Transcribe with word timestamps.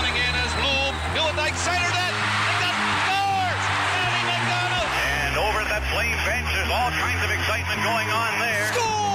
Coming 0.00 0.16
in 0.16 0.32
as 0.32 0.48
Bloom. 0.56 0.94
Hillendyke 1.12 1.52
centered 1.60 1.92
it. 1.92 2.14
And 2.16 2.56
that 2.64 2.72
scores! 3.04 3.64
Matty 4.00 4.22
McDonald. 4.32 4.88
And 5.28 5.36
over 5.36 5.60
at 5.60 5.68
that 5.68 5.84
flame 5.92 6.16
bench, 6.24 6.48
there's 6.56 6.72
all 6.72 6.88
kinds 6.88 7.20
of 7.20 7.28
excitement 7.28 7.84
going 7.84 8.08
on 8.08 8.32
there. 8.40 8.72
Scores! 8.72 9.09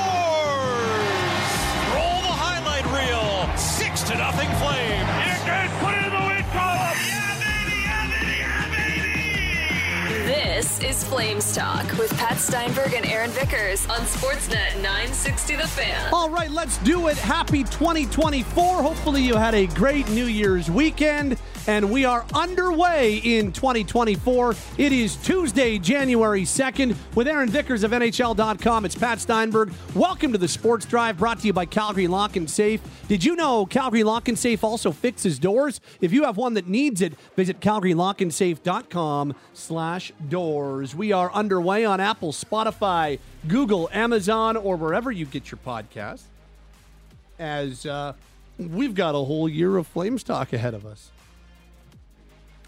Is 10.95 11.03
Flames 11.03 11.53
Talk 11.53 11.85
with 11.97 12.15
Pat 12.17 12.37
Steinberg 12.37 12.93
and 12.93 13.05
Aaron 13.05 13.29
Vickers 13.31 13.85
on 13.87 13.99
Sportsnet 14.01 14.75
960 14.81 15.55
The 15.55 15.67
Fan. 15.67 16.13
All 16.13 16.29
right, 16.29 16.49
let's 16.49 16.77
do 16.79 17.07
it. 17.07 17.17
Happy 17.17 17.63
2024. 17.63 18.81
Hopefully, 18.81 19.21
you 19.21 19.35
had 19.35 19.53
a 19.55 19.67
great 19.67 20.07
New 20.09 20.25
Year's 20.25 20.69
weekend, 20.69 21.37
and 21.67 21.89
we 21.89 22.05
are 22.05 22.25
underway 22.33 23.17
in 23.17 23.51
2024. 23.51 24.55
It 24.77 24.91
is 24.91 25.15
Tuesday, 25.15 25.79
January 25.79 26.43
2nd, 26.43 26.95
with 27.15 27.27
Aaron 27.27 27.49
Vickers 27.49 27.83
of 27.83 27.91
NHL.com. 27.91 28.85
It's 28.85 28.95
Pat 28.95 29.19
Steinberg. 29.19 29.73
Welcome 29.93 30.31
to 30.31 30.37
the 30.37 30.47
Sports 30.47 30.85
Drive, 30.85 31.17
brought 31.17 31.39
to 31.39 31.47
you 31.47 31.53
by 31.53 31.65
Calgary 31.65 32.07
Lock 32.07 32.35
and 32.35 32.49
Safe. 32.49 32.81
Did 33.07 33.23
you 33.23 33.35
know 33.35 33.65
Calgary 33.65 34.03
Lock 34.03 34.27
and 34.27 34.37
Safe 34.37 34.63
also 34.63 34.91
fixes 34.91 35.39
doors? 35.39 35.81
If 36.01 36.13
you 36.13 36.23
have 36.23 36.37
one 36.37 36.53
that 36.55 36.67
needs 36.67 37.01
it, 37.01 37.13
visit 37.35 37.59
CalgaryLockandSafe.com 37.59 39.35
slash 39.53 40.11
doors. 40.29 40.95
We 40.95 41.11
are 41.11 41.31
underway 41.33 41.85
on 41.85 41.99
Apple, 41.99 42.31
Spotify, 42.31 43.19
Google, 43.47 43.89
Amazon, 43.91 44.57
or 44.57 44.75
wherever 44.75 45.11
you 45.11 45.25
get 45.25 45.51
your 45.51 45.59
podcasts 45.65 46.23
as 47.37 47.85
uh, 47.85 48.13
we've 48.57 48.95
got 48.95 49.15
a 49.15 49.19
whole 49.19 49.49
year 49.49 49.77
of 49.77 49.87
Flames 49.87 50.23
talk 50.23 50.53
ahead 50.53 50.73
of 50.73 50.85
us. 50.85 51.11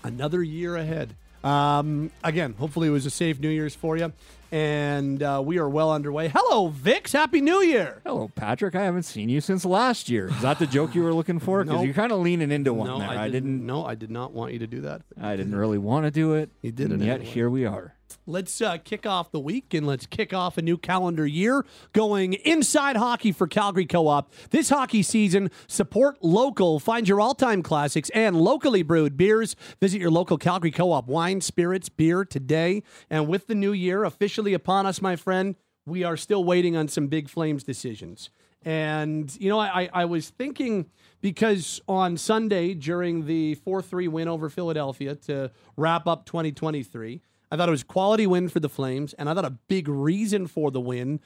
Another 0.08 0.42
year 0.42 0.76
ahead. 0.76 1.16
Um, 1.44 2.12
again, 2.24 2.56
hopefully 2.58 2.88
it 2.88 2.92
was 2.92 3.06
a 3.06 3.10
safe 3.10 3.40
New 3.40 3.50
Year's 3.50 3.76
for 3.76 3.98
you. 3.98 4.14
And 4.52 5.22
uh, 5.22 5.42
we 5.44 5.60
are 5.60 5.68
well 5.68 5.92
underway. 5.92 6.30
Hello, 6.34 6.70
Vix. 6.70 7.12
Happy 7.12 7.42
New 7.42 7.62
Year. 7.62 8.02
Hello, 8.06 8.32
Patrick. 8.34 8.76
I 8.76 8.84
haven't 8.84 9.04
seen 9.04 9.28
you 9.28 9.42
since 9.42 9.66
last 9.66 10.08
year. 10.10 10.30
Is 10.30 10.42
that 10.42 10.58
the 10.58 10.68
joke 10.68 10.96
you 10.96 11.04
were 11.04 11.14
looking 11.14 11.40
for? 11.40 11.64
Because 11.64 11.80
Nope. 11.80 11.86
you're 11.86 11.94
kind 11.94 12.14
of 12.14 12.20
leaning 12.20 12.52
into 12.52 12.74
one 12.74 12.88
no, 12.88 13.00
there. 13.00 13.10
I, 13.10 13.26
I 13.26 13.30
didn't, 13.30 13.52
didn't. 13.52 13.66
No, 13.66 13.86
I 13.86 13.96
did 13.96 14.10
not 14.10 14.32
want 14.32 14.54
you 14.54 14.60
to 14.60 14.68
do 14.68 14.82
that. 14.82 15.02
I 15.22 15.36
didn't 15.36 15.56
really 15.56 15.78
want 15.78 16.06
to 16.06 16.12
do 16.12 16.36
it. 16.36 16.50
You 16.62 16.72
did 16.72 16.92
and 16.92 17.04
yet 17.04 17.16
anyway. 17.16 17.30
here 17.30 17.50
we 17.50 17.66
are. 17.66 17.94
Let's 18.26 18.62
uh, 18.62 18.78
kick 18.78 19.06
off 19.06 19.32
the 19.32 19.40
week 19.40 19.74
and 19.74 19.88
let's 19.88 20.06
kick 20.06 20.34
off 20.34 20.58
a 20.58 20.62
new 20.62 20.78
calendar 20.78 21.26
year 21.26 21.66
going 21.94 22.34
inside 22.34 22.96
hockey 22.96 23.32
for 23.32 23.48
Calgary 23.48 23.86
Co 23.86 24.08
op. 24.08 24.34
This 24.50 24.70
hockey 24.70 25.02
season, 25.04 25.50
support 25.68 26.18
local, 26.22 26.80
find 26.80 27.08
your 27.08 27.22
all 27.22 27.34
time 27.34 27.64
classics 27.64 28.10
and 28.12 28.40
locally 28.40 28.84
brewed 28.84 29.18
beers. 29.18 29.56
Visit 29.80 30.02
your 30.02 30.12
local 30.12 30.38
Calgary 30.38 30.72
Co 30.72 30.92
op 30.92 31.08
wine, 31.08 31.42
spirits, 31.42 31.90
beer 31.90 32.26
today. 32.26 32.84
And 33.10 33.28
with 33.28 33.48
the 33.48 33.56
new 33.56 33.72
year 33.74 34.04
officially 34.04 34.54
upon 34.54 34.86
us, 34.86 35.02
my 35.02 35.16
friend, 35.16 35.56
we 35.86 36.04
are 36.04 36.18
still 36.18 36.44
waiting 36.44 36.76
on 36.76 36.88
some 36.88 37.08
big 37.08 37.30
Flames 37.30 37.64
decisions. 37.64 38.30
And, 38.64 39.34
you 39.40 39.50
know, 39.50 39.60
I, 39.60 39.90
I 39.94 40.06
was 40.06 40.30
thinking 40.30 40.88
because 41.22 41.80
on 41.88 42.18
Sunday 42.18 42.74
during 42.74 43.26
the 43.26 43.56
4 43.56 43.82
3 43.82 44.08
win 44.10 44.28
over 44.28 44.50
Philadelphia 44.50 45.16
to 45.16 45.52
wrap 45.78 46.08
up 46.08 46.26
2023, 46.26 47.22
I 47.52 47.58
thought 47.58 47.70
it 47.70 47.72
was 47.72 47.82
a 47.82 47.86
quality 47.86 48.28
win 48.28 48.50
for 48.50 48.60
the 48.60 48.70
Flames. 48.70 49.14
And 49.14 49.30
I 49.30 49.34
thought 49.34 49.46
a 49.46 49.58
big 49.68 49.88
reason 49.88 50.48
for 50.48 50.72
the 50.72 50.82
win 50.82 51.20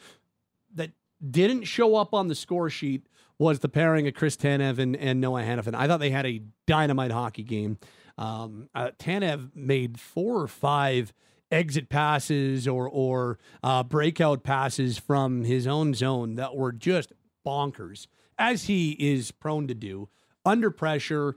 that 0.73 0.91
didn't 1.29 1.63
show 1.63 1.95
up 1.95 2.13
on 2.13 2.27
the 2.27 2.35
score 2.35 2.69
sheet 2.69 3.07
was 3.37 3.59
the 3.59 3.69
pairing 3.69 4.07
of 4.07 4.13
Chris 4.13 4.37
Tanev 4.37 4.77
and, 4.77 4.95
and 4.95 5.19
Noah 5.19 5.41
Hanifin. 5.41 5.73
I 5.73 5.87
thought 5.87 5.99
they 5.99 6.11
had 6.11 6.25
a 6.25 6.41
dynamite 6.67 7.11
hockey 7.11 7.43
game. 7.43 7.77
Um, 8.17 8.69
uh, 8.75 8.91
Tanev 8.99 9.49
made 9.55 9.99
four 9.99 10.41
or 10.41 10.47
five 10.47 11.13
exit 11.49 11.89
passes 11.89 12.67
or 12.67 12.87
or 12.87 13.39
uh, 13.63 13.83
breakout 13.83 14.43
passes 14.43 14.97
from 14.97 15.43
his 15.43 15.67
own 15.67 15.93
zone 15.93 16.35
that 16.35 16.55
were 16.55 16.71
just 16.71 17.13
bonkers, 17.45 18.07
as 18.37 18.65
he 18.65 18.91
is 18.91 19.31
prone 19.31 19.67
to 19.67 19.73
do 19.73 20.07
under 20.45 20.69
pressure. 20.71 21.35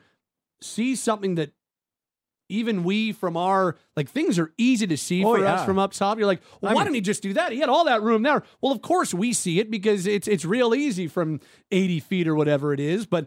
Sees 0.60 1.02
something 1.02 1.34
that 1.34 1.52
even 2.48 2.84
we 2.84 3.12
from 3.12 3.36
our 3.36 3.76
like 3.96 4.08
things 4.08 4.38
are 4.38 4.52
easy 4.58 4.86
to 4.86 4.96
see 4.96 5.24
Oh, 5.24 5.36
for 5.36 5.46
us 5.46 5.64
from 5.64 5.78
up 5.78 5.92
top. 5.92 6.18
You're 6.18 6.26
like, 6.26 6.42
well, 6.60 6.72
I 6.72 6.74
why 6.74 6.80
mean- 6.80 6.86
didn't 6.86 6.94
he 6.96 7.00
just 7.02 7.22
do 7.22 7.32
that? 7.34 7.52
He 7.52 7.58
had 7.58 7.68
all 7.68 7.84
that 7.86 8.02
room 8.02 8.22
there. 8.22 8.42
Well, 8.60 8.72
of 8.72 8.82
course 8.82 9.14
we 9.14 9.32
see 9.32 9.58
it 9.60 9.70
because 9.70 10.06
it's 10.06 10.28
it's 10.28 10.44
real 10.44 10.74
easy 10.74 11.06
from 11.08 11.40
80 11.70 12.00
feet 12.00 12.28
or 12.28 12.34
whatever 12.34 12.72
it 12.72 12.80
is, 12.80 13.06
but 13.06 13.26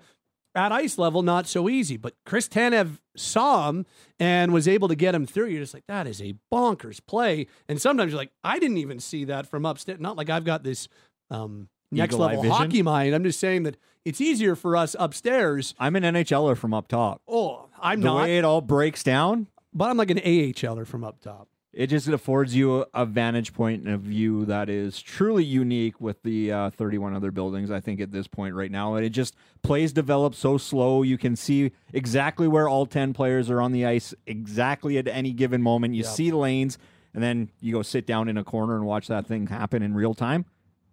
at 0.55 0.71
ice 0.71 0.97
level, 0.97 1.21
not 1.21 1.45
so 1.47 1.69
easy. 1.69 1.97
But 1.97 2.15
Chris 2.25 2.47
Tanev 2.47 2.97
saw 3.15 3.69
him 3.69 3.85
and 4.19 4.51
was 4.51 4.67
able 4.67 4.87
to 4.87 4.95
get 4.95 5.13
him 5.13 5.27
through. 5.27 5.47
You're 5.47 5.61
just 5.61 5.73
like, 5.75 5.85
that 5.87 6.07
is 6.07 6.19
a 6.19 6.33
bonkers 6.51 6.99
play. 7.05 7.45
And 7.69 7.79
sometimes 7.79 8.11
you're 8.11 8.17
like, 8.17 8.31
I 8.43 8.57
didn't 8.57 8.77
even 8.77 8.99
see 8.99 9.25
that 9.25 9.45
from 9.47 9.65
upstairs. 9.67 9.99
Not 9.99 10.17
like 10.17 10.31
I've 10.31 10.45
got 10.45 10.63
this 10.63 10.87
um, 11.29 11.69
next 11.91 12.15
Eagle 12.15 12.25
level 12.25 12.49
hockey 12.51 12.81
mind. 12.81 13.13
I'm 13.13 13.23
just 13.23 13.39
saying 13.39 13.63
that 13.63 13.77
it's 14.03 14.19
easier 14.19 14.55
for 14.55 14.75
us 14.75 14.95
upstairs. 14.97 15.75
I'm 15.77 15.95
an 15.95 16.01
NHLer 16.03 16.57
from 16.57 16.73
up 16.73 16.87
top. 16.87 17.21
Oh, 17.27 17.66
I'm 17.81 18.01
the 18.01 18.05
not, 18.07 18.23
way 18.23 18.37
it 18.37 18.45
all 18.45 18.61
breaks 18.61 19.03
down, 19.03 19.47
but 19.73 19.89
I'm 19.89 19.97
like 19.97 20.11
an 20.11 20.17
AHLer 20.19 20.85
from 20.87 21.03
up 21.03 21.19
top. 21.21 21.47
it 21.73 21.87
just 21.87 22.07
affords 22.07 22.55
you 22.55 22.85
a, 22.93 23.05
vantage 23.05 23.53
point 23.53 23.83
and 23.83 23.93
a 23.93 23.97
view 23.97 24.45
that 24.45 24.67
is 24.69 24.99
truly 25.01 25.43
unique 25.43 26.01
with 26.01 26.23
the 26.23 26.51
uh, 26.51 26.69
31 26.71 27.13
other 27.13 27.29
buildings, 27.31 27.69
I 27.69 27.79
think, 27.79 27.99
at 28.01 28.11
this 28.11 28.27
point 28.27 28.55
right 28.55 28.71
now. 28.71 28.95
And 28.95 29.05
it 29.05 29.11
just 29.11 29.35
plays 29.61 29.93
develop 29.93 30.33
so 30.33 30.57
slow. 30.57 31.03
You 31.03 31.17
can 31.19 31.35
see 31.35 31.71
exactly 31.93 32.47
where 32.47 32.67
all 32.67 32.85
10 32.87 33.13
players 33.13 33.49
are 33.51 33.61
on 33.61 33.71
the 33.73 33.85
ice 33.85 34.13
exactly 34.25 34.97
at 34.97 35.07
any 35.07 35.33
given 35.33 35.61
moment. 35.61 35.93
You 35.93 36.03
Yep. 36.03 36.11
see 36.11 36.31
lanes, 36.31 36.77
and 37.13 37.21
then 37.21 37.49
you 37.61 37.73
go 37.73 37.81
sit 37.83 38.07
down 38.07 38.27
in 38.27 38.37
a 38.37 38.43
corner 38.43 38.75
and 38.75 38.85
watch 38.85 39.07
that 39.07 39.27
thing 39.27 39.47
happen 39.47 39.83
in 39.83 39.93
real 39.93 40.13
time. 40.15 40.45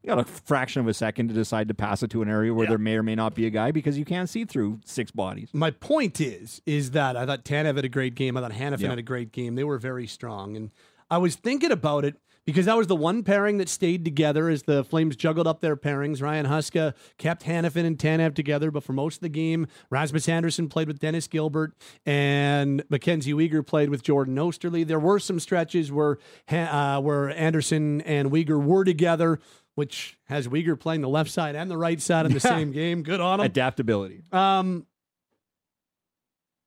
You 0.05 0.09
got 0.09 0.19
a 0.19 0.25
fraction 0.25 0.81
of 0.81 0.87
a 0.87 0.93
second 0.93 1.29
to 1.29 1.35
decide 1.35 1.67
to 1.69 1.75
pass 1.75 2.03
it 2.03 2.11
to 2.11 2.21
an 2.21 2.29
area 2.29 2.53
where 2.53 2.65
Yeah. 2.65 2.71
there 2.73 2.79
may 2.79 2.97
or 2.97 3.03
may 3.03 3.15
not 3.15 3.35
be 3.35 3.47
a 3.47 3.51
guy 3.51 3.71
because 3.71 3.97
you 3.99 4.05
can't 4.05 4.29
see 4.29 4.45
through 4.45 4.81
six 4.85 5.11
bodies. 5.11 5.49
My 5.55 5.71
point 5.71 6.21
is, 6.21 6.61
is 6.67 6.91
that 6.91 7.17
I 7.17 7.25
thought 7.25 7.43
Tanev 7.47 7.77
had 7.77 7.87
a 7.87 7.89
great 7.89 8.15
game. 8.15 8.37
I 8.37 8.43
thought 8.43 8.53
Hanifin 8.53 8.81
Yeah. 8.81 8.91
had 8.91 8.99
a 8.99 9.03
great 9.03 9.33
game. 9.33 9.55
They 9.55 9.65
were 9.65 9.79
very 9.79 10.07
strong, 10.07 10.57
and 10.59 10.71
I 11.11 11.17
was 11.17 11.37
thinking 11.37 11.71
about 11.73 12.05
it 12.05 12.17
because 12.45 12.67
that 12.67 12.77
was 12.77 12.87
the 12.87 12.95
one 12.97 13.23
pairing 13.23 13.57
that 13.57 13.71
stayed 13.71 14.05
together 14.05 14.51
as 14.51 14.65
the 14.65 14.85
Flames 14.85 15.17
juggled 15.17 15.47
up 15.47 15.61
their 15.63 15.75
pairings. 15.75 16.21
Ryan 16.21 16.45
Huska 16.45 16.93
kept 17.17 17.45
Hanifin 17.45 17.87
and 17.87 17.97
Tanev 17.97 18.35
together, 18.35 18.71
but 18.71 18.85
for 18.85 18.93
most 18.93 19.17
of 19.17 19.21
the 19.23 19.31
game, 19.31 19.67
Rasmus 19.89 20.29
Andersson 20.29 20.69
played 20.69 20.87
with 20.87 20.99
Dennis 20.99 21.27
Gilbert 21.27 21.73
and 22.05 22.83
Mackenzie 22.91 23.33
Weegar 23.33 23.67
played 23.67 23.89
with 23.89 24.03
Jordan 24.03 24.35
Oesterle. 24.37 24.87
There 24.87 24.99
were 25.01 25.19
some 25.19 25.41
stretches 25.41 25.91
where 25.91 26.19
uh, 26.51 27.01
where 27.01 27.31
Andersson 27.31 28.03
and 28.03 28.31
Weegar 28.31 28.63
were 28.63 28.85
together. 28.85 29.41
Which 29.75 30.19
has 30.27 30.47
Weegar 30.47 30.79
playing 30.79 31.01
the 31.01 31.09
left 31.09 31.31
side 31.31 31.57
and 31.57 31.71
the 31.71 31.77
right 31.77 32.01
side 32.01 32.27
in 32.27 32.33
the 32.33 32.41
same 32.55 32.71
game. 32.71 33.03
Good 33.03 33.21
on 33.21 33.41
him. 33.41 33.47
Adaptability. 33.47 34.23
Um, 34.31 34.87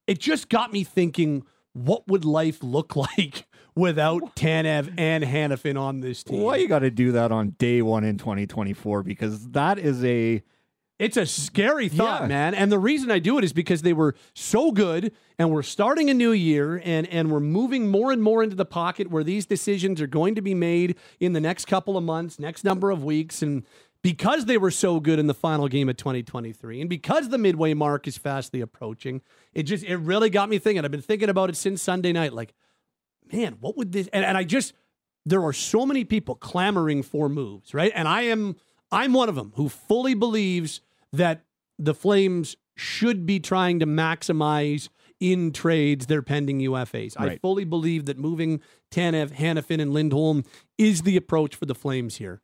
it 0.07 0.19
just 0.19 0.49
got 0.49 0.73
me 0.73 0.83
thinking, 0.83 1.45
what 1.73 2.07
would 2.07 2.25
life 2.25 2.63
look 2.63 2.95
like 3.17 3.45
without 3.75 4.35
Tanev 4.35 4.93
and 4.97 5.23
Hanifin 5.23 5.79
on 5.79 6.01
this 6.01 6.23
team? 6.23 6.41
Why 6.41 6.57
you 6.57 6.67
got 6.67 6.79
to 6.79 6.91
do 6.91 7.11
that 7.13 7.31
on 7.31 7.51
day 7.51 7.81
one 7.81 8.03
in 8.03 8.17
2024? 8.17 9.03
Because 9.03 9.49
that 9.49 9.77
is 9.77 10.03
a 10.03 10.43
It's 10.99 11.15
a 11.17 11.25
scary 11.27 11.89
thought, 11.89 12.21
Yeah. 12.21 12.27
man. 12.27 12.55
And 12.55 12.71
the 12.71 12.79
reason 12.79 13.11
I 13.11 13.19
do 13.19 13.37
it 13.37 13.43
is 13.43 13.53
because 13.53 13.83
they 13.83 13.93
were 13.93 14.15
so 14.33 14.71
good 14.71 15.11
and 15.37 15.51
we're 15.51 15.61
starting 15.61 16.09
a 16.09 16.13
new 16.13 16.31
year 16.31 16.81
and, 16.83 17.05
and 17.07 17.31
we're 17.31 17.39
moving 17.39 17.87
more 17.87 18.11
and 18.11 18.21
more 18.23 18.41
into 18.41 18.55
the 18.55 18.65
pocket 18.65 19.11
where 19.11 19.23
these 19.23 19.45
decisions 19.45 20.01
are 20.01 20.07
going 20.07 20.33
to 20.35 20.41
be 20.41 20.55
made 20.55 20.95
in 21.19 21.33
the 21.33 21.39
next 21.39 21.65
couple 21.65 21.97
of 21.97 22.03
months, 22.03 22.39
next 22.39 22.63
number 22.63 22.89
of 22.89 23.03
weeks. 23.03 23.43
And 23.43 23.63
because 24.01 24.45
they 24.45 24.57
were 24.57 24.71
so 24.71 24.99
good 24.99 25.19
in 25.19 25.27
the 25.27 25.35
final 25.35 25.67
game 25.67 25.87
of 25.87 25.97
2023 25.97 26.81
and 26.81 26.89
because 26.89 27.29
the 27.29 27.37
midway 27.37 27.75
mark 27.75 28.07
is 28.07 28.17
fastly 28.17 28.61
approaching, 28.61 29.21
it 29.53 29.63
just, 29.63 29.83
it 29.83 29.97
really 29.97 30.31
got 30.31 30.49
me 30.49 30.57
thinking. 30.57 30.83
I've 30.83 30.89
been 30.91 31.01
thinking 31.01 31.29
about 31.29 31.49
it 31.49 31.57
since 31.57 31.79
Sunday 31.81 32.11
night. 32.11 32.33
Like, 32.33 32.55
man, 33.31 33.57
what 33.59 33.77
would 33.77 33.91
this, 33.91 34.07
and, 34.13 34.25
and 34.25 34.35
I 34.35 34.43
just, 34.43 34.73
there 35.27 35.43
are 35.43 35.53
so 35.53 35.85
many 35.85 36.05
people 36.05 36.33
clamoring 36.33 37.03
for 37.03 37.29
moves, 37.29 37.75
right? 37.75 37.91
And 37.93 38.07
I 38.07 38.23
am 38.23 38.55
I'm 38.91 39.13
one 39.13 39.29
of 39.29 39.35
them 39.35 39.51
who 39.55 39.69
fully 39.69 40.13
believes 40.15 40.79
that 41.13 41.43
the 41.79 41.93
Flames 41.93 42.55
should 42.75 43.25
be 43.25 43.39
trying 43.39 43.79
to 43.79 43.85
maximize 43.85 44.89
in 45.19 45.51
trades 45.51 46.05
their 46.05 46.21
pending 46.21 46.59
UFAs. 46.59 47.15
I 47.17 47.37
fully 47.37 47.63
believe 47.63 48.05
that 48.05 48.19
moving 48.19 48.61
Tanev, 48.91 49.31
Hanifin, 49.31 49.81
and 49.81 49.91
Lindholm 49.91 50.43
is 50.77 51.01
the 51.01 51.17
approach 51.17 51.55
for 51.55 51.65
the 51.65 51.73
Flames 51.73 52.17
here. 52.17 52.41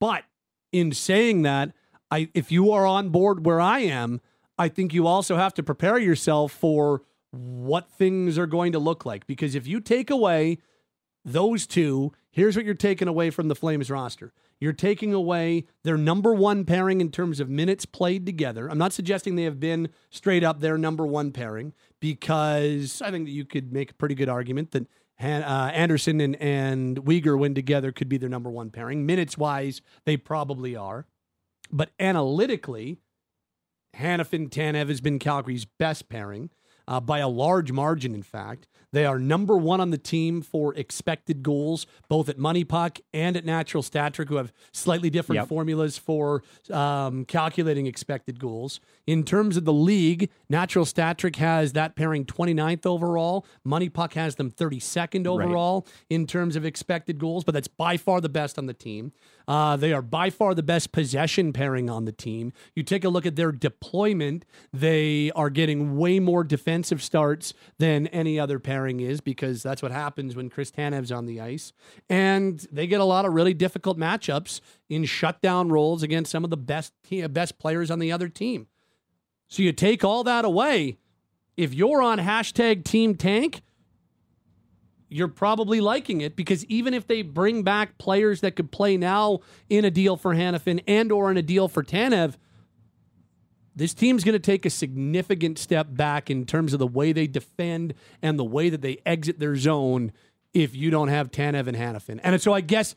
But 0.00 0.24
in 0.72 0.92
saying 0.92 1.42
that, 1.42 1.72
I 2.10 2.30
if 2.34 2.50
you 2.50 2.72
are 2.72 2.86
on 2.86 3.10
board 3.10 3.44
where 3.44 3.60
I 3.60 3.80
am, 3.80 4.20
I 4.58 4.68
think 4.68 4.94
you 4.94 5.06
also 5.06 5.36
have 5.36 5.54
to 5.54 5.62
prepare 5.62 5.98
yourself 5.98 6.52
for 6.52 7.02
what 7.30 7.90
things 7.90 8.38
are 8.38 8.46
going 8.46 8.72
to 8.72 8.78
look 8.78 9.04
like. 9.04 9.26
Because 9.26 9.54
if 9.54 9.66
you 9.66 9.80
take 9.80 10.10
away 10.10 10.58
those 11.24 11.66
two, 11.66 12.12
Here's 12.32 12.56
what 12.56 12.64
you're 12.64 12.74
taking 12.74 13.08
away 13.08 13.30
from 13.30 13.48
the 13.48 13.54
Flames 13.54 13.90
roster. 13.90 14.32
You're 14.62 14.72
taking 14.72 15.12
away 15.12 15.64
their 15.82 15.96
number 15.96 16.32
one 16.32 16.64
pairing 16.64 17.00
in 17.00 17.10
terms 17.10 17.40
of 17.40 17.48
minutes 17.48 17.84
played 17.84 18.24
together. 18.24 18.68
I'm 18.70 18.78
not 18.78 18.92
suggesting 18.92 19.34
they 19.34 19.42
have 19.42 19.58
been 19.58 19.88
straight 20.08 20.44
up 20.44 20.60
their 20.60 20.78
number 20.78 21.04
one 21.04 21.32
pairing 21.32 21.72
because 21.98 23.02
I 23.02 23.10
think 23.10 23.24
that 23.24 23.32
you 23.32 23.44
could 23.44 23.72
make 23.72 23.90
a 23.90 23.94
pretty 23.94 24.14
good 24.14 24.28
argument 24.28 24.70
that 24.70 24.86
uh, 25.20 25.72
Andersson 25.74 26.20
and, 26.20 26.36
and 26.36 27.04
Weegar, 27.04 27.36
when 27.36 27.56
together, 27.56 27.90
could 27.90 28.08
be 28.08 28.18
their 28.18 28.28
number 28.28 28.50
one 28.50 28.70
pairing. 28.70 29.04
Minutes 29.04 29.36
wise, 29.36 29.82
they 30.04 30.16
probably 30.16 30.76
are. 30.76 31.06
But 31.72 31.90
analytically, 31.98 33.00
Hanifin 33.96 34.48
Tanev 34.48 34.86
has 34.90 35.00
been 35.00 35.18
Calgary's 35.18 35.64
best 35.64 36.08
pairing 36.08 36.50
uh, 36.86 37.00
by 37.00 37.18
a 37.18 37.28
large 37.28 37.72
margin, 37.72 38.14
in 38.14 38.22
fact. 38.22 38.68
They 38.92 39.06
are 39.06 39.18
number 39.18 39.56
one 39.56 39.80
on 39.80 39.90
the 39.90 39.98
team 39.98 40.42
for 40.42 40.74
expected 40.74 41.42
goals, 41.42 41.86
both 42.08 42.28
at 42.28 42.38
Money 42.38 42.62
Puck 42.62 42.98
and 43.14 43.36
at 43.36 43.44
Natural 43.44 43.82
Stat 43.82 44.12
Trick, 44.12 44.28
who 44.28 44.36
have 44.36 44.52
slightly 44.72 45.08
different 45.08 45.40
Yep. 45.40 45.48
formulas 45.48 45.96
for 45.96 46.42
um, 46.70 47.24
calculating 47.24 47.86
expected 47.86 48.38
goals. 48.38 48.80
In 49.06 49.24
terms 49.24 49.56
of 49.56 49.64
the 49.64 49.72
league, 49.72 50.28
Natural 50.50 50.84
Stat 50.84 51.16
Trick 51.16 51.36
has 51.36 51.72
that 51.72 51.96
pairing 51.96 52.26
29th 52.26 52.84
overall. 52.84 53.46
Money 53.64 53.88
Puck 53.88 54.12
has 54.12 54.36
them 54.36 54.50
32nd 54.50 55.26
overall 55.26 55.86
in 56.10 56.26
terms 56.26 56.54
of 56.54 56.66
expected 56.66 57.18
goals, 57.18 57.44
but 57.44 57.52
that's 57.54 57.68
by 57.68 57.96
far 57.96 58.20
the 58.20 58.28
best 58.28 58.58
on 58.58 58.66
the 58.66 58.74
team. 58.74 59.12
Uh, 59.48 59.74
they 59.76 59.92
are 59.92 60.02
by 60.02 60.28
far 60.30 60.54
the 60.54 60.62
best 60.62 60.92
possession 60.92 61.52
pairing 61.52 61.88
on 61.88 62.04
the 62.04 62.12
team. 62.12 62.52
You 62.74 62.82
take 62.82 63.04
a 63.04 63.08
look 63.08 63.24
at 63.26 63.36
their 63.36 63.52
deployment, 63.52 64.44
they 64.72 65.30
are 65.34 65.50
getting 65.50 65.96
way 65.96 66.20
more 66.20 66.44
defensive 66.44 67.02
starts 67.02 67.54
than 67.78 68.06
any 68.08 68.38
other 68.38 68.58
pairing 68.58 68.81
is 68.88 69.20
because 69.20 69.62
that's 69.62 69.82
what 69.82 69.92
happens 69.92 70.34
when 70.36 70.50
Chris 70.50 70.70
Tanev's 70.70 71.12
on 71.12 71.26
the 71.26 71.40
ice. 71.40 71.72
And 72.08 72.66
they 72.72 72.86
get 72.86 73.00
a 73.00 73.04
lot 73.04 73.24
of 73.24 73.32
really 73.32 73.54
difficult 73.54 73.98
matchups 73.98 74.60
in 74.88 75.04
shutdown 75.04 75.68
roles 75.68 76.02
against 76.02 76.30
some 76.30 76.44
of 76.44 76.50
the 76.50 76.56
best, 76.56 76.92
best 77.30 77.58
players 77.58 77.90
on 77.90 77.98
the 77.98 78.12
other 78.12 78.28
team. 78.28 78.66
So 79.48 79.62
you 79.62 79.72
take 79.72 80.02
all 80.04 80.24
that 80.24 80.44
away. 80.44 80.98
If 81.56 81.74
you're 81.74 82.00
on 82.00 82.18
hashtag 82.18 82.84
Team 82.84 83.14
Tank, 83.14 83.62
you're 85.08 85.28
probably 85.28 85.80
liking 85.80 86.22
it 86.22 86.36
because 86.36 86.64
even 86.66 86.94
if 86.94 87.06
they 87.06 87.20
bring 87.20 87.62
back 87.62 87.98
players 87.98 88.40
that 88.40 88.56
could 88.56 88.72
play 88.72 88.96
now 88.96 89.40
in 89.68 89.84
a 89.84 89.90
deal 89.90 90.16
for 90.16 90.34
Hanifin 90.34 90.82
and 90.86 91.12
or 91.12 91.30
in 91.30 91.36
a 91.36 91.42
deal 91.42 91.68
for 91.68 91.82
Tanev, 91.82 92.36
this 93.74 93.94
team's 93.94 94.24
going 94.24 94.34
to 94.34 94.38
take 94.38 94.66
a 94.66 94.70
significant 94.70 95.58
step 95.58 95.88
back 95.90 96.30
in 96.30 96.44
terms 96.44 96.72
of 96.72 96.78
the 96.78 96.86
way 96.86 97.12
they 97.12 97.26
defend 97.26 97.94
and 98.20 98.38
the 98.38 98.44
way 98.44 98.68
that 98.68 98.82
they 98.82 98.98
exit 99.06 99.38
their 99.38 99.56
zone 99.56 100.12
if 100.52 100.76
you 100.76 100.90
don't 100.90 101.08
have 101.08 101.30
Tanev 101.30 101.66
and 101.66 101.76
Hanifin. 101.76 102.20
And 102.22 102.40
so 102.40 102.52
I 102.52 102.60
guess, 102.60 102.94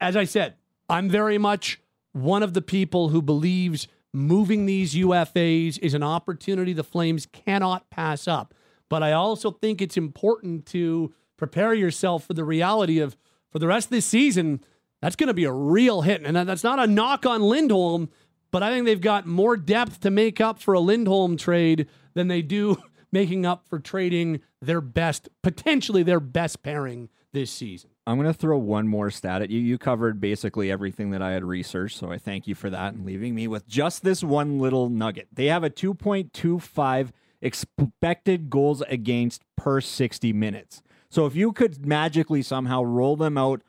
as 0.00 0.16
I 0.16 0.24
said, 0.24 0.54
I'm 0.88 1.08
very 1.08 1.38
much 1.38 1.80
one 2.12 2.42
of 2.42 2.54
the 2.54 2.62
people 2.62 3.10
who 3.10 3.22
believes 3.22 3.86
moving 4.12 4.66
these 4.66 4.94
UFAs 4.94 5.78
is 5.78 5.94
an 5.94 6.02
opportunity 6.02 6.72
the 6.72 6.82
Flames 6.82 7.26
cannot 7.26 7.88
pass 7.90 8.26
up. 8.26 8.54
But 8.88 9.04
I 9.04 9.12
also 9.12 9.52
think 9.52 9.80
it's 9.80 9.96
important 9.96 10.66
to 10.66 11.14
prepare 11.36 11.72
yourself 11.72 12.24
for 12.24 12.34
the 12.34 12.44
reality 12.44 12.98
of 12.98 13.16
for 13.50 13.58
the 13.58 13.66
rest 13.66 13.86
of 13.86 13.90
this 13.90 14.06
season, 14.06 14.60
that's 15.00 15.16
going 15.16 15.28
to 15.28 15.34
be 15.34 15.44
a 15.44 15.52
real 15.52 16.02
hit. 16.02 16.24
And 16.24 16.36
that's 16.36 16.64
not 16.64 16.78
a 16.78 16.86
knock 16.86 17.26
on 17.26 17.42
Lindholm, 17.42 18.10
but 18.50 18.62
I 18.62 18.70
think 18.70 18.86
they've 18.86 19.00
got 19.00 19.26
more 19.26 19.56
depth 19.56 20.00
to 20.00 20.10
make 20.10 20.40
up 20.40 20.60
for 20.60 20.74
a 20.74 20.80
Lindholm 20.80 21.36
trade 21.36 21.88
than 22.14 22.28
they 22.28 22.42
do 22.42 22.76
making 23.12 23.46
up 23.46 23.66
for 23.68 23.78
trading 23.78 24.40
their 24.60 24.80
best, 24.80 25.28
potentially 25.42 26.02
their 26.02 26.20
best 26.20 26.62
pairing 26.62 27.08
this 27.32 27.50
season. 27.50 27.90
I'm 28.06 28.16
going 28.16 28.32
to 28.32 28.38
throw 28.38 28.58
one 28.58 28.88
more 28.88 29.10
stat 29.10 29.42
at 29.42 29.50
you. 29.50 29.60
You 29.60 29.78
covered 29.78 30.20
basically 30.20 30.70
everything 30.70 31.10
that 31.10 31.22
I 31.22 31.30
had 31.32 31.44
researched, 31.44 31.96
so 31.96 32.10
I 32.10 32.18
thank 32.18 32.46
you 32.46 32.54
for 32.54 32.70
that 32.70 32.94
and 32.94 33.04
leaving 33.04 33.34
me 33.34 33.46
with 33.46 33.68
just 33.68 34.02
this 34.02 34.24
one 34.24 34.58
little 34.58 34.88
nugget. 34.88 35.28
They 35.32 35.46
have 35.46 35.62
a 35.62 35.70
2.25 35.70 37.10
expected 37.40 38.50
goals 38.50 38.82
against 38.82 39.42
per 39.56 39.80
60 39.80 40.32
minutes. 40.32 40.82
So 41.08 41.26
if 41.26 41.34
you 41.34 41.52
could 41.52 41.86
magically 41.86 42.42
somehow 42.42 42.82
roll 42.82 43.16
them 43.16 43.38
out 43.38 43.62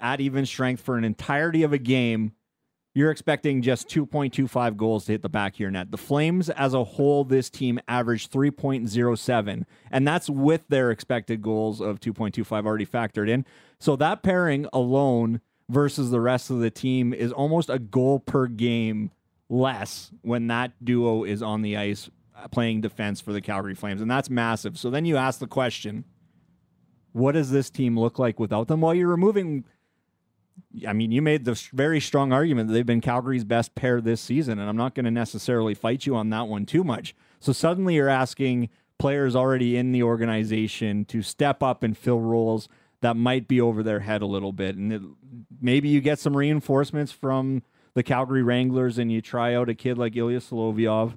at 0.00 0.20
even 0.20 0.46
strength 0.46 0.82
for 0.82 0.96
an 0.96 1.04
entirety 1.04 1.62
of 1.62 1.72
a 1.72 1.78
game, 1.78 2.32
you're 2.94 3.10
expecting 3.10 3.62
just 3.62 3.88
2.25 3.88 4.76
goals 4.76 5.04
to 5.04 5.12
hit 5.12 5.22
the 5.22 5.28
back 5.28 5.54
of 5.54 5.60
your 5.60 5.70
net. 5.70 5.90
The 5.90 5.98
Flames 5.98 6.50
as 6.50 6.74
a 6.74 6.84
whole, 6.84 7.24
this 7.24 7.50
team 7.50 7.78
averaged 7.86 8.32
3.07, 8.32 9.64
and 9.90 10.08
that's 10.08 10.28
with 10.28 10.62
their 10.68 10.90
expected 10.90 11.42
goals 11.42 11.80
of 11.80 12.00
2.25 12.00 12.66
already 12.66 12.86
factored 12.86 13.28
in. 13.28 13.44
So 13.78 13.94
that 13.96 14.22
pairing 14.22 14.66
alone 14.72 15.40
versus 15.68 16.10
the 16.10 16.20
rest 16.20 16.50
of 16.50 16.60
the 16.60 16.70
team 16.70 17.12
is 17.12 17.30
almost 17.30 17.68
a 17.68 17.78
goal 17.78 18.20
per 18.20 18.46
game 18.46 19.10
less 19.48 20.10
when 20.22 20.46
that 20.48 20.72
duo 20.84 21.24
is 21.24 21.42
on 21.42 21.62
the 21.62 21.76
ice 21.76 22.10
playing 22.50 22.80
defense 22.80 23.20
for 23.20 23.32
the 23.32 23.40
Calgary 23.40 23.74
Flames, 23.74 24.00
and 24.00 24.10
that's 24.10 24.30
massive. 24.30 24.78
So 24.78 24.90
then 24.90 25.04
you 25.04 25.16
ask 25.16 25.40
the 25.40 25.46
question, 25.46 26.04
what 27.12 27.32
does 27.32 27.50
this 27.50 27.70
team 27.70 27.98
look 27.98 28.18
like 28.18 28.38
without 28.38 28.68
them? 28.68 28.80
Well, 28.80 28.94
you're 28.94 29.08
removing 29.08 29.64
I 30.86 30.92
mean, 30.92 31.10
you 31.10 31.22
made 31.22 31.44
the 31.44 31.60
very 31.72 32.00
strong 32.00 32.32
argument 32.32 32.68
that 32.68 32.74
they've 32.74 32.86
been 32.86 33.00
Calgary's 33.00 33.44
best 33.44 33.74
pair 33.74 34.00
this 34.00 34.20
season, 34.20 34.58
and 34.58 34.68
I'm 34.68 34.76
not 34.76 34.94
going 34.94 35.04
to 35.04 35.10
necessarily 35.10 35.74
fight 35.74 36.06
you 36.06 36.16
on 36.16 36.30
that 36.30 36.48
one 36.48 36.66
too 36.66 36.84
much. 36.84 37.14
So 37.40 37.52
suddenly 37.52 37.94
you're 37.94 38.08
asking 38.08 38.68
players 38.98 39.36
already 39.36 39.76
in 39.76 39.92
the 39.92 40.02
organization 40.02 41.04
to 41.06 41.22
step 41.22 41.62
up 41.62 41.82
and 41.82 41.96
fill 41.96 42.20
roles 42.20 42.68
that 43.00 43.16
might 43.16 43.46
be 43.46 43.60
over 43.60 43.82
their 43.82 44.00
head 44.00 44.22
a 44.22 44.26
little 44.26 44.52
bit. 44.52 44.76
And 44.76 44.92
it, 44.92 45.02
maybe 45.60 45.88
you 45.88 46.00
get 46.00 46.18
some 46.18 46.36
reinforcements 46.36 47.12
from 47.12 47.62
the 47.94 48.02
Calgary 48.02 48.42
Wranglers 48.42 48.98
and 48.98 49.10
you 49.10 49.20
try 49.20 49.54
out 49.54 49.68
a 49.68 49.74
kid 49.74 49.98
like 49.98 50.16
Ilya 50.16 50.40
Solovyov. 50.40 51.16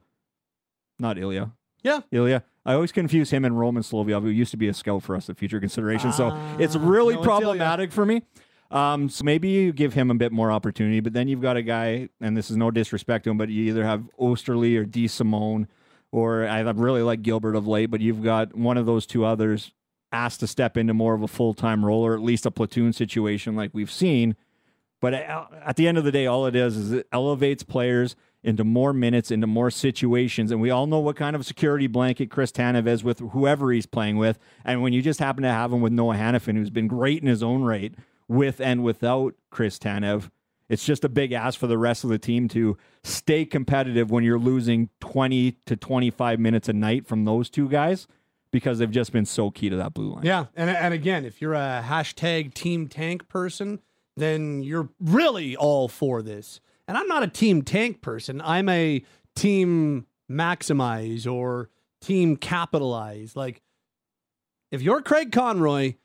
Not 0.99 1.17
Ilya. 1.17 1.51
Yeah. 1.83 2.01
Ilya. 2.11 2.43
I 2.65 2.73
always 2.73 2.91
confuse 2.91 3.31
him 3.31 3.43
and 3.43 3.59
Roman 3.59 3.81
Solovyov, 3.81 4.21
who 4.21 4.29
used 4.29 4.51
to 4.51 4.57
be 4.57 4.67
a 4.67 4.73
scout 4.73 5.01
for 5.01 5.15
us 5.15 5.29
at 5.29 5.37
Future 5.37 5.59
Consideration. 5.59 6.13
so 6.13 6.27
it's 6.59 6.75
ah, 6.75 6.79
really 6.81 7.15
no, 7.15 7.21
it's 7.21 7.27
problematic 7.27 7.91
for 7.91 8.05
me. 8.05 8.21
Um, 8.71 9.09
so 9.09 9.25
maybe 9.25 9.49
you 9.49 9.73
give 9.73 9.93
him 9.93 10.09
a 10.09 10.15
bit 10.15 10.31
more 10.31 10.49
opportunity, 10.49 11.01
but 11.01 11.11
then 11.11 11.27
you've 11.27 11.41
got 11.41 11.57
a 11.57 11.61
guy, 11.61 12.07
and 12.21 12.37
this 12.37 12.49
is 12.49 12.55
no 12.55 12.71
disrespect 12.71 13.25
to 13.25 13.29
him, 13.29 13.37
but 13.37 13.49
you 13.49 13.65
either 13.65 13.83
have 13.83 14.09
Oesterle 14.17 14.77
or 14.77 14.85
DeSimone, 14.85 15.67
or 16.11 16.47
I 16.47 16.61
really 16.61 17.01
like 17.01 17.21
Gilbert 17.21 17.55
of 17.55 17.67
late, 17.67 17.87
but 17.87 17.99
you've 17.99 18.23
got 18.23 18.55
one 18.55 18.77
of 18.77 18.85
those 18.85 19.05
two 19.05 19.25
others 19.25 19.71
asked 20.13 20.39
to 20.41 20.47
step 20.47 20.77
into 20.77 20.93
more 20.93 21.13
of 21.13 21.21
a 21.21 21.27
full 21.27 21.53
time 21.53 21.85
role 21.85 22.05
or 22.05 22.13
at 22.13 22.21
least 22.21 22.45
a 22.45 22.51
platoon 22.51 22.93
situation 22.93 23.55
like 23.55 23.71
we've 23.73 23.91
seen. 23.91 24.35
But 24.99 25.13
at 25.15 25.75
the 25.77 25.87
end 25.87 25.97
of 25.97 26.03
the 26.03 26.11
day, 26.11 26.27
all 26.27 26.45
it 26.45 26.55
is 26.55 26.77
is 26.77 26.91
it 26.91 27.07
elevates 27.11 27.63
players 27.63 28.15
into 28.43 28.63
more 28.63 28.93
minutes, 28.93 29.31
into 29.31 29.47
more 29.47 29.71
situations. 29.71 30.51
And 30.51 30.61
we 30.61 30.69
all 30.69 30.85
know 30.85 30.99
what 30.99 31.15
kind 31.15 31.35
of 31.35 31.45
security 31.45 31.87
blanket 31.87 32.29
Chris 32.29 32.51
Tanev 32.51 32.87
is 32.87 33.03
with 33.03 33.19
whoever 33.19 33.71
he's 33.71 33.85
playing 33.85 34.17
with. 34.17 34.37
And 34.63 34.81
when 34.81 34.93
you 34.93 35.01
just 35.01 35.19
happen 35.19 35.43
to 35.43 35.49
have 35.49 35.71
him 35.71 35.81
with 35.81 35.93
Noah 35.93 36.15
Hanifin, 36.15 36.55
who's 36.55 36.69
been 36.69 36.87
great 36.87 37.21
in 37.21 37.27
his 37.27 37.41
own 37.41 37.63
right, 37.63 37.93
with 38.31 38.61
and 38.61 38.83
without 38.83 39.35
Chris 39.49 39.77
Tanev, 39.77 40.29
it's 40.69 40.85
just 40.85 41.03
a 41.03 41.09
big 41.09 41.33
ask 41.33 41.59
for 41.59 41.67
the 41.67 41.77
rest 41.77 42.05
of 42.05 42.09
the 42.09 42.17
team 42.17 42.47
to 42.49 42.77
stay 43.03 43.45
competitive 43.45 44.09
when 44.09 44.23
you're 44.23 44.39
losing 44.39 44.89
20 45.01 45.57
to 45.65 45.75
25 45.75 46.39
minutes 46.39 46.69
a 46.69 46.73
night 46.73 47.05
from 47.05 47.25
those 47.25 47.49
two 47.49 47.67
guys 47.67 48.07
because 48.51 48.79
they've 48.79 48.91
just 48.91 49.11
been 49.11 49.25
so 49.25 49.51
key 49.51 49.69
to 49.69 49.75
that 49.75 49.93
blue 49.93 50.13
line. 50.13 50.25
Yeah, 50.25 50.45
and 50.55 50.69
and 50.69 50.93
again, 50.93 51.25
if 51.25 51.41
you're 51.41 51.53
a 51.53 51.83
hashtag 51.85 52.53
Team 52.53 52.87
Tank 52.87 53.27
person, 53.27 53.81
then 54.15 54.63
you're 54.63 54.89
really 54.99 55.55
all 55.57 55.89
for 55.89 56.21
this. 56.21 56.61
And 56.87 56.97
I'm 56.97 57.07
not 57.07 57.23
a 57.23 57.27
Team 57.27 57.63
Tank 57.63 58.01
person. 58.01 58.41
I'm 58.41 58.69
a 58.69 59.03
Team 59.35 60.07
Maximize 60.29 61.29
or 61.29 61.69
Team 61.99 62.37
Capitalize. 62.37 63.35
Like, 63.35 63.61
if 64.71 64.81
you're 64.81 65.01
Craig 65.01 65.31
Conroy, 65.33 65.95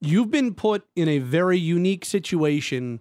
you've 0.00 0.30
been 0.30 0.54
put 0.54 0.86
in 0.94 1.08
a 1.08 1.18
very 1.18 1.58
unique 1.58 2.04
situation 2.04 3.00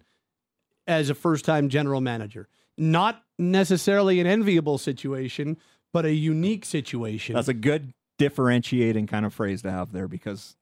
as 0.88 1.10
a 1.10 1.16
first-time 1.16 1.70
general 1.70 2.02
manager. 2.02 2.48
Not 2.78 3.24
necessarily 3.40 4.20
an 4.20 4.28
enviable 4.28 4.78
situation, 4.78 5.58
but 5.94 6.06
a 6.06 6.14
unique 6.14 6.66
situation. 6.66 7.36
That's 7.36 7.48
a 7.48 7.54
good 7.54 7.94
differentiating 8.18 9.08
kind 9.08 9.26
of 9.26 9.34
phrase 9.34 9.62
to 9.64 9.72
have 9.72 9.92
there 9.92 10.08
because 10.08 10.56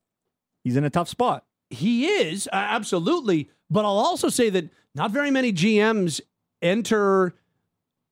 he's 0.62 0.76
in 0.76 0.84
a 0.84 0.90
tough 0.90 1.08
spot. 1.08 1.44
He 1.70 2.06
is, 2.06 2.48
absolutely. 2.52 3.50
But 3.70 3.84
I'll 3.84 3.98
also 3.98 4.28
say 4.28 4.50
that 4.50 4.70
not 4.94 5.10
very 5.10 5.30
many 5.30 5.52
GMs 5.52 6.20
enter 6.62 7.34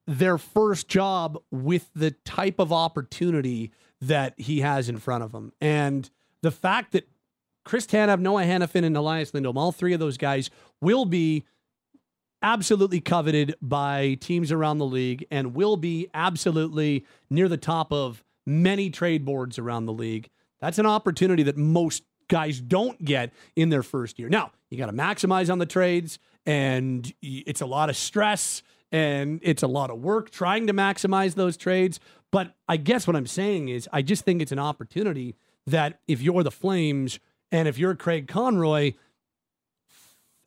their 0.07 0.37
first 0.37 0.89
job 0.89 1.39
with 1.51 1.89
the 1.95 2.11
type 2.11 2.59
of 2.59 2.73
opportunity 2.73 3.71
that 4.01 4.35
he 4.37 4.61
has 4.61 4.89
in 4.89 4.99
front 4.99 5.23
of 5.23 5.33
him. 5.33 5.53
And 5.61 6.11
the 6.41 6.51
fact 6.51 6.93
that 6.93 7.09
Chris 7.65 7.87
Tanev, 7.87 8.21
Noah 8.21 8.45
Hanifin, 8.45 8.85
and 8.85 8.97
Elias 8.97 9.33
Lindholm, 9.33 9.57
all 9.57 9.73
three 9.73 9.93
of 9.93 10.01
those 10.01 10.17
guys 10.17 10.51
will 10.81 11.05
be 11.05 11.45
absolutely 12.43 13.01
coveted 13.01 13.55
by 13.63 14.15
teams 14.21 14.51
around 14.51 14.79
the 14.79 14.87
league 14.87 15.25
and 15.31 15.55
will 15.55 15.77
be 15.77 16.09
absolutely 16.13 17.07
near 17.31 17.49
the 17.49 17.57
top 17.57 17.93
of 17.93 18.25
many 18.45 18.91
trade 18.91 19.25
boards 19.25 19.59
around 19.59 19.87
the 19.87 19.93
league. 19.93 20.29
That's 20.61 20.79
an 20.79 20.87
opportunity 20.87 21.45
that 21.45 21.57
most 21.57 22.03
guys 22.29 22.61
don't 22.61 23.05
get 23.05 23.33
in 23.55 23.69
their 23.69 23.83
first 23.83 24.19
year. 24.19 24.29
Now, 24.29 24.53
you 24.71 24.79
got 24.79 24.87
to 24.87 24.93
maximize 24.93 25.51
on 25.51 25.59
the 25.59 25.67
trades, 25.67 26.19
and 26.47 27.13
it's 27.21 27.61
a 27.61 27.67
lot 27.67 27.91
of 27.91 27.97
stress 27.97 28.63
and 28.91 29.41
it's 29.43 29.63
a 29.63 29.67
lot 29.67 29.91
of 29.91 29.99
work 30.01 30.31
trying 30.31 30.67
to 30.67 30.75
maximize 30.75 31.35
those 31.35 31.57
trades. 31.57 31.99
But 32.31 32.55
I 32.69 32.77
guess 32.77 33.07
what 33.07 33.17
I'm 33.17 33.27
saying 33.27 33.69
is, 33.69 33.89
I 33.93 34.03
just 34.03 34.25
think 34.25 34.43
it's 34.43 34.53
an 34.53 34.59
opportunity 34.59 35.35
that 35.67 36.01
if 36.09 36.21
you're 36.21 36.43
the 36.43 36.51
Flames 36.51 37.19
and 37.53 37.69
if 37.69 37.79
you're 37.79 37.95
Craig 37.95 38.27
Conroy, 38.27 38.95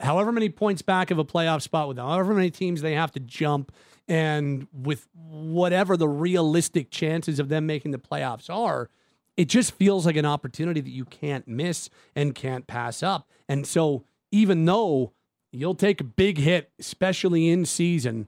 however 0.02 0.34
many 0.34 0.50
points 0.50 0.82
back 0.82 1.12
of 1.12 1.20
a 1.20 1.24
playoff 1.24 1.62
spot 1.62 1.88
with 1.88 1.98
however 1.98 2.34
many 2.34 2.52
teams 2.52 2.82
they 2.82 2.96
have 2.96 3.14
to 3.14 3.20
jump 3.22 3.72
and 4.08 4.68
with 4.74 5.08
whatever 5.14 5.96
the 5.96 6.08
realistic 6.10 6.92
chances 6.92 7.40
of 7.40 7.48
them 7.48 7.66
making 7.66 7.92
the 7.92 7.98
playoffs 7.98 8.50
are 8.50 8.90
it 9.38 9.46
just 9.46 9.74
feels 9.74 10.06
like 10.06 10.16
an 10.16 10.26
opportunity 10.26 10.82
that 10.82 10.92
you 10.92 11.06
can't 11.06 11.48
miss 11.48 11.90
and 12.16 12.36
can't 12.36 12.68
pass 12.68 13.04
up. 13.04 13.30
And 13.50 13.68
so 13.68 14.06
even 14.32 14.66
though 14.66 15.14
you'll 15.52 15.76
take 15.76 16.02
a 16.02 16.06
big 16.06 16.38
hit 16.38 16.72
especially 16.80 17.50
in 17.50 17.66
season 17.66 18.28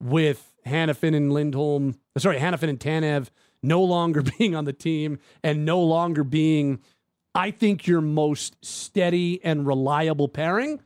with 0.00 0.54
Hanifin 0.66 1.14
and 1.14 1.32
Lindholm 1.32 1.98
sorry 2.18 2.38
Hanifin 2.38 2.68
and 2.68 2.80
Tanev 2.80 3.28
no 3.62 3.82
longer 3.82 4.22
being 4.38 4.54
on 4.54 4.64
the 4.64 4.72
team 4.72 5.18
and 5.42 5.64
no 5.64 5.80
longer 5.80 6.24
being 6.24 6.80
I 7.36 7.50
think 7.50 7.86
your 7.86 8.00
most 8.00 8.56
steady 8.62 9.44
and 9.44 9.66
reliable 9.66 10.28
pairing 10.28 10.80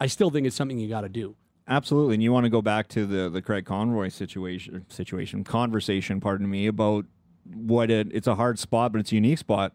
I 0.00 0.06
still 0.06 0.30
think 0.30 0.46
it's 0.46 0.56
something 0.56 0.78
you 0.78 0.88
got 0.88 1.02
to 1.02 1.08
do. 1.08 1.36
Absolutely, 1.68 2.14
and 2.14 2.22
you 2.22 2.32
want 2.32 2.44
to 2.44 2.50
go 2.50 2.62
back 2.62 2.88
to 2.88 3.06
the 3.06 3.28
the 3.28 3.42
Craig 3.42 3.64
Conroy 3.64 4.08
situation 4.08 4.86
situation 4.88 5.42
conversation. 5.42 6.20
Pardon 6.20 6.48
me 6.48 6.66
about 6.66 7.06
what 7.44 7.90
it, 7.90 8.08
it's 8.12 8.26
a 8.26 8.36
hard 8.36 8.58
spot, 8.58 8.92
but 8.92 9.00
it's 9.00 9.10
a 9.12 9.16
unique 9.16 9.38
spot. 9.38 9.72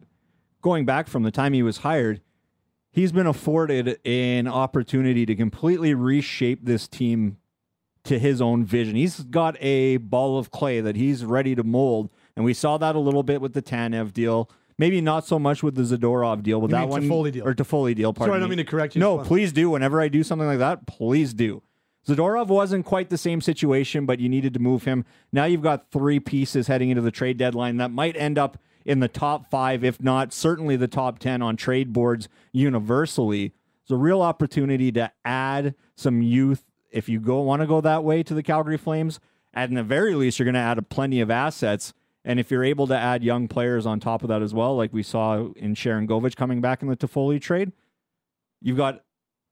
Going 0.62 0.86
back 0.86 1.08
from 1.08 1.22
the 1.22 1.30
time 1.30 1.52
he 1.52 1.62
was 1.62 1.78
hired, 1.78 2.22
he's 2.92 3.12
been 3.12 3.26
afforded 3.26 3.98
an 4.06 4.46
opportunity 4.46 5.26
to 5.26 5.34
completely 5.34 5.92
reshape 5.92 6.64
this 6.64 6.88
team 6.88 7.38
to 8.04 8.18
his 8.18 8.40
own 8.40 8.64
vision. 8.64 8.96
He's 8.96 9.20
got 9.20 9.56
a 9.60 9.98
ball 9.98 10.38
of 10.38 10.50
clay 10.50 10.80
that 10.80 10.96
he's 10.96 11.24
ready 11.24 11.54
to 11.54 11.62
mold, 11.62 12.10
and 12.36 12.44
we 12.44 12.54
saw 12.54 12.78
that 12.78 12.96
a 12.96 13.00
little 13.00 13.22
bit 13.22 13.40
with 13.40 13.52
the 13.52 13.62
Tanev 13.62 14.12
deal. 14.12 14.50
Maybe 14.78 15.00
not 15.00 15.26
so 15.26 15.38
much 15.38 15.62
with 15.62 15.74
the 15.74 15.82
Zadorov 15.82 16.42
deal, 16.42 16.60
but 16.60 16.70
You 16.70 16.76
that 16.76 16.80
mean 16.82 16.88
one 16.88 17.02
Toffoli 17.02 17.32
deal. 17.32 17.46
or 17.46 17.54
Toffoli 17.54 17.94
deal. 17.94 18.12
Pardon 18.12 18.30
Sorry, 18.32 18.36
I 18.36 18.40
don't 18.40 18.48
me. 18.50 18.56
mean 18.56 18.64
to 18.64 18.70
correct 18.70 18.94
you. 18.96 19.00
No, 19.00 19.18
please 19.18 19.52
do. 19.52 19.70
Whenever 19.70 20.00
I 20.00 20.08
do 20.08 20.22
something 20.22 20.46
like 20.48 20.58
that, 20.58 20.86
please 20.86 21.34
do. 21.34 21.62
Zadorov 22.06 22.48
wasn't 22.48 22.84
quite 22.84 23.10
the 23.10 23.18
same 23.18 23.40
situation, 23.40 24.06
but 24.06 24.18
you 24.18 24.28
needed 24.28 24.54
to 24.54 24.60
move 24.60 24.84
him. 24.84 25.04
Now 25.32 25.44
you've 25.44 25.62
got 25.62 25.90
three 25.92 26.18
pieces 26.18 26.66
heading 26.66 26.90
into 26.90 27.02
the 27.02 27.12
trade 27.12 27.36
deadline 27.36 27.76
that 27.76 27.92
might 27.92 28.16
end 28.16 28.38
up 28.38 28.58
in 28.84 28.98
the 28.98 29.06
top 29.06 29.48
five, 29.48 29.84
if 29.84 30.02
not 30.02 30.32
certainly 30.32 30.74
the 30.74 30.88
top 30.88 31.20
10 31.20 31.42
on 31.42 31.56
trade 31.56 31.92
boards 31.92 32.28
universally. 32.50 33.52
It's 33.82 33.90
a 33.90 33.96
real 33.96 34.22
opportunity 34.22 34.90
to 34.92 35.12
add 35.24 35.74
some 35.94 36.22
youth 36.22 36.64
if 36.90 37.08
you 37.08 37.20
go 37.20 37.40
want 37.40 37.62
to 37.62 37.66
go 37.66 37.80
that 37.80 38.02
way 38.04 38.22
to 38.24 38.34
the 38.34 38.42
Calgary 38.42 38.76
Flames. 38.78 39.20
At 39.54 39.70
the 39.72 39.82
very 39.82 40.14
least, 40.14 40.38
you're 40.38 40.44
going 40.44 40.54
to 40.54 40.60
add 40.60 40.78
a 40.78 40.82
plenty 40.82 41.20
of 41.20 41.30
assets. 41.30 41.92
And 42.24 42.38
if 42.38 42.50
you're 42.50 42.64
able 42.64 42.86
to 42.86 42.96
add 42.96 43.24
young 43.24 43.48
players 43.48 43.84
on 43.84 43.98
top 44.00 44.22
of 44.22 44.28
that 44.28 44.42
as 44.42 44.54
well, 44.54 44.76
like 44.76 44.92
we 44.92 45.02
saw 45.02 45.50
in 45.56 45.74
Sharangovich 45.74 46.36
coming 46.36 46.60
back 46.60 46.82
in 46.82 46.88
the 46.88 46.96
Toffoli 46.96 47.40
trade, 47.40 47.72
you've 48.60 48.76
got 48.76 49.02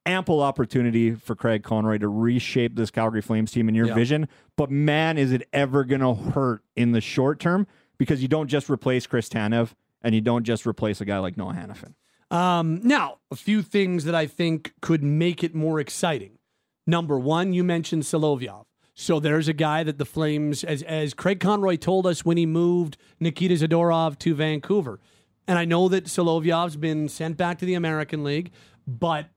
ample 0.07 0.41
opportunity 0.41 1.15
for 1.15 1.35
Craig 1.35 1.63
Conroy 1.63 1.99
to 1.99 2.09
reshape 2.09 2.77
this 2.77 2.91
Calgary 2.91 3.21
Flames 3.21 3.51
team 3.53 3.69
in 3.69 3.75
your 3.75 3.89
Yeah. 3.89 3.95
vision. 3.95 4.29
But 4.57 4.71
man, 4.71 5.19
is 5.19 5.33
it 5.33 5.49
ever 5.53 5.85
going 5.85 6.01
to 6.01 6.15
hurt 6.15 6.63
in 6.77 6.93
the 6.93 7.01
short 7.01 7.41
term 7.41 7.67
because 7.99 8.23
you 8.23 8.29
don't 8.29 8.49
just 8.49 8.71
replace 8.71 9.07
Chris 9.07 9.29
Tanev 9.29 9.75
and 10.01 10.15
you 10.15 10.21
don't 10.21 10.45
just 10.45 10.67
replace 10.67 11.01
a 11.01 11.05
guy 11.05 11.19
like 11.19 11.37
Noah 11.37 11.53
Hanifin. 11.55 11.95
Um, 12.35 12.81
now, 12.85 13.19
a 13.31 13.37
few 13.37 13.61
things 13.61 14.05
that 14.05 14.15
I 14.15 14.27
think 14.27 14.73
could 14.81 15.03
make 15.03 15.43
it 15.45 15.55
more 15.55 15.81
exciting. 15.81 16.39
Number 16.87 17.19
one, 17.19 17.53
you 17.53 17.63
mentioned 17.65 18.05
Solovyov. 18.05 18.65
So 19.01 19.19
there's 19.19 19.49
a 19.49 19.55
guy 19.55 19.83
that 19.83 19.97
the 19.97 20.05
Flames, 20.05 20.63
as 20.63 20.83
as 20.83 21.15
Craig 21.15 21.41
Conroy 21.41 21.77
told 21.77 22.07
us 22.07 22.23
when 22.23 22.37
he 22.37 22.45
moved 22.45 22.99
Nikita 23.19 23.55
Zadorov 23.55 24.19
to 24.19 24.35
Vancouver, 24.35 25.01
and 25.49 25.59
I 25.59 25.65
know 25.65 25.89
that 25.89 26.05
Solovyov's 26.05 26.77
been 26.77 27.09
sent 27.09 27.39
back 27.39 27.59
to 27.61 27.65
the 27.65 27.73
American 27.73 28.25
League, 28.25 28.53
but 28.87 29.31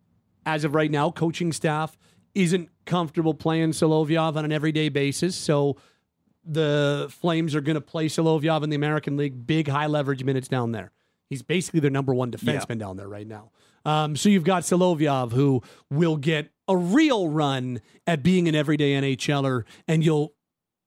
as 0.45 0.65
of 0.65 0.75
right 0.75 0.91
now, 0.91 1.11
coaching 1.11 1.53
staff 1.53 1.97
isn't 2.35 2.71
comfortable 2.85 3.33
playing 3.33 3.71
Solovyov 3.71 4.35
on 4.35 4.43
an 4.43 4.51
everyday 4.51 4.89
basis. 4.89 5.33
So 5.33 5.77
the 6.43 7.07
Flames 7.09 7.55
are 7.55 7.61
going 7.61 7.75
to 7.75 7.81
play 7.81 8.09
Solovyov 8.09 8.63
in 8.63 8.69
the 8.69 8.75
American 8.75 9.15
League, 9.15 9.47
big 9.47 9.69
high 9.69 9.87
leverage 9.87 10.25
minutes 10.25 10.49
down 10.49 10.73
there. 10.73 10.91
He's 11.29 11.41
basically 11.41 11.79
their 11.79 11.89
number 11.89 12.13
one 12.13 12.31
defenseman 12.31 12.79
down 12.79 12.97
there 12.97 13.07
right 13.07 13.25
now. 13.25 13.51
Um, 13.85 14.17
so 14.17 14.27
you've 14.27 14.43
got 14.43 14.63
Solovyov 14.63 15.31
who 15.31 15.63
will 15.89 16.17
get 16.17 16.52
a 16.67 16.77
real 16.77 17.29
run 17.29 17.81
at 18.07 18.23
being 18.23 18.47
an 18.47 18.55
everyday 18.55 18.93
NHLer, 18.93 19.63
and 19.87 20.03
you'll 20.03 20.33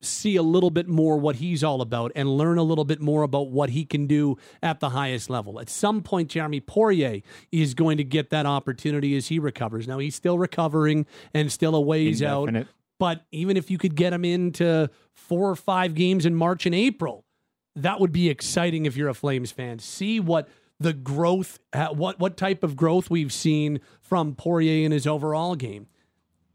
see 0.02 0.36
a 0.36 0.42
little 0.42 0.70
bit 0.70 0.86
more 0.86 1.16
what 1.16 1.36
he's 1.36 1.64
all 1.64 1.80
about 1.80 2.12
and 2.14 2.28
learn 2.36 2.58
a 2.58 2.62
little 2.62 2.84
bit 2.84 3.00
more 3.00 3.22
about 3.22 3.50
what 3.50 3.70
he 3.70 3.84
can 3.84 4.06
do 4.06 4.36
at 4.62 4.78
the 4.80 4.90
highest 4.90 5.30
level. 5.30 5.58
At 5.58 5.70
some 5.70 6.02
point, 6.02 6.28
Jeremy 6.30 6.60
Poirier 6.60 7.22
is 7.50 7.74
going 7.74 7.96
to 7.96 8.04
get 8.04 8.30
that 8.30 8.46
opportunity 8.46 9.16
as 9.16 9.28
he 9.28 9.38
recovers. 9.38 9.88
Now 9.88 9.98
he's 9.98 10.14
still 10.14 10.38
recovering 10.38 11.06
and 11.32 11.50
still 11.50 11.74
a 11.74 11.80
ways 11.80 12.22
out. 12.22 12.48
But 12.98 13.24
even 13.32 13.56
if 13.56 13.70
you 13.70 13.78
could 13.78 13.94
get 13.94 14.12
him 14.12 14.24
into 14.24 14.88
four 15.14 15.50
or 15.50 15.56
five 15.56 15.94
games 15.94 16.24
in 16.24 16.34
March 16.34 16.66
and 16.66 16.74
April, 16.74 17.24
that 17.74 18.00
would 18.00 18.12
be 18.12 18.30
exciting 18.30 18.86
if 18.86 18.96
you're 18.96 19.08
a 19.08 19.14
Flames 19.14 19.50
fan. 19.50 19.78
See 19.78 20.20
what 20.20 20.48
the 20.78 20.92
growth, 20.92 21.58
what 21.72 22.18
what 22.18 22.36
type 22.36 22.62
of 22.62 22.76
growth 22.76 23.10
we've 23.10 23.32
seen 23.32 23.80
from 24.00 24.34
Poirier 24.34 24.84
in 24.84 24.92
his 24.92 25.06
overall 25.06 25.54
game. 25.54 25.86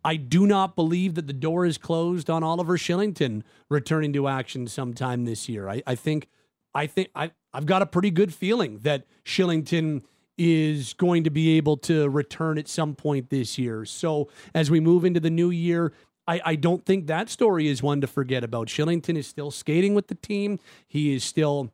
I 0.03 0.15
do 0.15 0.47
not 0.47 0.75
believe 0.75 1.13
that 1.15 1.27
the 1.27 1.33
door 1.33 1.65
is 1.65 1.77
closed 1.77 2.29
on 2.29 2.43
Oliver 2.43 2.77
Kylington 2.77 3.43
returning 3.69 4.13
to 4.13 4.27
action 4.27 4.67
sometime 4.67 5.25
this 5.25 5.47
year. 5.47 5.69
I, 5.69 5.83
I 5.85 5.95
think 5.95 6.27
I 6.73 6.87
think 6.87 7.09
I, 7.15 7.31
I've 7.53 7.65
got 7.65 7.81
a 7.81 7.85
pretty 7.85 8.11
good 8.11 8.33
feeling 8.33 8.79
that 8.79 9.05
Kylington 9.25 10.03
is 10.37 10.93
going 10.93 11.23
to 11.23 11.29
be 11.29 11.57
able 11.57 11.77
to 11.77 12.09
return 12.09 12.57
at 12.57 12.67
some 12.67 12.95
point 12.95 13.29
this 13.29 13.57
year. 13.57 13.85
So 13.85 14.29
as 14.55 14.71
we 14.71 14.79
move 14.79 15.05
into 15.05 15.19
the 15.19 15.29
new 15.29 15.49
year, 15.51 15.93
I, 16.27 16.41
I 16.45 16.55
don't 16.55 16.85
think 16.85 17.07
that 17.07 17.29
story 17.29 17.67
is 17.67 17.83
one 17.83 18.01
to 18.01 18.07
forget 18.07 18.43
about. 18.43 18.67
Kylington 18.67 19.17
is 19.17 19.27
still 19.27 19.51
skating 19.51 19.93
with 19.93 20.07
the 20.07 20.15
team. 20.15 20.59
He 20.87 21.13
is 21.13 21.23
still 21.23 21.71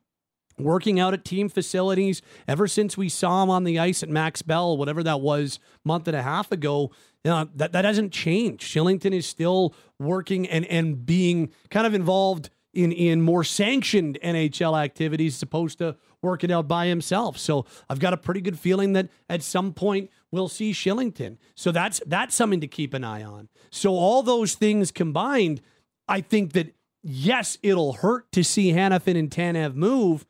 working 0.58 0.98
out 1.00 1.14
at 1.14 1.24
team 1.24 1.48
facilities 1.48 2.22
ever 2.46 2.66
since 2.66 2.96
we 2.96 3.08
saw 3.08 3.42
him 3.42 3.50
on 3.50 3.64
the 3.64 3.78
ice 3.78 4.02
at 4.02 4.08
Max 4.08 4.42
Bell, 4.42 4.76
whatever 4.76 5.02
that 5.02 5.20
was, 5.20 5.58
month 5.84 6.08
and 6.08 6.16
a 6.16 6.22
half 6.22 6.52
ago. 6.52 6.90
You 7.24 7.30
know, 7.30 7.48
that 7.56 7.72
that 7.72 7.84
hasn't 7.84 8.12
changed. 8.12 8.62
Kylington 8.72 9.12
is 9.12 9.26
still 9.26 9.74
working 9.98 10.48
and 10.48 10.64
and 10.66 11.04
being 11.04 11.50
kind 11.70 11.86
of 11.86 11.94
involved 11.94 12.50
in 12.72 12.92
in 12.92 13.20
more 13.20 13.44
sanctioned 13.44 14.18
NHL 14.22 14.78
activities 14.78 15.36
as 15.36 15.42
opposed 15.42 15.78
to 15.78 15.96
working 16.22 16.52
out 16.52 16.68
by 16.68 16.86
himself. 16.86 17.38
So 17.38 17.66
I've 17.88 17.98
got 17.98 18.12
a 18.12 18.16
pretty 18.16 18.40
good 18.40 18.58
feeling 18.58 18.92
that 18.94 19.08
at 19.28 19.42
some 19.42 19.72
point 19.72 20.10
we'll 20.30 20.48
see 20.48 20.72
Kylington. 20.72 21.38
So 21.54 21.72
that's 21.72 22.00
that's 22.06 22.34
something 22.34 22.60
to 22.60 22.68
keep 22.68 22.94
an 22.94 23.04
eye 23.04 23.22
on. 23.22 23.48
So 23.70 23.94
all 23.94 24.22
those 24.22 24.54
things 24.54 24.90
combined, 24.90 25.60
I 26.06 26.20
think 26.20 26.52
that 26.52 26.74
yes, 27.02 27.58
it'll 27.62 27.94
hurt 27.94 28.30
to 28.32 28.44
see 28.44 28.72
Hanifin 28.72 29.18
and 29.18 29.30
Tanev 29.30 29.74
move, 29.74 30.26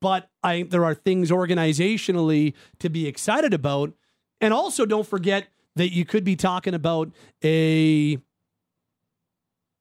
but 0.00 0.30
I 0.42 0.62
there 0.64 0.84
are 0.84 0.94
things 0.94 1.30
organizationally 1.30 2.54
to 2.80 2.88
be 2.88 3.06
excited 3.06 3.54
about. 3.54 3.92
And 4.40 4.52
also 4.52 4.84
don't 4.84 5.06
forget 5.06 5.48
that 5.76 5.92
you 5.92 6.04
could 6.04 6.24
be 6.24 6.36
talking 6.36 6.74
about 6.74 7.10
a 7.44 8.18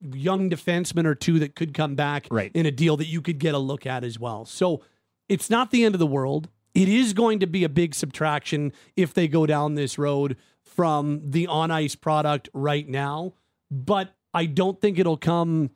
young 0.01 0.49
defenseman 0.49 1.05
or 1.05 1.15
two 1.15 1.39
that 1.39 1.55
could 1.55 1.73
come 1.73 1.95
back 1.95 2.27
Right. 2.29 2.51
in 2.53 2.65
a 2.65 2.71
deal 2.71 2.97
that 2.97 3.07
you 3.07 3.21
could 3.21 3.39
get 3.39 3.55
a 3.55 3.59
look 3.59 3.85
at 3.85 4.03
as 4.03 4.19
well. 4.19 4.45
So 4.45 4.81
it's 5.27 5.49
not 5.49 5.71
the 5.71 5.83
end 5.83 5.95
of 5.95 5.99
the 5.99 6.07
world. 6.07 6.49
It 6.73 6.89
is 6.89 7.13
going 7.13 7.39
to 7.39 7.47
be 7.47 7.63
a 7.63 7.69
big 7.69 7.95
subtraction 7.95 8.73
if 8.95 9.13
they 9.13 9.27
go 9.27 9.45
down 9.45 9.75
this 9.75 9.97
road 9.97 10.35
from 10.61 11.21
the 11.23 11.47
on 11.47 11.71
ice 11.71 11.95
product 11.95 12.49
right 12.53 12.87
now, 12.87 13.33
but 13.71 14.13
I 14.33 14.45
don't 14.45 14.79
think 14.81 14.99
it'll 14.99 15.15
come 15.17 15.71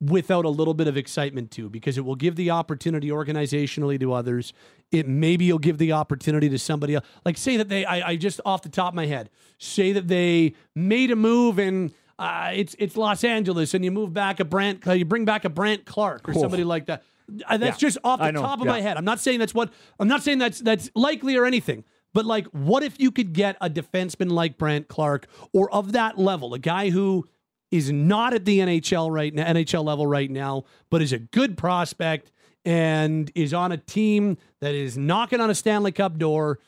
without 0.00 0.44
a 0.44 0.48
little 0.48 0.74
bit 0.74 0.86
of 0.86 0.96
excitement 0.96 1.50
too, 1.50 1.68
because 1.68 1.98
it 1.98 2.04
will 2.04 2.14
give 2.14 2.36
the 2.36 2.50
opportunity 2.50 3.08
organizationally 3.08 3.98
to 3.98 4.12
others. 4.12 4.52
It 4.92 5.08
maybe 5.08 5.44
you'll 5.44 5.58
give 5.58 5.78
the 5.78 5.92
opportunity 5.92 6.48
to 6.48 6.58
somebody 6.58 6.94
else. 6.94 7.04
Like 7.24 7.36
say 7.36 7.56
that 7.56 7.68
they, 7.68 7.84
I, 7.84 8.10
I 8.10 8.16
just 8.16 8.40
off 8.44 8.62
the 8.62 8.68
top 8.68 8.92
of 8.92 8.94
my 8.94 9.06
head, 9.06 9.30
say 9.58 9.92
that 9.92 10.08
they 10.08 10.54
made 10.74 11.10
a 11.10 11.16
move 11.16 11.58
and 11.58 11.92
uh, 12.18 12.50
it's 12.52 12.74
it's 12.78 12.96
Los 12.96 13.22
Angeles, 13.22 13.74
and 13.74 13.84
you 13.84 13.92
move 13.92 14.12
back 14.12 14.40
a 14.40 14.44
Brant, 14.44 14.86
uh, 14.86 14.92
you 14.92 15.04
bring 15.04 15.24
back 15.24 15.44
a 15.44 15.48
Brandt 15.48 15.86
Clarke 15.86 16.28
or 16.28 16.34
somebody 16.34 16.64
like 16.64 16.86
that. 16.86 17.04
Uh, 17.46 17.58
That's 17.58 17.80
Yeah, 17.80 17.88
just 17.88 17.98
off 18.02 18.20
the 18.20 18.32
top 18.32 18.60
of 18.60 18.66
yeah. 18.66 18.72
my 18.72 18.80
head. 18.80 18.96
I'm 18.96 19.04
not 19.04 19.20
saying 19.20 19.38
that's 19.38 19.54
what 19.54 19.72
I'm 20.00 20.08
not 20.08 20.22
saying 20.22 20.38
that's 20.38 20.58
that's 20.60 20.90
likely 20.94 21.36
or 21.36 21.44
anything. 21.44 21.84
But 22.14 22.24
like, 22.26 22.46
what 22.46 22.82
if 22.82 22.98
you 22.98 23.12
could 23.12 23.32
get 23.32 23.56
a 23.60 23.68
defenseman 23.68 24.30
like 24.32 24.58
Brandt 24.58 24.88
Clarke 24.88 25.28
or 25.52 25.72
of 25.72 25.92
that 25.92 26.18
level, 26.18 26.54
a 26.54 26.58
guy 26.58 26.90
who 26.90 27.28
is 27.70 27.92
not 27.92 28.34
at 28.34 28.44
the 28.44 28.60
NHL 28.60 29.10
right 29.10 29.34
now, 29.34 29.44
NHL 29.44 29.84
level 29.84 30.06
right 30.06 30.30
now, 30.30 30.64
but 30.90 31.02
is 31.02 31.12
a 31.12 31.18
good 31.18 31.56
prospect 31.56 32.32
and 32.64 33.30
is 33.34 33.54
on 33.54 33.72
a 33.72 33.76
team 33.76 34.36
that 34.60 34.74
is 34.74 34.96
knocking 34.96 35.40
on 35.40 35.50
a 35.50 35.54
Stanley 35.54 35.92
Cup 35.92 36.18
door 36.18 36.58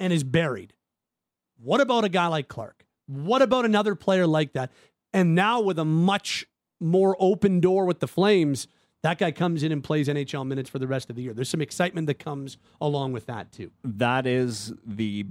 and 0.00 0.12
is 0.12 0.24
buried. 0.24 0.72
What 1.58 1.80
about 1.80 2.04
a 2.04 2.08
guy 2.08 2.26
like 2.26 2.48
Clarke? 2.48 2.84
What 3.06 3.42
about 3.42 3.64
another 3.64 3.94
player 3.94 4.26
like 4.26 4.52
that? 4.54 4.72
And 5.12 5.34
now 5.34 5.60
with 5.60 5.78
a 5.78 5.84
much 5.84 6.46
more 6.80 7.16
open 7.18 7.60
door 7.60 7.86
with 7.86 8.00
the 8.00 8.08
Flames, 8.08 8.68
that 9.02 9.18
guy 9.18 9.30
comes 9.30 9.62
in 9.62 9.72
and 9.72 9.82
plays 9.82 10.08
NHL 10.08 10.46
minutes 10.46 10.68
for 10.68 10.78
the 10.78 10.86
rest 10.86 11.08
of 11.08 11.16
the 11.16 11.22
year. 11.22 11.32
There's 11.32 11.48
some 11.48 11.62
excitement 11.62 12.06
that 12.08 12.18
comes 12.18 12.58
along 12.80 13.12
with 13.12 13.26
that 13.26 13.52
too. 13.52 13.70
that 13.84 14.26
is 14.26 14.74
the 14.84 15.26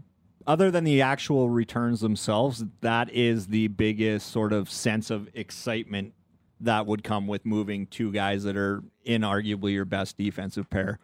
other 0.48 0.70
than 0.72 0.84
the 0.84 1.02
actual 1.02 1.50
returns 1.50 2.02
themselves 2.02 2.64
that 2.82 3.12
is 3.12 3.48
the 3.48 3.68
biggest 3.68 4.32
sort 4.32 4.54
of 4.54 4.70
sense 4.70 5.10
of 5.10 5.30
excitement 5.34 6.14
that 6.60 6.86
would 6.86 7.04
come 7.04 7.28
with 7.28 7.46
moving 7.46 7.86
two 7.88 8.12
guys 8.12 8.44
that 8.44 8.56
are 8.56 8.84
inarguably 9.08 9.74
your 9.74 9.86
best 9.86 10.18
defensive 10.18 10.70
pair 10.70 11.00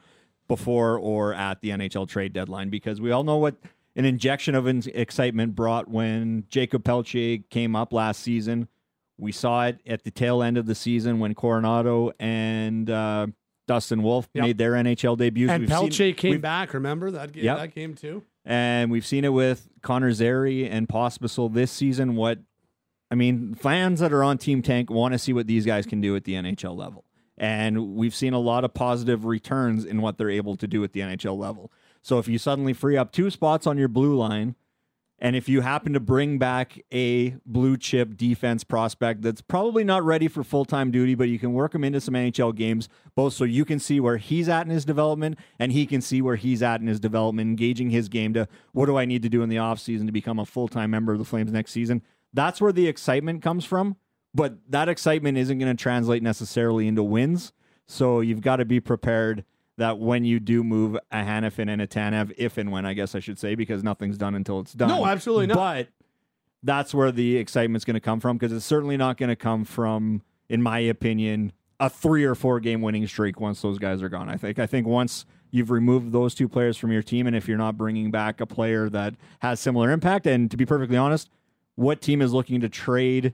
before 0.47 0.97
or 0.97 1.33
at 1.33 1.61
the 1.61 1.69
NHL 1.69 2.07
trade 2.07 2.33
deadline 2.33 2.69
because 2.69 2.99
we 3.01 3.11
all 3.11 3.23
know 3.23 3.37
what 3.37 3.55
an 3.95 4.05
injection 4.05 4.55
of 4.55 4.67
in- 4.67 4.83
excitement 4.93 5.55
brought 5.55 5.87
when 5.89 6.45
Jacob 6.49 6.83
Pelletier 6.83 7.39
came 7.49 7.75
up 7.75 7.91
last 7.93 8.21
season. 8.21 8.67
We 9.17 9.31
saw 9.31 9.65
it 9.67 9.79
at 9.85 10.03
the 10.03 10.11
tail 10.11 10.41
end 10.41 10.57
of 10.57 10.65
the 10.65 10.75
season 10.75 11.19
when 11.19 11.35
Coronato 11.35 12.11
and 12.19 12.89
uh, 12.89 13.27
Dustin 13.67 14.01
Wolf 14.03 14.29
Yep. 14.33 14.41
made 14.43 14.57
their 14.57 14.71
NHL 14.73 15.17
debuts. 15.17 15.51
And 15.51 15.63
seen- 15.63 15.69
Pelletier 15.69 16.13
came 16.13 16.41
back. 16.41 16.73
Remember 16.73 17.11
that 17.11 17.31
game, 17.33 17.43
Yep. 17.43 17.57
that 17.57 17.75
game 17.75 17.93
too. 17.95 18.23
And 18.45 18.91
we've 18.91 19.05
seen 19.05 19.25
it 19.25 19.33
with 19.33 19.69
Connor 19.81 20.11
Zary 20.13 20.67
and 20.67 20.87
Pospisil 20.87 21.53
this 21.53 21.71
season. 21.71 22.15
What 22.15 22.39
I 23.09 23.15
mean, 23.15 23.55
fans 23.55 23.99
that 23.99 24.13
are 24.13 24.23
on 24.23 24.37
Team 24.37 24.61
Tank 24.61 24.89
want 24.89 25.13
to 25.13 25.19
see 25.19 25.33
what 25.33 25.47
these 25.47 25.65
guys 25.65 25.85
can 25.85 26.01
do 26.01 26.15
at 26.15 26.23
the 26.23 26.33
NHL 26.33 26.75
level. 26.75 27.05
And 27.37 27.95
we've 27.95 28.15
seen 28.15 28.33
a 28.33 28.39
lot 28.39 28.63
of 28.63 28.73
positive 28.73 29.25
returns 29.25 29.83
in 29.83 30.01
what 30.01 30.17
they're 30.17 30.29
able 30.29 30.55
to 30.57 30.67
do 30.67 30.83
at 30.83 30.93
the 30.93 30.99
NHL 31.01 31.37
level. 31.37 31.71
So 32.01 32.19
if 32.19 32.27
you 32.27 32.37
suddenly 32.37 32.73
free 32.73 32.97
up 32.97 33.11
two 33.11 33.29
spots 33.29 33.67
on 33.67 33.77
your 33.77 33.87
blue 33.87 34.15
line, 34.15 34.55
and 35.23 35.35
if 35.35 35.47
you 35.47 35.61
happen 35.61 35.93
to 35.93 35.99
bring 35.99 36.39
back 36.39 36.81
a 36.91 37.35
blue 37.45 37.77
chip 37.77 38.17
defense 38.17 38.63
prospect 38.63 39.21
that's 39.21 39.39
probably 39.39 39.83
not 39.83 40.03
ready 40.03 40.27
for 40.27 40.43
full 40.43 40.65
time 40.65 40.89
duty, 40.89 41.13
but 41.13 41.29
you 41.29 41.37
can 41.37 41.53
work 41.53 41.75
him 41.75 41.83
into 41.83 42.01
some 42.01 42.15
NHL 42.15 42.55
games, 42.55 42.89
both 43.15 43.33
so 43.33 43.43
you 43.43 43.63
can 43.63 43.77
see 43.77 43.99
where 43.99 44.17
he's 44.17 44.49
at 44.49 44.65
in 44.65 44.71
his 44.71 44.83
development 44.83 45.37
and 45.59 45.71
he 45.71 45.85
can 45.85 46.01
see 46.01 46.23
where 46.23 46.37
he's 46.37 46.63
at 46.63 46.81
in 46.81 46.87
his 46.87 46.99
development, 46.99 47.47
engaging 47.47 47.91
his 47.91 48.09
game 48.09 48.33
to 48.33 48.47
what 48.71 48.87
do 48.87 48.97
I 48.97 49.05
need 49.05 49.21
to 49.21 49.29
do 49.29 49.43
in 49.43 49.49
the 49.49 49.57
offseason 49.57 50.07
to 50.07 50.11
become 50.11 50.39
a 50.39 50.45
full 50.45 50.67
time 50.67 50.89
member 50.89 51.13
of 51.13 51.19
the 51.19 51.25
Flames 51.25 51.51
next 51.51 51.71
season. 51.71 52.01
That's 52.33 52.59
where 52.59 52.71
the 52.71 52.87
excitement 52.87 53.43
comes 53.43 53.63
from. 53.63 53.97
But 54.33 54.71
that 54.71 54.89
excitement 54.89 55.37
isn't 55.37 55.59
going 55.59 55.75
to 55.75 55.81
translate 55.81 56.23
necessarily 56.23 56.87
into 56.87 57.03
wins. 57.03 57.51
So 57.85 58.21
you've 58.21 58.41
got 58.41 58.55
to 58.55 58.65
be 58.65 58.79
prepared 58.79 59.43
that 59.77 59.99
when 59.99 60.25
you 60.25 60.39
do 60.39 60.63
move 60.63 60.95
a 61.11 61.17
Hanifin 61.17 61.69
and 61.69 61.81
a 61.81 61.87
Tanev, 61.87 62.33
if 62.37 62.57
and 62.57 62.71
when 62.71 62.85
I 62.85 62.93
guess 62.93 63.15
I 63.15 63.19
should 63.19 63.39
say, 63.39 63.55
because 63.55 63.83
nothing's 63.83 64.17
done 64.17 64.35
until 64.35 64.59
it's 64.59 64.73
done. 64.73 64.89
No, 64.89 65.05
absolutely 65.05 65.47
not. 65.47 65.55
But 65.55 65.87
that's 66.63 66.93
where 66.93 67.11
the 67.11 67.37
excitement's 67.37 67.85
going 67.85 67.95
to 67.95 68.01
come 68.01 68.19
from 68.19 68.37
because 68.37 68.55
it's 68.55 68.65
certainly 68.65 68.97
not 68.97 69.17
going 69.17 69.29
to 69.29 69.35
come 69.35 69.65
from, 69.65 70.21
in 70.49 70.61
my 70.61 70.79
opinion, 70.79 71.53
a 71.79 71.89
three 71.89 72.23
or 72.23 72.35
four 72.35 72.59
game 72.59 72.81
winning 72.81 73.07
streak 73.07 73.39
once 73.39 73.61
those 73.61 73.79
guys 73.79 74.03
are 74.03 74.09
gone. 74.09 74.29
I 74.29 74.37
think. 74.37 74.59
I 74.59 74.67
think 74.67 74.85
once 74.85 75.25
you've 75.49 75.71
removed 75.71 76.11
those 76.11 76.35
two 76.35 76.47
players 76.47 76.77
from 76.77 76.91
your 76.91 77.01
team, 77.01 77.25
and 77.25 77.35
if 77.35 77.47
you're 77.47 77.57
not 77.57 77.77
bringing 77.77 78.11
back 78.11 78.39
a 78.39 78.45
player 78.45 78.87
that 78.89 79.15
has 79.39 79.59
similar 79.59 79.91
impact, 79.91 80.27
and 80.27 80.51
to 80.51 80.57
be 80.57 80.65
perfectly 80.65 80.97
honest, 80.97 81.29
what 81.75 82.01
team 82.01 82.21
is 82.21 82.33
looking 82.33 82.61
to 82.61 82.69
trade 82.69 83.33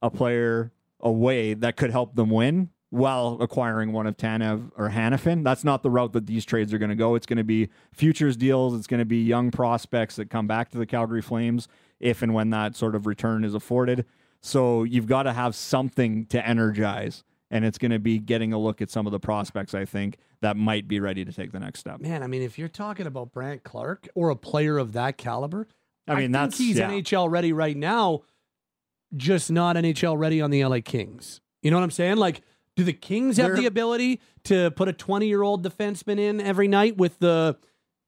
a 0.00 0.10
player 0.10 0.72
away 1.00 1.54
that 1.54 1.76
could 1.76 1.90
help 1.90 2.14
them 2.14 2.30
win 2.30 2.70
while 2.90 3.38
acquiring 3.40 3.92
one 3.92 4.06
of 4.06 4.16
Tanev 4.16 4.72
or 4.76 4.90
Hanifin. 4.90 5.44
That's 5.44 5.64
not 5.64 5.82
the 5.82 5.90
route 5.90 6.12
that 6.12 6.26
these 6.26 6.44
trades 6.44 6.74
are 6.74 6.78
going 6.78 6.90
to 6.90 6.96
go. 6.96 7.14
It's 7.14 7.26
going 7.26 7.36
to 7.38 7.44
be 7.44 7.68
futures 7.92 8.36
deals. 8.36 8.74
It's 8.74 8.88
going 8.88 8.98
to 8.98 9.04
be 9.04 9.22
young 9.22 9.50
prospects 9.50 10.16
that 10.16 10.28
come 10.28 10.46
back 10.46 10.70
to 10.72 10.78
the 10.78 10.86
Calgary 10.86 11.22
Flames 11.22 11.68
if 12.00 12.20
and 12.22 12.34
when 12.34 12.50
that 12.50 12.74
sort 12.74 12.94
of 12.96 13.06
return 13.06 13.44
is 13.44 13.54
afforded. 13.54 14.04
So 14.40 14.82
you've 14.82 15.06
got 15.06 15.24
to 15.24 15.32
have 15.32 15.54
something 15.54 16.26
to 16.26 16.44
energize. 16.46 17.22
And 17.52 17.64
it's 17.64 17.78
going 17.78 17.90
to 17.90 17.98
be 17.98 18.18
getting 18.18 18.52
a 18.52 18.58
look 18.58 18.80
at 18.80 18.90
some 18.90 19.06
of 19.06 19.12
the 19.12 19.18
prospects, 19.18 19.74
I 19.74 19.84
think, 19.84 20.18
that 20.40 20.56
might 20.56 20.86
be 20.86 21.00
ready 21.00 21.24
to 21.24 21.32
take 21.32 21.50
the 21.50 21.58
next 21.58 21.80
step. 21.80 22.00
Man, 22.00 22.22
I 22.22 22.28
mean, 22.28 22.42
if 22.42 22.58
you're 22.58 22.68
talking 22.68 23.06
about 23.06 23.32
Brandt 23.32 23.64
Clarke 23.64 24.08
or 24.14 24.30
a 24.30 24.36
player 24.36 24.78
of 24.78 24.92
that 24.92 25.16
caliber, 25.18 25.66
I 26.06 26.12
mean, 26.14 26.22
think 26.22 26.32
that's- 26.32 26.58
he's 26.58 26.78
yeah. 26.78 26.88
NHL 26.88 27.28
ready 27.28 27.52
right 27.52 27.76
now, 27.76 28.22
just 29.16 29.50
not 29.50 29.76
NHL 29.76 30.16
ready 30.16 30.40
on 30.40 30.50
the 30.50 30.64
LA 30.64 30.80
Kings. 30.80 31.40
You 31.62 31.70
know 31.70 31.76
what 31.76 31.82
I'm 31.82 31.90
saying? 31.90 32.16
Like, 32.16 32.42
do 32.76 32.84
the 32.84 32.92
Kings 32.92 33.36
have 33.36 33.48
They're- 33.48 33.56
the 33.56 33.66
ability 33.66 34.20
to 34.44 34.70
put 34.72 34.88
a 34.88 34.92
20 34.92 35.26
year 35.26 35.42
old 35.42 35.64
defenseman 35.64 36.18
in 36.18 36.40
every 36.40 36.68
night 36.68 36.96
with 36.96 37.18
the 37.18 37.56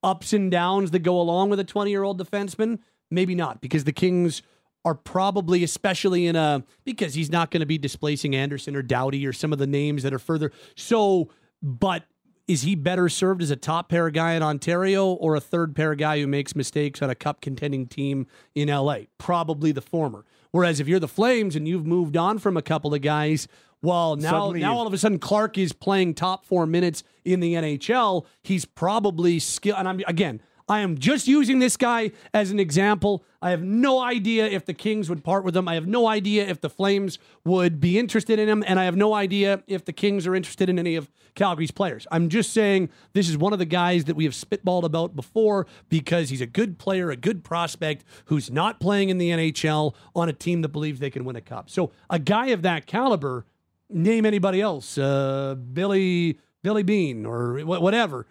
ups 0.02 0.32
and 0.32 0.50
downs 0.50 0.90
that 0.92 1.00
go 1.00 1.20
along 1.20 1.50
with 1.50 1.60
a 1.60 1.64
20 1.64 1.90
year 1.90 2.02
old 2.02 2.18
defenseman? 2.20 2.78
Maybe 3.10 3.34
not, 3.34 3.60
because 3.60 3.84
the 3.84 3.92
Kings 3.92 4.42
are 4.84 4.94
probably, 4.94 5.62
especially 5.62 6.26
in 6.26 6.34
a, 6.34 6.64
because 6.84 7.14
he's 7.14 7.30
not 7.30 7.50
going 7.50 7.60
to 7.60 7.66
be 7.66 7.78
displacing 7.78 8.34
Anderson 8.34 8.74
or 8.74 8.82
Doughty 8.82 9.24
or 9.26 9.32
some 9.32 9.52
of 9.52 9.58
the 9.58 9.66
names 9.66 10.02
that 10.02 10.12
are 10.12 10.18
further. 10.18 10.50
So, 10.76 11.28
but 11.62 12.04
is 12.48 12.62
he 12.62 12.74
better 12.74 13.08
served 13.08 13.42
as 13.42 13.50
a 13.52 13.56
top 13.56 13.88
pair 13.88 14.10
guy 14.10 14.32
in 14.32 14.42
Ontario 14.42 15.06
or 15.12 15.36
a 15.36 15.40
third 15.40 15.76
pair 15.76 15.94
guy 15.94 16.18
who 16.20 16.26
makes 16.26 16.56
mistakes 16.56 17.00
on 17.00 17.10
a 17.10 17.14
cup 17.14 17.40
contending 17.40 17.86
team 17.86 18.26
in 18.56 18.68
LA? 18.68 19.02
Probably 19.18 19.70
the 19.70 19.80
former. 19.82 20.24
Whereas 20.50 20.80
if 20.80 20.88
you're 20.88 20.98
the 20.98 21.06
Flames 21.06 21.54
and 21.54 21.68
you've 21.68 21.86
moved 21.86 22.16
on 22.16 22.38
from 22.38 22.56
a 22.56 22.62
couple 22.62 22.92
of 22.92 23.00
guys, 23.02 23.46
well, 23.82 24.16
now 24.16 24.30
Suddenly 24.30 24.60
now 24.60 24.76
all 24.76 24.86
of 24.86 24.94
a 24.94 24.98
sudden 24.98 25.18
Clarke 25.18 25.58
is 25.58 25.72
playing 25.72 26.14
top 26.14 26.46
four 26.46 26.66
minutes 26.66 27.02
in 27.24 27.40
the 27.40 27.54
NHL. 27.54 28.24
He's 28.42 28.64
probably 28.64 29.38
skill. 29.38 29.76
And 29.76 29.88
I'm 29.88 30.00
again, 30.06 30.40
I 30.68 30.80
am 30.80 30.96
just 30.96 31.26
using 31.26 31.58
this 31.58 31.76
guy 31.76 32.12
as 32.32 32.50
an 32.50 32.60
example. 32.60 33.24
I 33.40 33.50
have 33.50 33.62
no 33.62 34.00
idea 34.00 34.46
if 34.46 34.64
the 34.64 34.74
Kings 34.74 35.10
would 35.10 35.24
part 35.24 35.44
with 35.44 35.56
him. 35.56 35.66
I 35.68 35.74
have 35.74 35.86
no 35.86 36.06
idea 36.06 36.46
if 36.46 36.60
the 36.60 36.70
Flames 36.70 37.18
would 37.44 37.80
be 37.80 37.98
interested 37.98 38.38
in 38.38 38.48
him, 38.48 38.62
and 38.66 38.78
I 38.78 38.84
have 38.84 38.96
no 38.96 39.14
idea 39.14 39.62
if 39.66 39.84
the 39.84 39.92
Kings 39.92 40.26
are 40.26 40.34
interested 40.34 40.68
in 40.68 40.78
any 40.78 40.94
of 40.94 41.10
Calgary's 41.34 41.72
players. 41.72 42.06
I'm 42.10 42.28
just 42.28 42.52
saying 42.52 42.90
this 43.12 43.28
is 43.28 43.36
one 43.36 43.52
of 43.52 43.58
the 43.58 43.66
guys 43.66 44.04
that 44.04 44.14
we 44.16 44.24
have 44.24 44.34
spitballed 44.34 44.84
about 44.84 45.16
before 45.16 45.66
because 45.88 46.30
he's 46.30 46.40
a 46.40 46.46
good 46.46 46.78
player, 46.78 47.10
a 47.10 47.16
good 47.16 47.42
prospect 47.42 48.04
who's 48.26 48.50
not 48.50 48.80
playing 48.80 49.08
in 49.08 49.18
the 49.18 49.30
NHL 49.30 49.94
on 50.14 50.28
a 50.28 50.32
team 50.32 50.62
that 50.62 50.68
believes 50.68 51.00
they 51.00 51.10
can 51.10 51.24
win 51.24 51.36
a 51.36 51.40
cup. 51.40 51.68
So 51.68 51.90
a 52.08 52.18
guy 52.18 52.46
of 52.46 52.62
that 52.62 52.86
caliber, 52.86 53.44
name 53.92 54.26
anybody 54.26 54.60
else, 54.60 54.98
uh, 54.98 55.54
Billy 55.54 56.38
Billy 56.62 56.82
Bean 56.82 57.26
or 57.26 57.58
wh- 57.60 57.82
whatever 57.82 58.26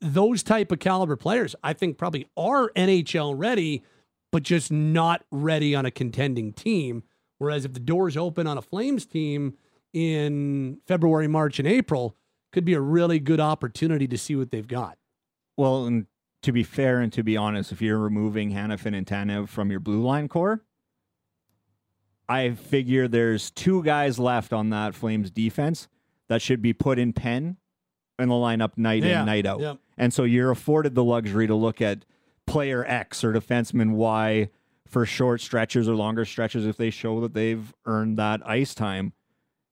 those 0.00 0.42
type 0.42 0.72
of 0.72 0.78
caliber 0.78 1.16
players, 1.16 1.54
I 1.62 1.72
think 1.72 1.98
probably 1.98 2.28
are 2.36 2.70
NHL 2.76 3.34
ready, 3.36 3.82
but 4.30 4.42
just 4.42 4.70
not 4.70 5.24
ready 5.30 5.74
on 5.74 5.86
a 5.86 5.90
contending 5.90 6.52
team. 6.52 7.02
Whereas 7.38 7.64
if 7.64 7.72
the 7.72 7.80
doors 7.80 8.16
open 8.16 8.46
on 8.46 8.58
a 8.58 8.62
Flames 8.62 9.06
team 9.06 9.54
in 9.92 10.78
February, 10.86 11.28
March, 11.28 11.58
and 11.58 11.68
April, 11.68 12.16
could 12.52 12.64
be 12.64 12.74
a 12.74 12.80
really 12.80 13.18
good 13.18 13.40
opportunity 13.40 14.06
to 14.08 14.16
see 14.16 14.36
what 14.36 14.50
they've 14.50 14.66
got. 14.66 14.98
Well, 15.56 15.86
and 15.86 16.06
to 16.42 16.52
be 16.52 16.62
fair 16.62 17.00
and 17.00 17.12
to 17.12 17.22
be 17.22 17.36
honest, 17.36 17.72
if 17.72 17.82
you're 17.82 17.98
removing 17.98 18.52
Hanifin 18.52 18.96
and 18.96 19.06
Tanev 19.06 19.48
from 19.48 19.70
your 19.70 19.80
blue 19.80 20.02
line 20.02 20.28
core, 20.28 20.62
I 22.28 22.50
figure 22.52 23.06
there's 23.08 23.50
two 23.50 23.82
guys 23.82 24.18
left 24.18 24.52
on 24.52 24.70
that 24.70 24.94
Flames 24.94 25.30
defense 25.30 25.88
that 26.28 26.42
should 26.42 26.60
be 26.60 26.72
put 26.72 26.98
in 26.98 27.12
pen 27.12 27.56
in 28.18 28.28
the 28.28 28.34
lineup 28.34 28.72
night 28.76 29.04
Yeah, 29.04 29.20
in, 29.20 29.26
night 29.26 29.46
out. 29.46 29.60
yeah. 29.60 29.74
And 29.96 30.12
so 30.12 30.24
you're 30.24 30.50
afforded 30.50 30.94
the 30.94 31.04
luxury 31.04 31.46
to 31.46 31.54
look 31.54 31.80
at 31.80 32.04
player 32.46 32.84
X 32.86 33.22
or 33.22 33.32
defenseman 33.32 33.92
Y 33.92 34.48
for 34.86 35.04
short 35.06 35.40
stretches 35.40 35.88
or 35.88 35.94
longer 35.94 36.24
stretches 36.24 36.66
if 36.66 36.76
they 36.76 36.90
show 36.90 37.20
that 37.20 37.34
they've 37.34 37.72
earned 37.86 38.16
that 38.18 38.40
ice 38.48 38.74
time. 38.74 39.12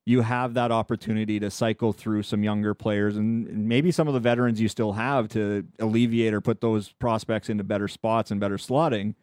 You 0.06 0.20
have 0.20 0.54
that 0.54 0.70
opportunity 0.70 1.40
to 1.40 1.50
cycle 1.50 1.92
through 1.92 2.24
some 2.24 2.42
younger 2.44 2.74
players 2.74 3.16
and 3.16 3.46
and 3.48 3.68
maybe 3.68 3.90
some 3.90 4.06
of 4.06 4.12
the 4.14 4.20
veterans 4.20 4.60
you 4.60 4.68
still 4.68 4.92
have 4.92 5.28
to 5.30 5.66
alleviate 5.78 6.34
or 6.34 6.40
put 6.42 6.60
those 6.60 6.90
prospects 6.92 7.48
into 7.48 7.64
better 7.64 7.88
spots 7.88 8.30
and 8.30 8.38
better 8.38 8.58
slotting. 8.58 9.14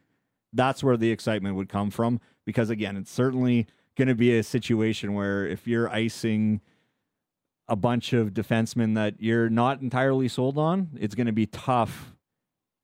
That's 0.53 0.83
where 0.83 0.97
the 0.97 1.11
excitement 1.11 1.55
would 1.55 1.69
come 1.69 1.91
from 1.91 2.19
because 2.45 2.69
again, 2.69 2.97
it's 2.97 3.11
certainly 3.11 3.67
going 3.97 4.07
to 4.07 4.15
be 4.15 4.37
a 4.37 4.43
situation 4.43 5.13
where 5.13 5.45
if 5.45 5.67
you're 5.67 5.89
icing 5.89 6.61
a 7.67 7.75
bunch 7.75 8.13
of 8.13 8.29
defensemen 8.29 8.95
that 8.95 9.15
you're 9.19 9.49
not 9.49 9.81
entirely 9.81 10.27
sold 10.27 10.57
on, 10.57 10.89
it's 10.99 11.15
going 11.15 11.27
to 11.27 11.33
be 11.33 11.45
tough 11.45 12.13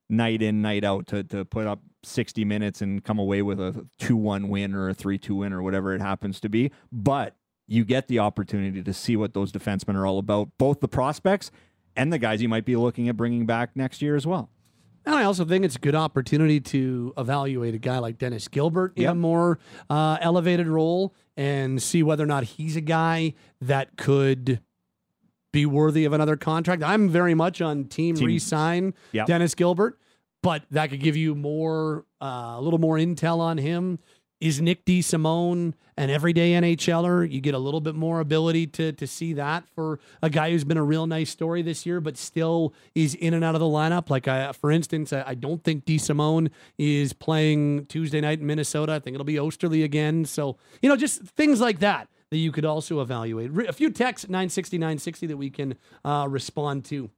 night 0.10 0.42
in, 0.42 0.62
night 0.62 0.84
out 0.84 1.08
to, 1.08 1.24
to 1.24 1.44
put 1.44 1.68
up 1.68 1.82
60 2.04 2.46
minutes 2.46 2.82
and 2.82 3.04
come 3.04 3.20
away 3.20 3.42
with 3.42 3.60
a 3.60 3.86
2 4.00 4.16
1 4.16 4.50
win 4.50 4.74
or 4.74 4.90
a 4.90 4.94
3 4.94 5.18
2 5.18 5.36
win 5.36 5.54
or 5.54 5.62
whatever 5.62 5.94
it 5.94 6.02
happens 6.02 6.40
to 6.40 6.50
be. 6.50 6.72
But 6.92 7.36
you 7.68 7.84
get 7.84 8.08
the 8.08 8.20
opportunity 8.20 8.82
to 8.82 8.94
see 8.94 9.18
what 9.18 9.34
those 9.34 9.52
defensemen 9.52 9.96
are 9.96 10.06
all 10.06 10.20
about, 10.20 10.50
both 10.58 10.80
the 10.80 10.88
prospects 10.88 11.52
and 11.96 12.14
the 12.14 12.20
guys 12.20 12.42
you 12.42 12.48
might 12.48 12.64
be 12.64 12.76
looking 12.76 13.10
at 13.10 13.18
bringing 13.18 13.46
back 13.46 13.76
next 13.76 14.02
year 14.02 14.16
as 14.16 14.26
well. 14.26 14.50
And 15.08 15.16
I 15.16 15.24
also 15.24 15.46
think 15.46 15.64
it's 15.64 15.78
a 15.78 15.80
good 15.80 15.96
opportunity 15.96 16.60
to 16.60 17.14
evaluate 17.18 17.74
a 17.74 17.78
guy 17.78 18.00
like 18.00 18.18
Dennis 18.18 18.50
Gilbert 18.50 18.92
in 18.98 19.06
a 19.06 19.16
more 19.16 19.58
uh, 19.90 20.18
elevated 20.20 20.68
role 20.68 21.16
and 21.38 21.82
see 21.82 22.04
whether 22.04 22.26
or 22.26 22.28
not 22.28 22.44
he's 22.44 22.76
a 22.76 22.82
guy 22.82 23.34
that 23.62 23.96
could 23.96 24.60
be 25.54 25.66
worthy 25.66 26.04
of 26.04 26.12
another 26.12 26.36
contract. 26.36 26.84
I'm 26.84 27.08
very 27.08 27.34
much 27.34 27.62
on 27.62 27.86
team, 27.86 28.16
Team- 28.16 28.26
re-sign 28.28 28.94
Yep. 29.14 29.28
Dennis 29.28 29.56
Gilbert, 29.56 29.98
but 30.44 30.64
that 30.72 30.90
could 30.90 31.00
give 31.00 31.16
you 31.16 31.36
more, 31.36 32.06
uh, 32.22 32.56
a 32.58 32.62
little 32.62 32.78
more 32.80 32.98
intel 32.98 33.40
on 33.40 33.58
him. 33.58 34.00
Is 34.40 34.62
Nick 34.62 34.86
DeSimone 34.86 35.74
an 35.98 36.10
everyday 36.12 36.52
NHLer? 36.52 37.30
You 37.30 37.42
get 37.42 37.56
a 37.56 37.60
little 37.60 37.82
bit 37.82 37.96
more 37.96 38.20
ability 38.20 38.68
to 38.68 38.92
to 38.92 39.08
see 39.08 39.34
that 39.34 39.68
for 39.74 40.00
a 40.22 40.30
guy 40.30 40.52
who's 40.52 40.64
been 40.64 40.78
a 40.78 40.84
real 40.84 41.08
nice 41.08 41.32
story 41.32 41.64
this 41.64 41.88
year, 41.88 42.00
but 42.00 42.18
still 42.18 42.72
is 42.94 43.16
in 43.16 43.34
and 43.34 43.44
out 43.44 43.56
of 43.56 43.62
the 43.62 43.66
lineup. 43.66 44.12
Like, 44.12 44.28
I, 44.28 44.52
for 44.52 44.72
instance, 44.72 45.12
I, 45.12 45.24
I 45.28 45.34
don't 45.34 45.64
think 45.64 45.86
DeSimone 45.86 46.52
is 46.78 47.14
playing 47.14 47.88
Tuesday 47.88 48.22
night 48.22 48.40
in 48.40 48.46
Minnesota. 48.46 48.94
I 48.94 49.00
think 49.00 49.16
it'll 49.16 49.26
be 49.26 49.36
Oesterle 49.36 49.84
again. 49.84 50.26
So, 50.26 50.58
you 50.84 50.90
know, 50.90 50.96
just 50.96 51.22
things 51.22 51.60
like 51.60 51.80
that 51.80 52.08
that 52.30 52.38
you 52.38 52.52
could 52.52 52.66
also 52.66 53.02
evaluate. 53.02 53.68
A 53.68 53.74
few 53.74 53.90
texts, 53.90 54.30
960, 54.30 54.78
960 54.78 55.28
that 55.28 55.38
we 55.38 55.50
can 55.50 55.76
uh, 56.06 56.28
respond 56.30 56.86
to. 56.86 57.10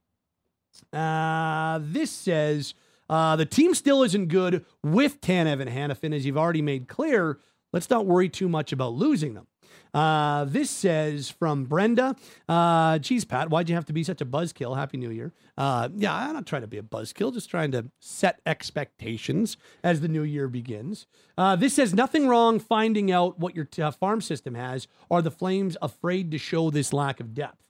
Uh, 0.92 1.80
this 1.82 2.10
says 2.10 2.74
uh, 3.10 3.36
the 3.36 3.44
team 3.44 3.74
still 3.74 4.02
isn't 4.04 4.28
good 4.28 4.64
with 4.82 5.20
Tanev 5.20 5.60
and 5.60 5.68
Hanifin, 5.68 6.14
as 6.14 6.24
you've 6.24 6.38
already 6.38 6.62
made 6.62 6.88
clear. 6.88 7.40
Let's 7.72 7.90
not 7.90 8.06
worry 8.06 8.28
too 8.28 8.48
much 8.48 8.72
about 8.72 8.94
losing 8.94 9.34
them. 9.34 9.46
Uh, 9.92 10.44
this 10.44 10.70
says 10.70 11.30
from 11.30 11.64
Brenda, 11.64 12.14
uh, 12.48 12.98
geez, 12.98 13.24
Pat, 13.24 13.50
why'd 13.50 13.68
you 13.68 13.74
have 13.74 13.86
to 13.86 13.92
be 13.92 14.04
such 14.04 14.20
a 14.20 14.24
buzzkill? 14.24 14.76
Happy 14.76 14.96
New 14.96 15.10
Year. 15.10 15.32
Uh, 15.58 15.88
yeah, 15.96 16.14
I'm 16.14 16.34
not 16.34 16.46
trying 16.46 16.62
to 16.62 16.68
be 16.68 16.78
a 16.78 16.82
buzzkill, 16.82 17.32
just 17.32 17.50
trying 17.50 17.72
to 17.72 17.86
set 17.98 18.40
expectations 18.46 19.56
as 19.82 20.00
the 20.00 20.08
new 20.08 20.22
year 20.22 20.46
begins. 20.46 21.06
Uh, 21.36 21.56
this 21.56 21.74
says 21.74 21.92
nothing 21.92 22.28
wrong 22.28 22.60
finding 22.60 23.10
out 23.10 23.40
what 23.40 23.56
your 23.56 23.64
t- 23.64 23.82
uh, 23.82 23.90
farm 23.90 24.20
system 24.20 24.54
has. 24.54 24.86
Are 25.10 25.22
the 25.22 25.30
Flames 25.30 25.76
afraid 25.82 26.30
to 26.30 26.38
show 26.38 26.70
this 26.70 26.92
lack 26.92 27.18
of 27.18 27.34
depth? 27.34 27.64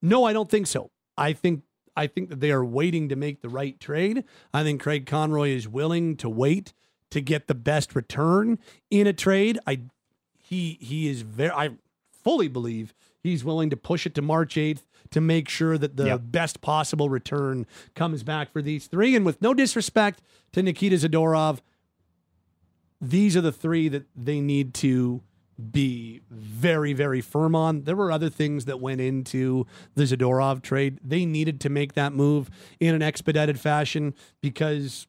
No, 0.00 0.24
I 0.24 0.32
don't 0.32 0.50
think 0.50 0.68
so. 0.68 0.92
I 1.16 1.32
think 1.32 1.62
I 1.96 2.06
think 2.06 2.28
that 2.28 2.40
they 2.40 2.50
are 2.50 2.64
waiting 2.64 3.08
to 3.08 3.16
make 3.16 3.40
the 3.40 3.48
right 3.48 3.78
trade. 3.80 4.24
I 4.52 4.62
think 4.62 4.80
Craig 4.82 5.06
Conroy 5.06 5.50
is 5.50 5.66
willing 5.66 6.16
to 6.18 6.28
wait 6.28 6.72
to 7.10 7.20
get 7.20 7.46
the 7.46 7.54
best 7.54 7.94
return 7.94 8.58
in 8.90 9.06
a 9.06 9.12
trade. 9.12 9.58
I 9.66 9.80
he 10.38 10.76
he 10.80 11.08
is 11.08 11.22
very 11.22 11.50
I 11.52 11.70
fully 12.10 12.48
believe 12.48 12.92
he's 13.22 13.44
willing 13.44 13.70
to 13.70 13.76
push 13.76 14.06
it 14.06 14.14
to 14.16 14.22
March 14.22 14.56
8th 14.56 14.82
to 15.10 15.20
make 15.20 15.48
sure 15.48 15.78
that 15.78 15.96
the 15.96 16.06
Yep. 16.06 16.20
best 16.24 16.60
possible 16.60 17.08
return 17.08 17.64
comes 17.94 18.22
back 18.24 18.52
for 18.52 18.60
these 18.60 18.86
three 18.88 19.14
and 19.16 19.24
with 19.24 19.40
no 19.40 19.54
disrespect 19.54 20.20
to 20.52 20.62
Nikita 20.62 20.96
Zadorov 20.96 21.60
these 23.00 23.36
are 23.36 23.40
the 23.40 23.52
three 23.52 23.88
that 23.88 24.06
they 24.16 24.40
need 24.40 24.74
to 24.74 25.22
be 25.72 26.20
very, 26.30 26.92
very 26.92 27.20
firm 27.20 27.54
on. 27.54 27.84
There 27.84 27.96
were 27.96 28.12
other 28.12 28.28
things 28.28 28.66
that 28.66 28.80
went 28.80 29.00
into 29.00 29.66
the 29.94 30.04
Zadorov 30.04 30.62
trade. 30.62 31.00
They 31.02 31.24
needed 31.24 31.60
to 31.62 31.70
make 31.70 31.94
that 31.94 32.12
move 32.12 32.50
in 32.78 32.94
an 32.94 33.02
expedited 33.02 33.58
fashion 33.58 34.14
because 34.40 35.06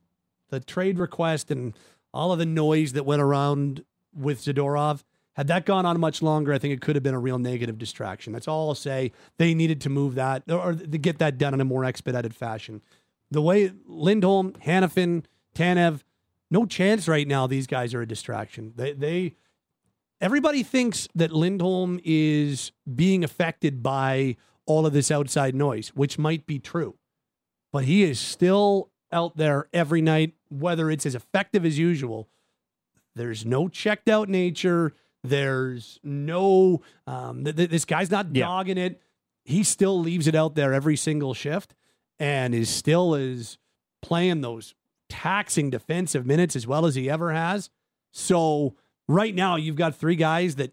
the 0.49 0.59
trade 0.59 0.99
request 0.99 1.51
and 1.51 1.73
all 2.13 2.31
of 2.31 2.39
the 2.39 2.45
noise 2.45 2.93
that 2.93 3.05
went 3.05 3.21
around 3.21 3.83
with 4.15 4.41
Zadorov. 4.41 5.03
Had 5.33 5.47
that 5.47 5.65
gone 5.65 5.85
on 5.85 5.99
much 5.99 6.23
longer, 6.23 6.51
I 6.51 6.57
think 6.57 6.73
it 6.73 6.81
could 6.81 6.95
have 6.95 7.03
been 7.03 7.13
a 7.13 7.19
real 7.19 7.37
negative 7.37 7.77
distraction. 7.77 8.33
That's 8.33 8.47
all 8.47 8.69
I'll 8.69 8.75
say. 8.75 9.11
They 9.37 9.53
needed 9.53 9.81
to 9.81 9.89
move 9.89 10.15
that 10.15 10.43
or 10.49 10.73
to 10.73 10.97
get 10.97 11.19
that 11.19 11.37
done 11.37 11.53
in 11.53 11.61
a 11.61 11.65
more 11.65 11.85
expedited 11.85 12.33
fashion. 12.33 12.81
The 13.29 13.41
way 13.41 13.71
Lindholm, 13.85 14.53
Hanifin, 14.65 15.25
Tanev, 15.53 16.01
no 16.49 16.65
chance 16.65 17.07
right 17.07 17.27
now. 17.27 17.45
These 17.45 17.67
guys 17.67 17.93
are 17.93 18.01
a 18.01 18.07
distraction. 18.07 18.73
They, 18.75 18.93
they, 18.93 19.35
everybody 20.21 20.63
thinks 20.63 21.07
that 21.15 21.31
Lindholm 21.31 21.99
is 22.03 22.71
being 22.95 23.23
affected 23.23 23.81
by 23.83 24.35
all 24.65 24.85
of 24.85 24.93
this 24.93 25.11
outside 25.11 25.55
noise, 25.55 25.89
which 25.89 26.17
might 26.19 26.45
be 26.45 26.59
true, 26.59 26.95
but 27.71 27.85
he 27.85 28.03
is 28.03 28.19
still 28.19 28.89
out 29.11 29.37
there 29.37 29.67
every 29.71 30.01
night, 30.01 30.33
whether 30.49 30.91
it's 30.91 31.05
as 31.05 31.15
effective 31.15 31.65
as 31.65 31.77
usual. 31.79 32.27
There's 33.15 33.45
no 33.45 33.67
checked 33.69 34.09
out 34.09 34.27
nature. 34.29 34.93
There's 35.23 35.99
no, 36.03 36.81
um, 37.07 37.43
th- 37.45 37.55
th- 37.55 37.69
this 37.69 37.85
guy's 37.85 38.11
not 38.11 38.35
Yeah. 38.35 38.45
dogging 38.45 38.77
it. 38.77 39.01
He 39.45 39.63
still 39.63 39.97
leaves 39.99 40.27
it 40.27 40.35
out 40.35 40.55
there 40.55 40.73
every 40.73 40.97
single 40.97 41.33
shift 41.33 41.73
and 42.19 42.53
is 42.53 42.69
still 42.69 43.15
is 43.15 43.57
playing 44.01 44.41
those 44.41 44.75
taxing 45.09 45.69
defensive 45.69 46.25
minutes 46.25 46.55
as 46.55 46.67
well 46.67 46.85
as 46.85 46.95
he 46.95 47.09
ever 47.09 47.31
has. 47.31 47.69
So 48.11 48.75
right 49.07 49.33
now 49.33 49.55
you've 49.55 49.75
got 49.75 49.95
three 49.95 50.15
guys 50.15 50.55
that 50.55 50.71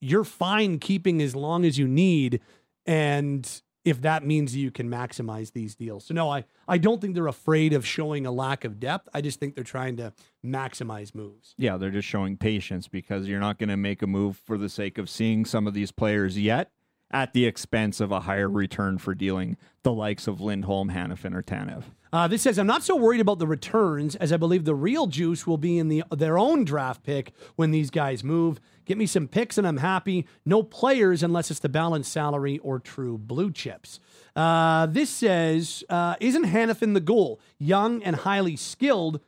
you're 0.00 0.24
fine 0.24 0.78
keeping 0.78 1.22
as 1.22 1.34
long 1.34 1.64
as 1.64 1.78
you 1.78 1.88
need. 1.88 2.40
And 2.84 3.48
if 3.84 4.02
that 4.02 4.24
means 4.26 4.54
you 4.56 4.70
can 4.70 4.90
maximize 4.90 5.52
these 5.52 5.76
deals. 5.76 6.06
So 6.06 6.14
no, 6.14 6.28
I, 6.28 6.44
I 6.66 6.76
don't 6.78 7.00
think 7.00 7.14
they're 7.14 7.28
afraid 7.28 7.72
of 7.72 7.86
showing 7.86 8.26
a 8.26 8.32
lack 8.32 8.64
of 8.64 8.80
depth. 8.80 9.08
I 9.14 9.20
just 9.20 9.38
think 9.38 9.54
they're 9.54 9.64
trying 9.64 9.96
to 9.98 10.12
maximize 10.44 11.14
moves. 11.14 11.54
Yeah, 11.56 11.76
they're 11.76 11.90
just 11.90 12.08
showing 12.08 12.36
patience 12.36 12.88
because 12.88 13.28
you're 13.28 13.40
not 13.40 13.58
going 13.58 13.68
to 13.68 13.76
make 13.76 14.02
a 14.02 14.06
move 14.06 14.36
for 14.44 14.58
the 14.58 14.68
sake 14.68 14.98
of 14.98 15.08
seeing 15.08 15.44
some 15.44 15.66
of 15.66 15.74
these 15.74 15.92
players 15.92 16.38
yet 16.38 16.70
at 17.10 17.32
the 17.32 17.46
expense 17.46 18.00
of 18.00 18.10
a 18.10 18.20
higher 18.20 18.48
return 18.48 18.98
for 18.98 19.14
dealing 19.14 19.56
the 19.82 19.92
likes 19.92 20.26
of 20.26 20.40
Lindholm, 20.40 20.90
Hanifin, 20.90 21.34
or 21.34 21.42
Tanev. 21.42 21.84
Uh, 22.12 22.26
this 22.26 22.42
says 22.42 22.58
I'm 22.58 22.66
not 22.66 22.82
so 22.82 22.96
worried 22.96 23.20
about 23.20 23.38
the 23.38 23.46
returns 23.46 24.16
as 24.16 24.32
I 24.32 24.36
believe 24.36 24.64
the 24.64 24.74
real 24.74 25.06
juice 25.06 25.46
will 25.46 25.58
be 25.58 25.78
in 25.78 25.88
the 25.88 26.02
their 26.10 26.38
own 26.38 26.64
draft 26.64 27.02
pick 27.02 27.32
when 27.56 27.72
these 27.72 27.90
guys 27.90 28.24
move. 28.24 28.60
Get 28.84 28.96
me 28.96 29.06
some 29.06 29.28
picks 29.28 29.58
and 29.58 29.66
I'm 29.66 29.78
happy. 29.78 30.26
No 30.44 30.62
players 30.62 31.22
unless 31.22 31.50
it's 31.50 31.60
the 31.60 31.68
balanced 31.68 32.12
salary 32.12 32.58
or 32.58 32.78
true 32.78 33.18
blue 33.18 33.52
chips. 33.52 34.00
Uh, 34.34 34.86
this 34.86 35.10
says 35.10 35.84
uh, 35.88 36.14
isn't 36.20 36.46
Hanifin 36.46 36.94
the 36.94 37.00
goal? 37.00 37.40
Young 37.58 38.02
and 38.02 38.16
highly 38.16 38.56
skilled. 38.56 39.20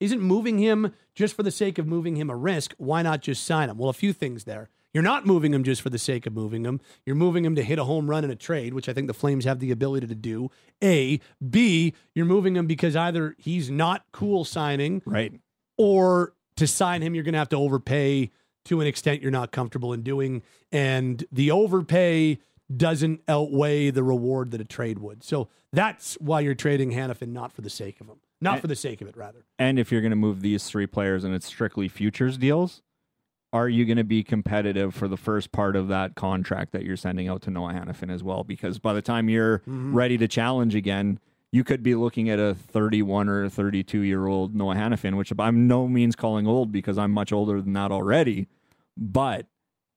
Isn't 0.00 0.20
moving 0.20 0.58
him 0.58 0.94
just 1.14 1.34
for 1.34 1.42
the 1.42 1.50
sake 1.50 1.78
of 1.78 1.86
moving 1.86 2.16
him 2.16 2.30
a 2.30 2.36
risk? 2.36 2.74
Why 2.78 3.02
not 3.02 3.20
just 3.20 3.44
sign 3.44 3.68
him? 3.68 3.78
Well, 3.78 3.88
a 3.88 3.94
few 3.94 4.12
things 4.12 4.44
there. 4.44 4.68
You're 4.98 5.04
not 5.04 5.26
moving 5.26 5.54
him 5.54 5.62
just 5.62 5.80
for 5.80 5.90
the 5.90 5.96
sake 5.98 6.26
of 6.26 6.32
moving 6.32 6.64
him. 6.64 6.80
You're 7.06 7.14
moving 7.14 7.44
him 7.44 7.54
to 7.54 7.62
hit 7.62 7.78
a 7.78 7.84
home 7.84 8.10
run 8.10 8.24
in 8.24 8.32
a 8.32 8.34
trade, 8.34 8.74
which 8.74 8.88
I 8.88 8.92
think 8.92 9.06
the 9.06 9.14
Flames 9.14 9.44
have 9.44 9.60
the 9.60 9.70
ability 9.70 10.08
to 10.08 10.14
do. 10.16 10.50
A. 10.82 11.20
B. 11.48 11.94
You're 12.16 12.26
moving 12.26 12.56
him 12.56 12.66
because 12.66 12.96
either 12.96 13.36
he's 13.38 13.70
not 13.70 14.04
cool 14.10 14.44
signing, 14.44 15.00
Right. 15.06 15.32
or 15.76 16.32
to 16.56 16.66
sign 16.66 17.02
him, 17.02 17.14
you're 17.14 17.22
going 17.22 17.34
to 17.34 17.38
have 17.38 17.48
to 17.50 17.56
overpay 17.56 18.32
to 18.64 18.80
an 18.80 18.88
extent 18.88 19.22
you're 19.22 19.30
not 19.30 19.52
comfortable 19.52 19.92
in 19.92 20.02
doing. 20.02 20.42
And 20.72 21.24
the 21.30 21.52
overpay 21.52 22.38
doesn't 22.76 23.20
outweigh 23.28 23.90
the 23.90 24.02
reward 24.02 24.50
that 24.50 24.60
a 24.60 24.64
trade 24.64 24.98
would. 24.98 25.22
So 25.22 25.46
that's 25.72 26.14
why 26.14 26.40
you're 26.40 26.56
trading 26.56 26.90
Hanifin, 26.90 27.28
not 27.28 27.52
for 27.52 27.60
the 27.60 27.70
sake 27.70 28.00
of 28.00 28.08
him, 28.08 28.16
not 28.40 28.54
And- 28.54 28.62
for 28.62 28.66
the 28.66 28.74
sake 28.74 29.00
of 29.00 29.06
it, 29.06 29.16
rather. 29.16 29.44
And 29.60 29.78
if 29.78 29.92
you're 29.92 30.00
going 30.00 30.10
to 30.10 30.16
move 30.16 30.40
these 30.40 30.64
three 30.64 30.88
players 30.88 31.22
and 31.22 31.36
it's 31.36 31.46
strictly 31.46 31.86
futures 31.86 32.36
deals, 32.36 32.82
are 33.52 33.68
you 33.68 33.84
going 33.84 33.96
to 33.96 34.04
be 34.04 34.22
competitive 34.22 34.94
for 34.94 35.08
the 35.08 35.16
first 35.16 35.52
part 35.52 35.76
of 35.76 35.88
that 35.88 36.14
contract 36.14 36.72
that 36.72 36.84
you're 36.84 36.96
sending 36.96 37.28
out 37.28 37.42
to 37.42 37.50
Noah 37.50 37.72
Hanifin 37.72 38.12
as 38.12 38.22
well? 38.22 38.44
Because 38.44 38.78
by 38.78 38.92
the 38.92 39.02
time 39.02 39.28
you're 39.28 39.60
mm-hmm. 39.60 39.94
ready 39.94 40.18
to 40.18 40.28
challenge 40.28 40.74
again, 40.74 41.18
you 41.50 41.64
could 41.64 41.82
be 41.82 41.94
looking 41.94 42.28
at 42.28 42.38
a 42.38 42.54
31 42.54 43.28
or 43.28 43.48
32 43.48 44.00
year 44.00 44.26
old 44.26 44.54
Noah 44.54 44.74
Hanifin, 44.74 45.16
which 45.16 45.32
I'm 45.38 45.66
no 45.66 45.88
means 45.88 46.14
calling 46.14 46.46
old 46.46 46.70
because 46.70 46.98
I'm 46.98 47.10
much 47.10 47.32
older 47.32 47.60
than 47.62 47.72
that 47.72 47.90
already. 47.90 48.48
But 48.96 49.46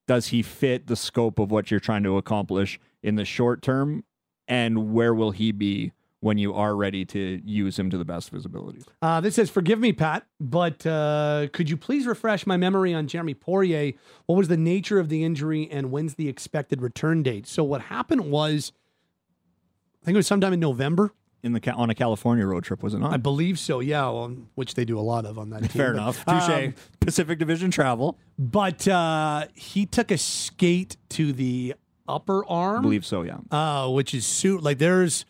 does 0.08 0.28
he 0.28 0.42
fit 0.42 0.86
the 0.86 0.96
scope 0.96 1.38
of 1.38 1.50
what 1.50 1.70
you're 1.70 1.80
trying 1.80 2.04
to 2.04 2.16
accomplish 2.16 2.80
in 3.02 3.16
the 3.16 3.24
short 3.24 3.60
term? 3.60 4.04
And 4.48 4.92
where 4.92 5.14
will 5.14 5.30
he 5.30 5.52
be 5.52 5.92
when 6.22 6.38
you 6.38 6.54
are 6.54 6.74
ready 6.76 7.04
to 7.04 7.40
use 7.44 7.78
him 7.78 7.90
to 7.90 7.98
the 7.98 8.04
best 8.04 8.28
of 8.28 8.34
his 8.34 8.44
abilities? 8.46 8.84
Uh, 9.02 9.20
this 9.20 9.34
says, 9.34 9.50
"Forgive 9.50 9.78
me, 9.78 9.92
Pat, 9.92 10.24
but 10.40 10.86
uh, 10.86 11.48
could 11.52 11.68
you 11.68 11.76
please 11.76 12.06
refresh 12.06 12.46
my 12.46 12.56
memory 12.56 12.94
on 12.94 13.06
Jeremy 13.08 13.34
Poirier? 13.34 13.92
What 14.26 14.36
was 14.36 14.48
the 14.48 14.56
nature 14.56 14.98
of 14.98 15.08
the 15.08 15.24
injury, 15.24 15.68
and 15.70 15.90
when's 15.90 16.14
the 16.14 16.28
expected 16.28 16.80
return 16.80 17.22
date?" 17.22 17.46
So 17.46 17.62
what 17.64 17.82
happened 17.82 18.30
was, 18.30 18.72
I 20.02 20.04
think 20.04 20.14
it 20.14 20.18
was 20.18 20.26
sometime 20.26 20.52
in 20.52 20.60
November. 20.60 21.12
in 21.44 21.52
the 21.54 21.72
on 21.72 21.90
a 21.90 21.94
California 21.94 22.46
road 22.46 22.62
trip, 22.62 22.82
was 22.84 22.94
it 22.94 23.00
not? 23.00 23.12
I 23.12 23.16
believe 23.16 23.58
so. 23.58 23.80
Yeah, 23.80 24.08
well, 24.10 24.32
which 24.54 24.74
they 24.74 24.84
do 24.84 24.96
a 24.98 25.02
lot 25.02 25.26
of 25.26 25.38
on 25.38 25.50
that. 25.50 25.58
Team. 25.62 25.68
Fair 25.70 25.92
But, 25.92 25.98
enough. 26.02 26.24
Touche. 26.24 26.48
um, 26.68 26.74
Pacific 27.00 27.38
Division 27.40 27.70
travel. 27.72 28.16
but 28.38 28.86
uh, 28.86 29.46
he 29.54 29.86
took 29.86 30.10
a 30.12 30.18
skate 30.18 30.96
to 31.10 31.32
the 31.32 31.74
upper 32.06 32.44
arm. 32.46 32.78
I 32.78 32.82
believe 32.82 33.04
so. 33.04 33.22
Yeah. 33.22 33.38
uh, 33.50 33.88
which 33.90 34.14
is 34.14 34.24
suit 34.24 34.62
like 34.62 34.78
there's 34.78 35.24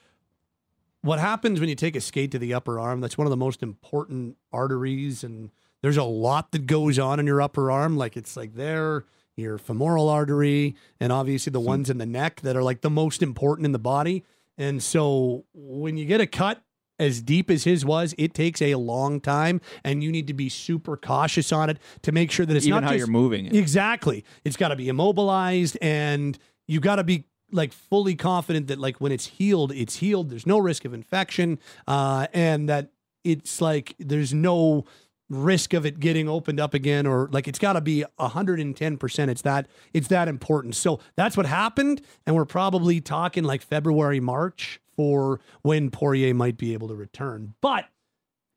what 1.02 1.18
happens 1.18 1.60
when 1.60 1.68
you 1.68 1.74
take 1.74 1.96
a 1.96 2.00
skate 2.00 2.30
to 2.30 2.38
the 2.38 2.54
upper 2.54 2.80
arm. 2.80 3.00
That's 3.00 3.18
one 3.18 3.26
of 3.26 3.30
the 3.30 3.36
most 3.36 3.62
important 3.62 4.36
arteries, 4.52 5.22
and 5.22 5.50
there's 5.82 5.96
a 5.96 6.04
lot 6.04 6.52
that 6.52 6.66
goes 6.66 6.98
on 6.98 7.20
in 7.20 7.26
your 7.26 7.42
upper 7.42 7.70
arm. 7.70 7.96
Like 7.96 8.16
it's 8.16 8.36
like 8.36 8.54
there, 8.54 9.04
your 9.36 9.58
femoral 9.58 10.08
artery, 10.08 10.76
and 11.00 11.12
obviously 11.12 11.50
the 11.50 11.60
ones 11.60 11.90
in 11.90 11.98
the 11.98 12.06
neck 12.06 12.40
that 12.42 12.56
are 12.56 12.62
like 12.62 12.80
the 12.80 12.90
most 12.90 13.22
important 13.22 13.66
in 13.66 13.72
the 13.72 13.78
body. 13.78 14.24
And 14.56 14.82
so 14.82 15.44
when 15.52 15.96
you 15.96 16.04
get 16.04 16.20
a 16.20 16.26
cut 16.26 16.62
as 16.98 17.20
deep 17.20 17.50
as 17.50 17.64
his 17.64 17.84
was, 17.84 18.14
it 18.16 18.32
takes 18.32 18.62
a 18.62 18.76
long 18.76 19.20
time, 19.20 19.60
and 19.82 20.04
you 20.04 20.12
need 20.12 20.28
to 20.28 20.34
be 20.34 20.48
super 20.48 20.96
cautious 20.96 21.50
on 21.50 21.68
it 21.68 21.78
to 22.02 22.12
make 22.12 22.30
sure 22.30 22.46
that 22.46 22.56
it's 22.56 22.66
Even 22.66 22.82
not 22.82 22.84
how 22.84 22.90
just 22.90 22.98
you're 22.98 23.06
moving 23.08 23.46
it. 23.46 23.56
Exactly. 23.56 24.24
It's 24.44 24.56
got 24.56 24.68
to 24.68 24.76
be 24.76 24.88
immobilized 24.88 25.76
and 25.82 26.38
you 26.68 26.78
got 26.78 26.96
to 26.96 27.04
be 27.04 27.24
like 27.52 27.72
fully 27.72 28.14
confident 28.14 28.66
that 28.68 28.78
like 28.78 29.00
when 29.00 29.12
it's 29.12 29.26
healed, 29.26 29.72
it's 29.72 29.96
healed. 29.96 30.30
There's 30.30 30.46
no 30.46 30.58
risk 30.58 30.84
of 30.84 30.94
infection, 30.94 31.58
uh, 31.86 32.26
and 32.32 32.68
that 32.68 32.90
it's 33.24 33.60
like 33.60 33.94
there's 33.98 34.34
no 34.34 34.84
risk 35.32 35.72
of 35.72 35.86
it 35.86 35.98
getting 35.98 36.28
opened 36.28 36.60
up 36.60 36.74
again 36.74 37.06
or 37.06 37.28
like 37.32 37.48
it's 37.48 37.58
got 37.58 37.72
to 37.72 37.80
be 37.80 38.04
110% 38.20 39.28
it's 39.28 39.42
that 39.42 39.66
it's 39.94 40.08
that 40.08 40.28
important. 40.28 40.74
So 40.74 41.00
that's 41.16 41.36
what 41.36 41.46
happened 41.46 42.02
and 42.26 42.36
we're 42.36 42.44
probably 42.44 43.00
talking 43.00 43.42
like 43.42 43.62
february 43.62 44.20
march 44.20 44.78
for 44.94 45.40
when 45.62 45.90
poirier 45.90 46.34
might 46.34 46.58
be 46.58 46.74
able 46.74 46.88
to 46.88 46.94
return. 46.94 47.54
But 47.62 47.86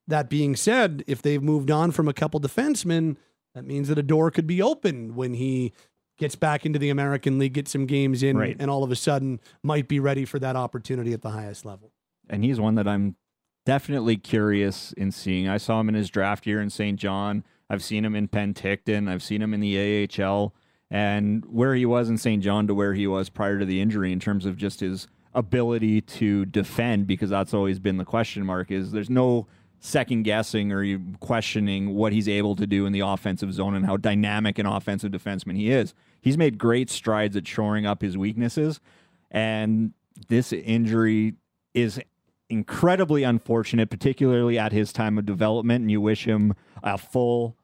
that 0.08 0.30
being 0.30 0.56
said 0.56 1.04
if 1.08 1.22
they've 1.22 1.42
moved 1.42 1.72
on 1.72 1.92
from 1.92 2.10
a 2.10 2.14
couple 2.14 2.42
defensemen 2.42 3.16
that 3.54 3.64
means 3.64 3.88
that 3.88 3.98
a 3.98 4.04
door 4.04 4.30
could 4.30 4.48
be 4.48 4.62
open 4.62 5.16
when 5.16 5.36
he 5.36 5.72
gets 6.18 6.36
back 6.36 6.66
into 6.66 6.80
the 6.80 6.90
american 6.90 7.38
league 7.38 7.54
gets 7.54 7.72
some 7.72 7.86
games 7.86 8.24
in 8.24 8.38
Right. 8.38 8.56
and 8.60 8.70
all 8.72 8.84
of 8.84 8.92
a 8.92 8.96
sudden 8.96 9.40
might 9.64 9.88
be 9.88 10.00
ready 10.00 10.26
for 10.26 10.40
that 10.40 10.56
opportunity 10.56 11.14
at 11.14 11.22
the 11.22 11.32
highest 11.32 11.66
level 11.66 11.92
and 12.30 12.44
he's 12.44 12.60
one 12.60 12.76
that 12.76 12.88
I'm 12.88 13.16
definitely 13.66 14.18
curious 14.18 14.94
in 14.94 15.12
seeing. 15.12 15.48
I 15.48 15.58
saw 15.58 15.80
him 15.80 15.90
in 15.90 15.96
his 15.96 16.10
draft 16.10 16.46
year 16.48 16.62
in 16.62 16.70
St. 16.70 17.00
John. 17.00 17.44
I've 17.70 17.84
seen 17.84 18.06
him 18.06 18.16
in 18.16 18.28
Penticton. 18.28 19.10
I've 19.10 19.24
seen 19.24 19.42
him 19.42 19.54
in 19.54 19.60
the 19.60 20.08
AHL. 20.22 20.54
And 20.92 21.44
where 21.46 21.74
he 21.76 21.86
was 21.86 22.10
in 22.10 22.18
St. 22.18 22.44
John 22.44 22.68
to 22.68 22.74
where 22.76 22.94
he 22.94 23.08
was 23.08 23.30
prior 23.30 23.58
to 23.60 23.66
the 23.66 23.82
injury 23.82 24.12
in 24.12 24.20
terms 24.20 24.46
of 24.46 24.56
just 24.58 24.80
his 24.82 25.08
ability 25.34 26.02
to 26.02 26.46
defend, 26.46 27.08
because 27.08 27.30
that's 27.32 27.54
always 27.54 27.80
been 27.80 27.98
the 27.98 28.06
question 28.06 28.46
mark, 28.46 28.72
is 28.72 28.92
there's 28.92 29.10
no 29.10 29.48
second 29.80 30.24
guessing 30.24 30.72
or 30.72 30.84
you 30.84 31.02
questioning 31.20 31.94
what 31.94 32.14
he's 32.14 32.28
able 32.28 32.56
to 32.56 32.66
do 32.66 32.86
in 32.86 32.94
the 32.94 33.02
offensive 33.02 33.54
zone 33.54 33.76
and 33.76 33.86
how 33.86 33.98
dynamic 33.98 34.58
an 34.58 34.66
offensive 34.66 35.12
defenseman 35.12 35.56
he 35.56 35.72
is. 35.72 35.94
He's 36.22 36.38
made 36.38 36.58
great 36.58 36.90
strides 36.90 37.36
at 37.36 37.48
shoring 37.48 37.86
up 37.86 38.02
his 38.02 38.18
weaknesses. 38.18 38.80
And 39.30 39.94
this 40.28 40.52
injury 40.54 41.36
is 41.74 42.00
incredibly 42.50 43.24
unfortunate, 43.24 43.90
particularly 43.90 44.58
at 44.58 44.72
his 44.72 44.94
time 44.94 45.18
of 45.18 45.26
development. 45.26 45.82
And 45.82 45.92
you 45.92 46.02
wish 46.02 46.26
him 46.26 46.54
a 46.82 46.98
full 46.98 47.56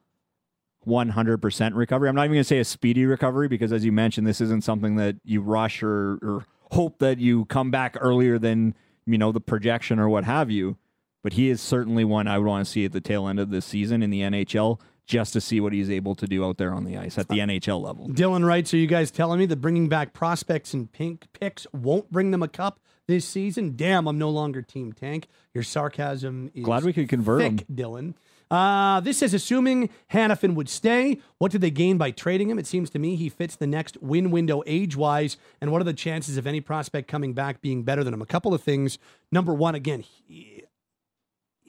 100% 0.86 1.74
recovery. 1.74 2.08
I'm 2.08 2.14
not 2.14 2.24
even 2.24 2.34
going 2.34 2.40
to 2.42 2.48
say 2.48 2.58
a 2.58 2.64
speedy 2.64 3.06
recovery 3.06 3.48
because, 3.48 3.72
as 3.72 3.84
you 3.84 3.92
mentioned, 3.92 4.26
this 4.26 4.40
isn't 4.40 4.64
something 4.64 4.96
that 4.96 5.16
you 5.24 5.40
rush 5.40 5.82
or, 5.82 6.18
or 6.22 6.46
hope 6.72 6.98
that 6.98 7.18
you 7.18 7.44
come 7.46 7.70
back 7.70 7.96
earlier 8.00 8.38
than 8.38 8.74
you 9.06 9.18
know 9.18 9.32
the 9.32 9.40
projection 9.40 9.98
or 9.98 10.08
what 10.08 10.24
have 10.24 10.50
you. 10.50 10.76
But 11.22 11.34
he 11.34 11.50
is 11.50 11.60
certainly 11.60 12.04
one 12.04 12.26
I 12.26 12.38
would 12.38 12.46
want 12.46 12.64
to 12.66 12.70
see 12.70 12.84
at 12.84 12.92
the 12.92 13.00
tail 13.00 13.28
end 13.28 13.38
of 13.38 13.50
this 13.50 13.64
season 13.64 14.02
in 14.02 14.10
the 14.10 14.20
NHL 14.22 14.80
just 15.06 15.32
to 15.32 15.40
see 15.40 15.60
what 15.60 15.72
he's 15.72 15.90
able 15.90 16.14
to 16.16 16.26
do 16.26 16.44
out 16.44 16.58
there 16.58 16.72
on 16.72 16.84
the 16.84 16.96
ice 16.96 17.18
at 17.18 17.28
the 17.28 17.36
NHL 17.36 17.80
level. 17.82 18.08
Dylan 18.08 18.46
writes, 18.46 18.72
Are 18.72 18.76
you 18.78 18.86
guys 18.86 19.10
telling 19.10 19.38
me 19.38 19.46
that 19.46 19.56
bringing 19.56 19.88
back 19.88 20.12
prospects 20.12 20.74
and 20.74 20.90
pink 20.90 21.26
picks 21.32 21.66
won't 21.72 22.10
bring 22.10 22.30
them 22.30 22.42
a 22.42 22.48
cup 22.48 22.80
this 23.08 23.26
season? 23.26 23.74
Damn, 23.76 24.06
I'm 24.06 24.18
no 24.18 24.30
longer 24.30 24.62
Team 24.62 24.92
Tank. 24.92 25.28
Your 25.54 25.64
sarcasm 25.64 26.50
is 26.54 26.64
Glad 26.64 26.84
we 26.84 26.92
could 26.92 27.08
convert 27.08 27.42
him. 27.42 27.58
Dylan. 27.58 28.14
Uh, 28.50 29.00
this 29.00 29.22
is 29.22 29.32
assuming 29.32 29.88
Hanifin 30.12 30.54
would 30.54 30.68
stay. 30.68 31.18
What 31.38 31.50
did 31.52 31.62
they 31.62 31.70
gain 31.70 31.96
by 31.96 32.10
trading 32.10 32.50
him? 32.50 32.58
It 32.58 32.66
seems 32.66 32.90
to 32.90 32.98
me 32.98 33.16
he 33.16 33.30
fits 33.30 33.56
the 33.56 33.66
next 33.66 33.96
win 34.02 34.30
window 34.30 34.62
age 34.66 34.94
wise. 34.94 35.38
And 35.60 35.72
what 35.72 35.80
are 35.80 35.84
the 35.84 35.94
chances 35.94 36.36
of 36.36 36.46
any 36.46 36.60
prospect 36.60 37.08
coming 37.08 37.32
back 37.32 37.62
being 37.62 37.82
better 37.82 38.04
than 38.04 38.12
him? 38.12 38.20
A 38.20 38.26
couple 38.26 38.52
of 38.52 38.62
things. 38.62 38.98
Number 39.30 39.54
one, 39.54 39.74
again, 39.74 40.00
he, 40.00 40.61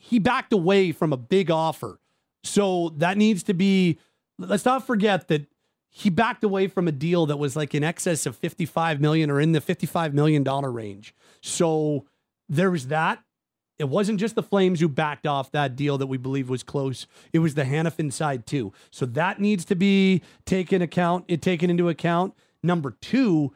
he 0.03 0.19
backed 0.19 0.51
away 0.51 0.91
from 0.91 1.13
a 1.13 1.17
big 1.17 1.49
offer. 1.49 1.97
So 2.43 2.89
that 2.97 3.17
needs 3.17 3.41
to 3.43 3.53
be, 3.53 3.99
let's 4.37 4.65
not 4.65 4.85
forget 4.85 5.29
that 5.29 5.47
he 5.89 6.09
backed 6.09 6.43
away 6.43 6.67
from 6.67 6.89
a 6.89 6.91
deal 6.91 7.25
that 7.27 7.37
was 7.37 7.55
like 7.55 7.73
in 7.73 7.85
excess 7.85 8.25
of 8.25 8.35
55 8.35 8.99
million 8.99 9.29
or 9.29 9.39
in 9.39 9.53
the 9.53 9.61
55 9.61 10.13
million 10.13 10.43
dollar 10.43 10.69
range. 10.69 11.15
So 11.39 12.05
there 12.49 12.69
was 12.69 12.87
that. 12.87 13.23
It 13.79 13.87
wasn't 13.87 14.19
just 14.19 14.35
the 14.35 14.43
Flames 14.43 14.81
who 14.81 14.89
backed 14.89 15.25
off 15.25 15.51
that 15.51 15.77
deal 15.77 15.97
that 15.97 16.07
we 16.07 16.17
believe 16.17 16.49
was 16.49 16.63
close. 16.63 17.07
It 17.31 17.39
was 17.39 17.55
the 17.55 17.63
Hanifin 17.63 18.11
side 18.11 18.45
too. 18.45 18.73
So 18.91 19.05
that 19.05 19.39
needs 19.39 19.63
to 19.65 19.75
be 19.75 20.21
taken 20.45 20.81
account, 20.81 21.25
it 21.29 21.41
taken 21.41 21.69
into 21.69 21.87
account. 21.87 22.33
Number 22.61 22.91
two, 22.91 23.53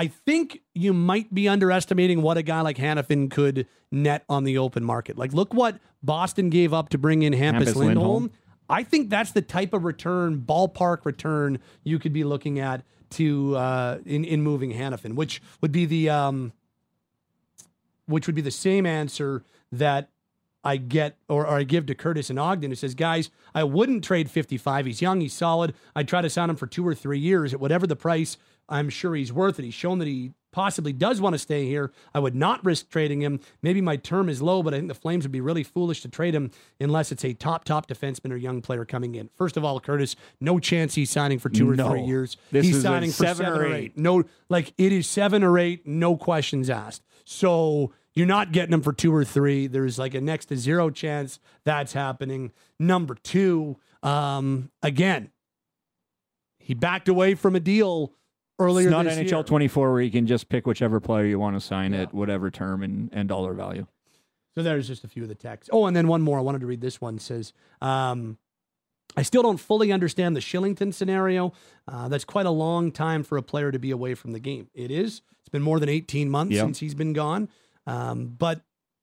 I 0.00 0.06
think 0.06 0.62
you 0.74 0.94
might 0.94 1.34
be 1.34 1.46
underestimating 1.46 2.22
what 2.22 2.38
a 2.38 2.42
guy 2.42 2.62
like 2.62 2.78
Hanifin 2.78 3.30
could 3.30 3.66
net 3.92 4.24
on 4.30 4.44
the 4.44 4.56
open 4.56 4.82
market. 4.82 5.18
Like, 5.18 5.34
look 5.34 5.52
what 5.52 5.78
Boston 6.02 6.48
gave 6.48 6.72
up 6.72 6.88
to 6.88 6.96
bring 6.96 7.22
in 7.22 7.34
Hampus, 7.34 7.66
Hampus 7.66 7.76
Lindholm. 7.76 7.86
Lindholm. 7.86 8.30
I 8.70 8.82
think 8.82 9.10
that's 9.10 9.32
the 9.32 9.42
type 9.42 9.74
of 9.74 9.84
return, 9.84 10.40
ballpark 10.40 11.04
return, 11.04 11.58
you 11.84 11.98
could 11.98 12.14
be 12.14 12.24
looking 12.24 12.58
at 12.58 12.82
to 13.10 13.54
uh, 13.56 13.98
in 14.06 14.24
in 14.24 14.40
moving 14.40 14.72
Hanifin, 14.72 15.16
which 15.16 15.42
would 15.60 15.70
be 15.70 15.84
the 15.84 16.08
um, 16.08 16.54
which 18.06 18.26
would 18.26 18.34
be 18.34 18.40
the 18.40 18.50
same 18.50 18.86
answer 18.86 19.44
that 19.70 20.08
I 20.62 20.76
get 20.78 21.18
or, 21.28 21.46
or 21.46 21.58
I 21.58 21.62
give 21.64 21.84
to 21.86 21.94
Curtis 21.94 22.30
and 22.30 22.38
Ogden, 22.38 22.72
It 22.72 22.78
says, 22.78 22.94
guys, 22.94 23.30
I 23.54 23.64
wouldn't 23.64 24.04
trade 24.04 24.30
55. 24.30 24.86
He's 24.86 25.02
young, 25.02 25.20
he's 25.20 25.32
solid. 25.32 25.74
I'd 25.94 26.08
try 26.08 26.22
to 26.22 26.30
sign 26.30 26.50
him 26.50 26.56
for 26.56 26.66
two 26.66 26.86
or 26.86 26.94
three 26.94 27.18
years 27.18 27.52
at 27.52 27.60
whatever 27.60 27.86
the 27.86 27.96
price. 27.96 28.36
I'm 28.70 28.88
sure 28.88 29.14
he's 29.14 29.32
worth 29.32 29.58
it. 29.58 29.64
He's 29.64 29.74
shown 29.74 29.98
that 29.98 30.08
he 30.08 30.32
possibly 30.52 30.92
does 30.92 31.20
want 31.20 31.34
to 31.34 31.38
stay 31.38 31.66
here. 31.66 31.92
I 32.14 32.18
would 32.18 32.34
not 32.34 32.64
risk 32.64 32.88
trading 32.90 33.20
him. 33.22 33.40
Maybe 33.62 33.80
my 33.80 33.96
term 33.96 34.28
is 34.28 34.40
low, 34.42 34.62
but 34.62 34.74
I 34.74 34.78
think 34.78 34.88
the 34.88 34.94
Flames 34.94 35.24
would 35.24 35.30
be 35.32 35.40
really 35.40 35.62
foolish 35.62 36.02
to 36.02 36.08
trade 36.08 36.34
him 36.34 36.50
unless 36.80 37.12
it's 37.12 37.24
a 37.24 37.32
top, 37.34 37.64
top 37.64 37.86
defenseman 37.86 38.32
or 38.32 38.36
young 38.36 38.60
player 38.62 38.84
coming 38.84 39.14
in. 39.14 39.28
First 39.36 39.56
of 39.56 39.64
all, 39.64 39.78
Curtis, 39.80 40.16
no 40.40 40.58
chance 40.58 40.94
he's 40.94 41.10
signing 41.10 41.38
for 41.38 41.50
two 41.50 41.70
or 41.70 41.76
No. 41.76 41.90
three 41.90 42.02
years. 42.02 42.36
This 42.50 42.66
he's 42.66 42.82
signing 42.82 43.10
for 43.10 43.24
seven 43.26 43.46
or 43.46 43.66
eight. 43.72 43.96
No, 43.96 44.24
like 44.48 44.72
it 44.78 44.92
is 44.92 45.06
seven 45.08 45.42
or 45.44 45.58
eight, 45.58 45.86
no 45.86 46.16
questions 46.16 46.68
asked. 46.70 47.02
So 47.24 47.92
you're 48.14 48.26
not 48.26 48.50
getting 48.50 48.72
him 48.74 48.82
for 48.82 48.92
two 48.92 49.14
or 49.14 49.24
three. 49.24 49.68
There's 49.68 50.00
like 50.00 50.14
a 50.14 50.20
next 50.20 50.46
to 50.46 50.56
zero 50.56 50.90
chance 50.90 51.38
that's 51.64 51.92
happening. 51.92 52.50
Number 52.78 53.14
two, 53.14 53.76
um, 54.02 54.72
again, 54.82 55.30
he 56.58 56.74
backed 56.74 57.08
away 57.08 57.34
from 57.36 57.54
a 57.54 57.60
deal 57.60 58.12
earlier 58.60 58.86
It's 58.88 58.92
not 58.92 59.04
this 59.06 59.18
NHL 59.18 59.30
year. 59.30 59.42
24 59.42 59.92
where 59.92 60.00
you 60.02 60.10
can 60.10 60.26
just 60.26 60.48
pick 60.48 60.66
whichever 60.66 61.00
player 61.00 61.24
you 61.24 61.38
want 61.38 61.56
to 61.56 61.60
sign 61.60 61.94
at 61.94 62.14
whatever 62.14 62.50
term 62.50 62.82
and, 62.82 63.08
and 63.12 63.28
dollar 63.28 63.54
value. 63.54 63.86
So 64.54 64.62
there's 64.62 64.86
just 64.86 65.02
a 65.04 65.08
few 65.08 65.22
of 65.22 65.28
the 65.28 65.34
texts. 65.34 65.70
Oh, 65.72 65.86
and 65.86 65.96
then 65.96 66.06
one 66.08 66.22
more. 66.22 66.38
I 66.38 66.42
wanted 66.42 66.60
to 66.60 66.66
read 66.66 66.80
this 66.80 67.00
one. 67.00 67.16
It 67.16 67.22
says, 67.22 67.52
um, 67.80 68.36
I 69.16 69.22
still 69.22 69.42
don't 69.42 69.58
fully 69.58 69.90
understand 69.92 70.36
the 70.36 70.40
Kylington 70.40 70.92
scenario. 70.94 71.52
Uh, 71.88 72.08
that's 72.08 72.24
quite 72.24 72.46
a 72.46 72.50
long 72.50 72.92
time 72.92 73.22
for 73.22 73.38
a 73.38 73.42
player 73.42 73.72
to 73.72 73.78
be 73.78 73.90
away 73.90 74.14
from 74.14 74.32
the 74.32 74.40
game. 74.40 74.68
It 74.74 74.90
is. 74.90 75.22
It's 75.40 75.48
been 75.48 75.62
more 75.62 75.80
than 75.80 75.88
18 75.88 76.28
months 76.30 76.54
Yep. 76.54 76.64
since 76.66 76.78
he's 76.80 76.94
been 76.94 77.12
gone. 77.12 77.48
Um, 77.86 78.26
but 78.38 78.60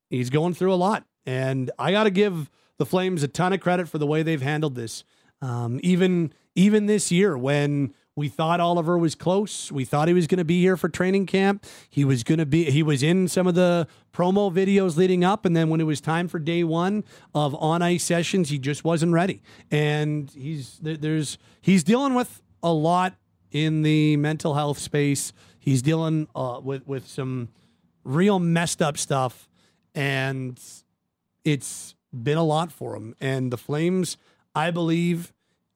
he's 0.09 0.29
going 0.29 0.53
through 0.53 0.73
a 0.73 0.75
lot. 0.75 1.05
And 1.25 1.71
I 1.79 1.91
got 1.91 2.03
to 2.05 2.11
give 2.11 2.49
the 2.77 2.85
Flames 2.85 3.23
a 3.23 3.27
ton 3.27 3.51
of 3.53 3.59
credit 3.59 3.89
for 3.89 3.97
the 3.97 4.07
way 4.07 4.23
they've 4.23 4.41
handled 4.41 4.75
this. 4.75 5.03
Um, 5.41 5.79
even 5.83 6.33
even 6.55 6.85
this 6.87 7.11
year 7.11 7.37
when 7.37 7.93
we 8.17 8.29
thought 8.29 8.59
Oliver 8.59 8.97
was 8.97 9.13
close, 9.13 9.71
we 9.71 9.85
thought 9.85 10.07
he 10.07 10.13
was 10.13 10.25
going 10.25 10.39
to 10.39 10.43
be 10.43 10.59
here 10.59 10.75
for 10.75 10.89
training 10.89 11.27
camp. 11.27 11.63
He 11.87 12.03
was 12.03 12.23
going 12.23 12.39
to 12.39 12.47
be 12.47 12.63
he 12.71 12.81
was 12.81 13.03
in 13.03 13.27
some 13.27 13.45
of 13.45 13.53
the 13.53 13.87
promo 14.11 14.51
videos 14.51 14.97
leading 14.97 15.23
up 15.23 15.45
and 15.45 15.55
then 15.55 15.69
when 15.69 15.79
it 15.79 15.83
was 15.83 16.01
time 16.01 16.27
for 16.27 16.39
day 16.39 16.63
1 16.63 17.03
of 17.35 17.53
on 17.55 17.83
ice 17.83 18.03
sessions, 18.03 18.49
he 18.49 18.57
just 18.57 18.83
wasn't 18.83 19.13
ready. 19.13 19.43
And 19.69 20.31
he's 20.31 20.79
there's 20.81 21.37
he's 21.61 21.83
dealing 21.83 22.15
with 22.15 22.41
a 22.63 22.73
lot 22.73 23.13
in 23.51 23.83
the 23.83 24.17
mental 24.17 24.55
health 24.55 24.79
space. 24.79 25.31
He's 25.59 25.83
dealing 25.83 26.27
uh, 26.35 26.59
with 26.63 26.87
with 26.87 27.07
some 27.07 27.49
real 28.03 28.39
messed 28.39 28.81
up 28.81 28.97
stuff 28.97 29.47
and 29.93 30.59
it's 31.43 31.93
been 32.11 32.39
a 32.39 32.43
lot 32.43 32.71
for 32.71 32.95
him. 32.95 33.15
And 33.21 33.53
the 33.53 33.57
Flames, 33.57 34.17
I 34.55 34.71
believe, 34.71 35.33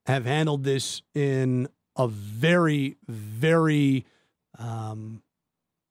have 0.08 0.26
handled 0.26 0.64
this 0.64 1.04
in 1.14 1.68
a 1.96 2.08
very, 2.08 2.98
very 3.08 4.06
um, 4.58 5.22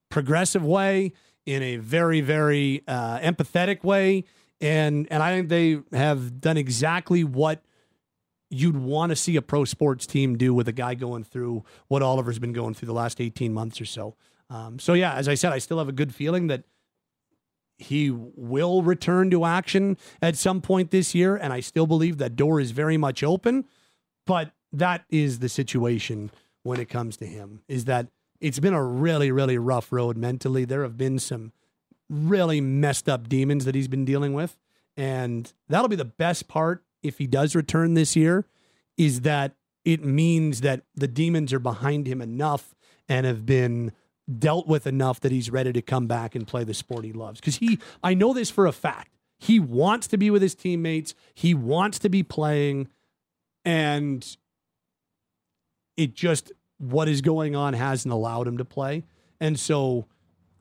progressive 0.09 0.65
way, 0.65 1.13
in 1.47 1.63
a 1.63 1.77
very, 1.77 2.21
very 2.21 2.83
uh, 2.87 3.19
empathetic 3.19 3.83
way, 3.83 4.25
and 4.61 5.09
and 5.11 5.23
I 5.23 5.35
think 5.35 5.49
they 5.49 5.81
have 5.97 6.41
done 6.41 6.57
exactly 6.57 7.25
what 7.25 7.63
you'd 8.51 8.77
want 8.77 9.11
to 9.11 9.17
see 9.17 9.37
a 9.37 9.43
pro 9.43 9.65
sports 9.65 10.07
team 10.07 10.37
do 10.37 10.53
with 10.53 10.69
a 10.69 10.73
guy 10.73 10.95
going 10.95 11.25
through 11.25 11.65
what 11.89 12.03
Oliver's 12.03 12.39
been 12.39 12.53
going 12.53 12.75
through 12.75 12.87
the 12.87 12.93
last 12.95 13.21
eighteen 13.21 13.53
months 13.53 13.81
or 13.81 13.87
so. 13.87 14.17
Um, 14.51 14.79
so 14.79 14.93
yeah, 14.93 15.15
as 15.15 15.29
I 15.29 15.35
said, 15.35 15.53
I 15.53 15.59
still 15.59 15.79
have 15.79 15.89
a 15.89 15.93
good 15.93 16.15
feeling 16.15 16.49
that 16.49 16.65
he 17.79 18.11
will 18.11 18.83
return 18.83 19.31
to 19.31 19.45
action 19.47 19.97
at 20.21 20.37
some 20.37 20.61
point 20.61 20.91
this 20.91 21.15
year, 21.15 21.37
and 21.37 21.53
I 21.53 21.61
still 21.61 21.87
believe 21.87 22.19
that 22.19 22.37
door 22.37 22.61
is 22.61 22.73
very 22.73 22.99
much 22.99 23.23
open. 23.23 23.65
But 24.27 24.53
that 24.73 25.05
is 25.09 25.39
the 25.39 25.49
situation 25.49 26.31
when 26.63 26.81
it 26.81 26.89
comes 26.89 27.17
to 27.19 27.27
him. 27.27 27.63
Is 27.69 27.87
that 27.87 28.09
it's 28.41 28.59
been 28.59 28.75
a 28.75 28.83
really, 28.83 29.31
really 29.31 29.59
rough 29.59 29.93
road 29.93 30.17
mentally. 30.17 30.65
There 30.65 30.83
have 30.83 30.97
been 30.97 31.19
some 31.19 31.53
really 32.09 32.61
messed 32.61 33.09
up 33.09 33.29
demons 33.29 33.65
that 33.65 33.75
he's 33.75 33.89
been 33.89 34.05
dealing 34.05 34.33
with, 34.33 34.57
and 34.97 35.53
that'll 35.69 35.89
be 35.89 35.97
the 35.97 36.05
best 36.05 36.49
part 36.49 36.83
if 37.03 37.19
he 37.19 37.27
does 37.27 37.55
return 37.55 37.95
this 37.95 38.17
year. 38.17 38.47
Is 38.97 39.23
that 39.23 39.55
it 39.85 40.05
means 40.05 40.61
that 40.61 40.83
the 40.95 41.09
demons 41.09 41.53
are 41.53 41.59
behind 41.59 42.07
him 42.07 42.21
enough 42.21 42.75
and 43.09 43.27
have 43.27 43.47
been 43.47 43.93
dealt 44.39 44.69
with 44.69 44.87
enough 44.87 45.21
that 45.21 45.33
he's 45.33 45.51
ready 45.51 45.73
to 45.73 45.83
come 45.83 46.07
back 46.07 46.35
and 46.35 46.47
play 46.47 46.65
the 46.65 46.75
sport 46.75 47.05
he 47.05 47.13
loves. 47.13 47.41
Because 47.41 47.57
he, 47.57 47.79
I 48.03 48.15
know 48.15 48.33
this 48.33 48.51
for 48.51 48.67
a 48.67 48.73
fact. 48.73 49.17
He 49.39 49.59
wants 49.59 50.07
to 50.09 50.19
be 50.19 50.31
with 50.31 50.43
his 50.43 50.55
teammates. 50.55 51.15
He 51.35 51.55
wants 51.55 51.99
to 52.01 52.11
be 52.11 52.23
playing, 52.23 52.89
and 53.65 54.37
it 56.01 56.15
just 56.15 56.51
what 56.79 57.09
is 57.09 57.21
going 57.21 57.55
on 57.55 57.75
hasn't 57.75 58.13
allowed 58.13 58.49
him 58.49 58.57
to 58.57 58.65
play. 58.65 59.05
And 59.39 59.61
so 59.61 60.07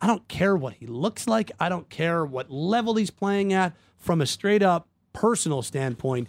I 0.01 0.07
don't 0.07 0.27
care 0.27 0.55
what 0.55 0.73
he 0.73 0.85
looks 0.85 1.27
like. 1.27 1.49
I 1.61 1.69
don't 1.69 1.89
care 1.89 2.25
what 2.25 2.51
level 2.51 2.95
he's 2.95 3.09
playing 3.09 3.53
at. 3.53 3.73
From 3.97 4.19
a 4.19 4.25
straight 4.25 4.61
up 4.61 4.89
personal 5.13 5.61
standpoint, 5.61 6.27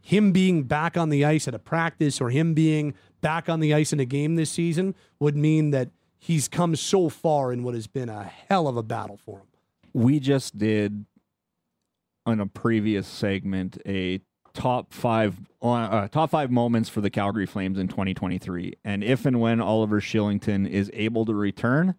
him 0.00 0.30
being 0.30 0.62
back 0.62 0.96
on 0.96 1.08
the 1.08 1.24
ice 1.24 1.48
at 1.48 1.54
a 1.54 1.58
practice 1.58 2.20
or 2.20 2.30
him 2.30 2.54
being 2.54 2.94
back 3.20 3.48
on 3.48 3.58
the 3.58 3.74
ice 3.74 3.92
in 3.92 3.98
a 3.98 4.04
game 4.04 4.36
this 4.36 4.50
season 4.50 4.94
would 5.18 5.36
mean 5.36 5.72
that 5.72 5.90
he's 6.18 6.46
come 6.46 6.76
so 6.76 7.08
far 7.08 7.52
in 7.52 7.64
what 7.64 7.74
has 7.74 7.88
been 7.88 8.08
a 8.08 8.22
hell 8.22 8.68
of 8.68 8.76
a 8.76 8.82
battle 8.82 9.16
for 9.16 9.38
him. 9.38 9.46
We 9.92 10.20
just 10.20 10.56
did 10.56 11.04
on 12.26 12.38
a 12.38 12.46
previous 12.46 13.08
segment 13.08 13.78
a 13.86 14.20
top 14.54 14.92
five 14.92 15.36
uh, 15.60 16.08
top 16.08 16.30
five 16.30 16.50
moments 16.50 16.88
for 16.88 17.00
the 17.00 17.10
Calgary 17.10 17.46
Flames 17.46 17.78
in 17.78 17.88
2023, 17.88 18.74
and 18.84 19.04
if 19.04 19.26
and 19.26 19.40
when 19.40 19.60
Oliver 19.60 20.00
Kylington 20.00 20.68
is 20.68 20.90
able 20.92 21.24
to 21.24 21.34
return, 21.34 21.94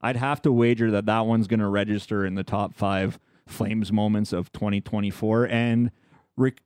I'd 0.00 0.16
have 0.16 0.42
to 0.42 0.52
wager 0.52 0.90
that 0.90 1.06
that 1.06 1.26
one's 1.26 1.46
going 1.46 1.60
to 1.60 1.68
register 1.68 2.24
in 2.24 2.34
the 2.34 2.44
top 2.44 2.74
five 2.74 3.18
Flames 3.46 3.92
moments 3.92 4.32
of 4.32 4.52
2024. 4.52 5.48
And 5.48 5.90
Rick, 6.36 6.62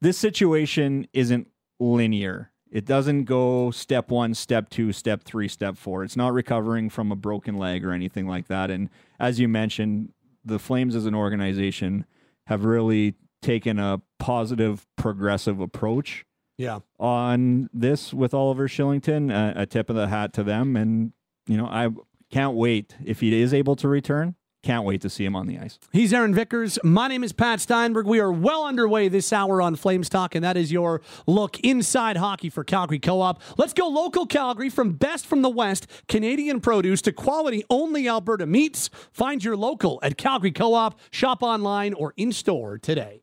this 0.00 0.18
situation 0.18 1.06
isn't 1.12 1.48
linear. 1.80 2.50
It 2.70 2.84
doesn't 2.84 3.24
go 3.24 3.70
step 3.70 4.10
one, 4.10 4.34
step 4.34 4.68
two, 4.68 4.92
step 4.92 5.24
three, 5.24 5.48
step 5.48 5.76
four. 5.76 6.04
It's 6.04 6.16
not 6.16 6.34
recovering 6.34 6.90
from 6.90 7.10
a 7.10 7.16
broken 7.16 7.56
leg 7.56 7.84
or 7.84 7.92
anything 7.92 8.26
like 8.26 8.46
that. 8.48 8.70
And 8.70 8.90
as 9.18 9.40
you 9.40 9.48
mentioned, 9.48 10.12
the 10.44 10.58
Flames 10.58 10.94
as 10.94 11.06
an 11.06 11.14
organization 11.14 12.04
have 12.46 12.64
really 12.64 13.14
taken 13.42 13.78
a 13.78 14.00
positive, 14.18 14.86
progressive 14.96 15.60
approach 15.60 16.24
Yeah. 16.56 16.80
on 16.98 17.68
this 17.72 18.12
with 18.12 18.34
Oliver 18.34 18.68
Kylington, 18.68 19.30
A, 19.32 19.62
a 19.62 19.66
tip 19.66 19.88
of 19.90 19.96
the 19.96 20.08
hat 20.08 20.32
to 20.34 20.42
them. 20.42 20.76
And, 20.76 21.12
you 21.46 21.56
know, 21.56 21.66
I 21.66 21.88
can't 22.30 22.54
wait 22.56 22.96
if 23.04 23.20
he 23.20 23.40
is 23.40 23.54
able 23.54 23.76
to 23.76 23.88
return. 23.88 24.34
Can't 24.64 24.84
wait 24.84 25.00
to 25.02 25.08
see 25.08 25.24
him 25.24 25.36
on 25.36 25.46
the 25.46 25.56
ice. 25.56 25.78
He's 25.92 26.12
Aaron 26.12 26.34
Vickers. 26.34 26.80
My 26.82 27.06
name 27.06 27.22
is 27.22 27.32
Pat 27.32 27.60
Steinberg. 27.60 28.06
We 28.08 28.18
are 28.18 28.32
well 28.32 28.64
underway 28.66 29.06
this 29.06 29.32
hour 29.32 29.62
on 29.62 29.76
Flames 29.76 30.08
Talk, 30.08 30.34
and 30.34 30.42
that 30.42 30.56
is 30.56 30.72
your 30.72 31.00
look 31.28 31.60
inside 31.60 32.16
hockey 32.16 32.50
for 32.50 32.64
Calgary 32.64 32.98
Co 32.98 33.20
op. 33.20 33.40
Let's 33.56 33.72
go 33.72 33.86
local 33.86 34.26
Calgary 34.26 34.68
from 34.68 34.94
best 34.94 35.26
from 35.26 35.42
the 35.42 35.48
West, 35.48 35.86
Canadian 36.08 36.60
produce 36.60 37.00
to 37.02 37.12
quality 37.12 37.64
only 37.70 38.08
Alberta 38.08 38.46
meats. 38.46 38.90
Find 39.12 39.44
your 39.44 39.56
local 39.56 40.00
at 40.02 40.18
Calgary 40.18 40.50
Co 40.52 40.74
op, 40.74 40.98
shop 41.12 41.40
online, 41.44 41.94
or 41.94 42.12
in 42.16 42.32
store 42.32 42.78
today. 42.78 43.22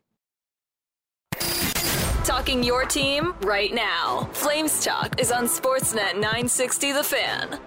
Talking 2.26 2.64
your 2.64 2.84
team 2.84 3.34
right 3.42 3.72
now. 3.72 4.28
Flames 4.32 4.84
Talk 4.84 5.20
is 5.20 5.30
on 5.30 5.44
Sportsnet 5.44 6.14
960 6.14 6.90
The 6.90 7.04
Fan. 7.04 7.60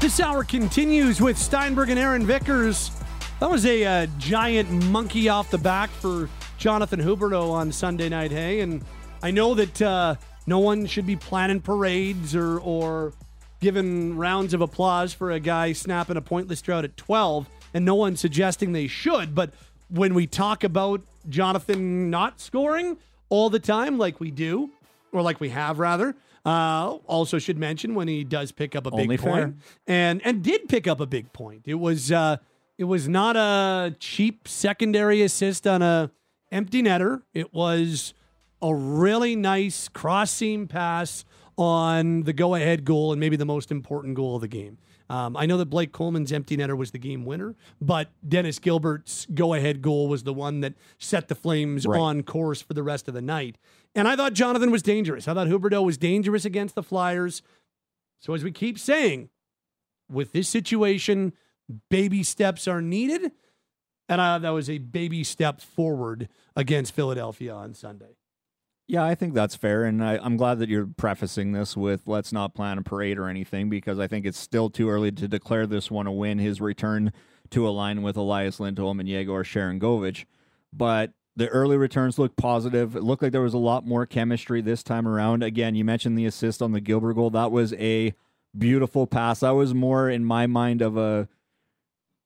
This 0.00 0.20
hour 0.20 0.42
continues 0.42 1.20
with 1.20 1.36
Steinberg 1.36 1.90
and 1.90 1.98
Aaron 1.98 2.24
Vickers. 2.24 2.92
That 3.40 3.50
was 3.50 3.66
a 3.66 3.84
uh, 3.84 4.06
giant 4.16 4.70
monkey 4.86 5.28
off 5.28 5.50
the 5.50 5.58
back 5.58 5.90
for 5.90 6.30
Jonathan 6.56 6.98
Huberdeau 6.98 7.50
on 7.50 7.70
Sunday 7.72 8.08
Night 8.08 8.30
Hey, 8.30 8.60
and 8.60 8.82
I 9.22 9.30
know 9.30 9.52
that 9.52 9.82
uh, 9.82 10.14
no 10.46 10.60
one 10.60 10.86
should 10.86 11.06
be 11.06 11.16
planning 11.16 11.60
parades 11.60 12.34
or 12.34 12.58
or 12.60 13.12
giving 13.60 14.16
rounds 14.16 14.54
of 14.54 14.62
applause 14.62 15.12
for 15.12 15.30
a 15.30 15.40
guy 15.40 15.74
snapping 15.74 16.16
a 16.16 16.22
pointless 16.22 16.62
drought 16.62 16.84
at 16.84 16.96
12, 16.96 17.50
and 17.74 17.84
no 17.84 17.96
one's 17.96 18.20
suggesting 18.20 18.72
they 18.72 18.86
should. 18.86 19.34
But 19.34 19.52
when 19.88 20.14
we 20.14 20.26
talk 20.26 20.64
about 20.64 21.02
Jonathan 21.28 22.10
not 22.10 22.40
scoring 22.40 22.96
all 23.28 23.50
the 23.50 23.58
time, 23.58 23.98
like 23.98 24.20
we 24.20 24.30
do, 24.30 24.70
or 25.12 25.22
like 25.22 25.40
we 25.40 25.48
have 25.50 25.78
rather, 25.78 26.14
uh, 26.44 26.98
also 27.06 27.38
should 27.38 27.58
mention 27.58 27.94
when 27.94 28.08
he 28.08 28.24
does 28.24 28.52
pick 28.52 28.76
up 28.76 28.86
a 28.86 28.90
big 28.90 29.08
point, 29.18 29.56
and 29.86 30.20
and 30.24 30.42
did 30.42 30.68
pick 30.68 30.86
up 30.86 31.00
a 31.00 31.06
big 31.06 31.32
point. 31.32 31.62
It 31.64 31.74
was 31.74 32.12
uh, 32.12 32.36
it 32.78 32.84
was 32.84 33.08
not 33.08 33.36
a 33.36 33.94
cheap 33.98 34.46
secondary 34.48 35.22
assist 35.22 35.66
on 35.66 35.80
a 35.82 36.10
empty 36.52 36.82
netter. 36.82 37.22
It 37.32 37.54
was 37.54 38.14
a 38.60 38.74
really 38.74 39.36
nice 39.36 39.88
cross 39.88 40.30
seam 40.30 40.66
pass 40.66 41.24
on 41.56 42.22
the 42.22 42.32
go 42.32 42.54
ahead 42.54 42.84
goal 42.84 43.12
and 43.12 43.20
maybe 43.20 43.36
the 43.36 43.44
most 43.44 43.70
important 43.70 44.14
goal 44.16 44.36
of 44.36 44.40
the 44.40 44.48
game. 44.48 44.78
Um, 45.10 45.36
I 45.36 45.44
know 45.44 45.58
that 45.58 45.66
Blake 45.66 45.92
Coleman's 45.92 46.32
empty 46.32 46.56
netter 46.56 46.76
was 46.76 46.90
the 46.92 46.98
game 46.98 47.24
winner, 47.26 47.54
but 47.80 48.10
Dennis 48.26 48.58
Gilbert's 48.58 49.26
go 49.34 49.52
ahead 49.52 49.82
goal 49.82 50.08
was 50.08 50.22
the 50.22 50.32
one 50.32 50.60
that 50.60 50.74
set 50.98 51.28
the 51.28 51.34
Flames 51.34 51.86
Right. 51.86 52.00
on 52.00 52.22
course 52.22 52.62
for 52.62 52.72
the 52.72 52.82
rest 52.82 53.06
of 53.06 53.14
the 53.14 53.20
night. 53.20 53.58
And 53.94 54.08
I 54.08 54.16
thought 54.16 54.32
Jonathan 54.32 54.70
was 54.70 54.82
dangerous. 54.82 55.28
I 55.28 55.34
thought 55.34 55.46
Huberdeau 55.48 55.84
was 55.84 55.98
dangerous 55.98 56.44
against 56.44 56.74
the 56.74 56.82
Flyers. 56.82 57.42
So, 58.20 58.32
as 58.32 58.42
we 58.42 58.50
keep 58.50 58.78
saying, 58.78 59.28
with 60.10 60.32
this 60.32 60.48
situation, 60.48 61.34
baby 61.90 62.22
steps 62.22 62.66
are 62.66 62.80
needed. 62.80 63.32
And 64.08 64.20
uh, 64.20 64.38
that 64.38 64.50
was 64.50 64.68
a 64.68 64.78
baby 64.78 65.22
step 65.24 65.60
forward 65.60 66.28
against 66.56 66.94
Philadelphia 66.94 67.54
on 67.54 67.74
Sunday. 67.74 68.16
Yeah, 68.86 69.02
I 69.02 69.14
think 69.14 69.32
that's 69.32 69.56
fair, 69.56 69.84
and 69.84 70.04
I, 70.04 70.18
I'm 70.18 70.36
glad 70.36 70.58
that 70.58 70.68
you're 70.68 70.86
prefacing 70.86 71.52
this 71.52 71.74
with 71.74 72.02
"Let's 72.06 72.32
not 72.32 72.54
plan 72.54 72.76
a 72.76 72.82
parade 72.82 73.18
or 73.18 73.28
anything," 73.28 73.70
because 73.70 73.98
I 73.98 74.06
think 74.06 74.26
it's 74.26 74.38
still 74.38 74.68
too 74.68 74.90
early 74.90 75.10
to 75.12 75.26
declare 75.26 75.66
this 75.66 75.90
one 75.90 76.06
a 76.06 76.12
win. 76.12 76.38
His 76.38 76.60
return 76.60 77.10
to 77.50 77.66
align 77.66 78.02
with 78.02 78.16
Elias 78.16 78.60
Lindholm 78.60 79.00
and 79.00 79.08
Yegor 79.08 79.42
Sharangovich, 79.42 80.26
but 80.70 81.12
the 81.34 81.48
early 81.48 81.78
returns 81.78 82.18
look 82.18 82.36
positive. 82.36 82.94
It 82.94 83.02
looked 83.02 83.22
like 83.22 83.32
there 83.32 83.40
was 83.40 83.54
a 83.54 83.58
lot 83.58 83.86
more 83.86 84.04
chemistry 84.04 84.60
this 84.60 84.82
time 84.82 85.08
around. 85.08 85.42
Again, 85.42 85.74
you 85.74 85.84
mentioned 85.84 86.18
the 86.18 86.26
assist 86.26 86.60
on 86.60 86.72
the 86.72 86.80
Gilbert 86.80 87.14
goal. 87.14 87.30
That 87.30 87.50
was 87.50 87.72
a 87.74 88.14
beautiful 88.56 89.06
pass. 89.06 89.40
That 89.40 89.50
was 89.50 89.72
more 89.74 90.10
in 90.10 90.24
my 90.26 90.46
mind 90.46 90.82
of 90.82 90.96
a 90.96 91.28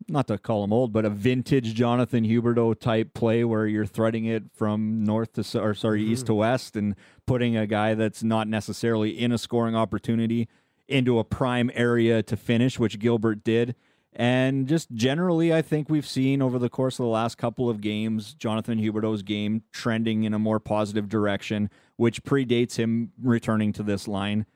not 0.08 0.26
to 0.28 0.38
call 0.38 0.64
him 0.64 0.72
old, 0.72 0.92
but 0.92 1.04
a 1.04 1.10
vintage 1.10 1.74
Jonathan 1.74 2.24
Huberdeau 2.24 2.78
type 2.78 3.14
play 3.14 3.44
where 3.44 3.66
you're 3.66 3.86
threading 3.86 4.24
it 4.24 4.44
from 4.54 5.04
north 5.04 5.32
to 5.34 5.60
or 5.60 5.74
sorry 5.74 6.02
east 6.02 6.22
mm-hmm. 6.22 6.26
to 6.26 6.34
west 6.34 6.76
and 6.76 6.94
putting 7.26 7.56
a 7.56 7.66
guy 7.66 7.94
that's 7.94 8.22
not 8.22 8.48
necessarily 8.48 9.10
in 9.10 9.32
a 9.32 9.38
scoring 9.38 9.76
opportunity 9.76 10.48
into 10.88 11.18
a 11.18 11.24
prime 11.24 11.70
area 11.74 12.22
to 12.22 12.36
finish, 12.36 12.78
which 12.78 12.98
Gilbert 12.98 13.44
did. 13.44 13.74
And 14.14 14.66
just 14.66 14.90
generally, 14.92 15.52
I 15.52 15.62
think 15.62 15.88
we've 15.88 16.06
seen 16.06 16.42
over 16.42 16.58
the 16.58 16.70
course 16.70 16.98
of 16.98 17.04
the 17.04 17.10
last 17.10 17.36
couple 17.36 17.70
of 17.70 17.80
games, 17.80 18.34
Jonathan 18.34 18.78
Huberdeau's 18.78 19.22
game 19.22 19.62
trending 19.70 20.24
in 20.24 20.34
a 20.34 20.38
more 20.38 20.58
positive 20.58 21.08
direction, 21.08 21.70
which 21.96 22.24
predates 22.24 22.76
him 22.76 23.12
returning 23.22 23.72
to 23.74 23.82
this 23.82 24.08
line. 24.08 24.46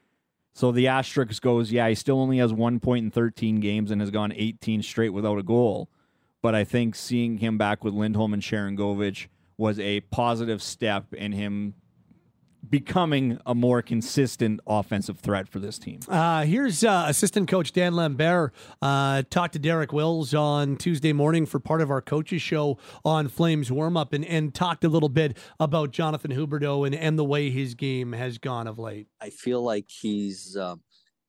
So 0.55 0.71
the 0.71 0.87
asterisk 0.87 1.43
goes, 1.43 1.73
yeah, 1.73 1.88
he 1.88 1.95
still 1.95 2.21
only 2.21 2.38
has 2.38 2.53
one 2.53 2.79
point 2.79 3.05
in 3.07 3.11
13 3.11 3.61
games 3.61 3.91
and 3.91 4.01
has 4.01 4.11
gone 4.11 4.33
18 4.35 4.83
straight 4.83 5.11
without 5.11 5.38
a 5.38 5.43
goal. 5.43 5.88
But 6.43 6.55
I 6.55 6.65
think 6.65 6.95
seeing 6.95 7.38
him 7.38 7.57
back 7.57 7.85
with 7.85 7.95
Lindholm 7.95 8.35
and 8.35 8.43
Sharangovich 8.43 9.29
was 9.57 9.79
a 9.79 10.01
positive 10.01 10.62
step 10.62 11.15
in 11.15 11.33
him 11.33 11.75
becoming 12.68 13.38
a 13.44 13.55
more 13.55 13.83
consistent 13.83 14.61
offensive 14.66 15.18
threat 15.18 15.48
for 15.48 15.59
this 15.59 15.79
team. 15.79 16.01
Uh, 16.09 16.44
here's 16.44 16.85
uh, 16.85 17.05
assistant 17.09 17.48
coach 17.48 17.72
Dan 17.72 17.94
Lambert. 17.94 18.53
Uh, 18.81 19.22
talked 19.31 19.55
to 19.55 19.59
Derek 19.59 19.92
Wills 19.92 20.33
on 20.35 20.77
Tuesday 20.77 21.12
morning 21.12 21.46
for 21.46 21.59
part 21.59 21.81
of 21.81 21.90
our 21.90 22.01
coaches 22.01 22.40
show 22.40 22.79
on 23.05 23.29
Flames 23.29 23.70
warm 23.70 23.96
up 23.96 24.12
and, 24.12 24.25
and 24.25 24.55
talked 24.55 24.85
a 24.85 24.88
little 24.88 25.09
bit 25.09 25.37
about 25.59 25.90
Jonathan 25.90 26.31
Huberdeau 26.31 26.87
and, 26.87 26.94
and 26.94 27.18
the 27.18 27.25
way 27.25 27.51
his 27.51 27.75
game 27.75 28.12
has 28.12 28.38
gone 28.38 28.66
of 28.66 28.79
late. 28.79 29.09
I 29.20 29.31
feel 29.31 29.62
like 29.62 29.87
he's 29.88 30.57
uh, 30.57 30.77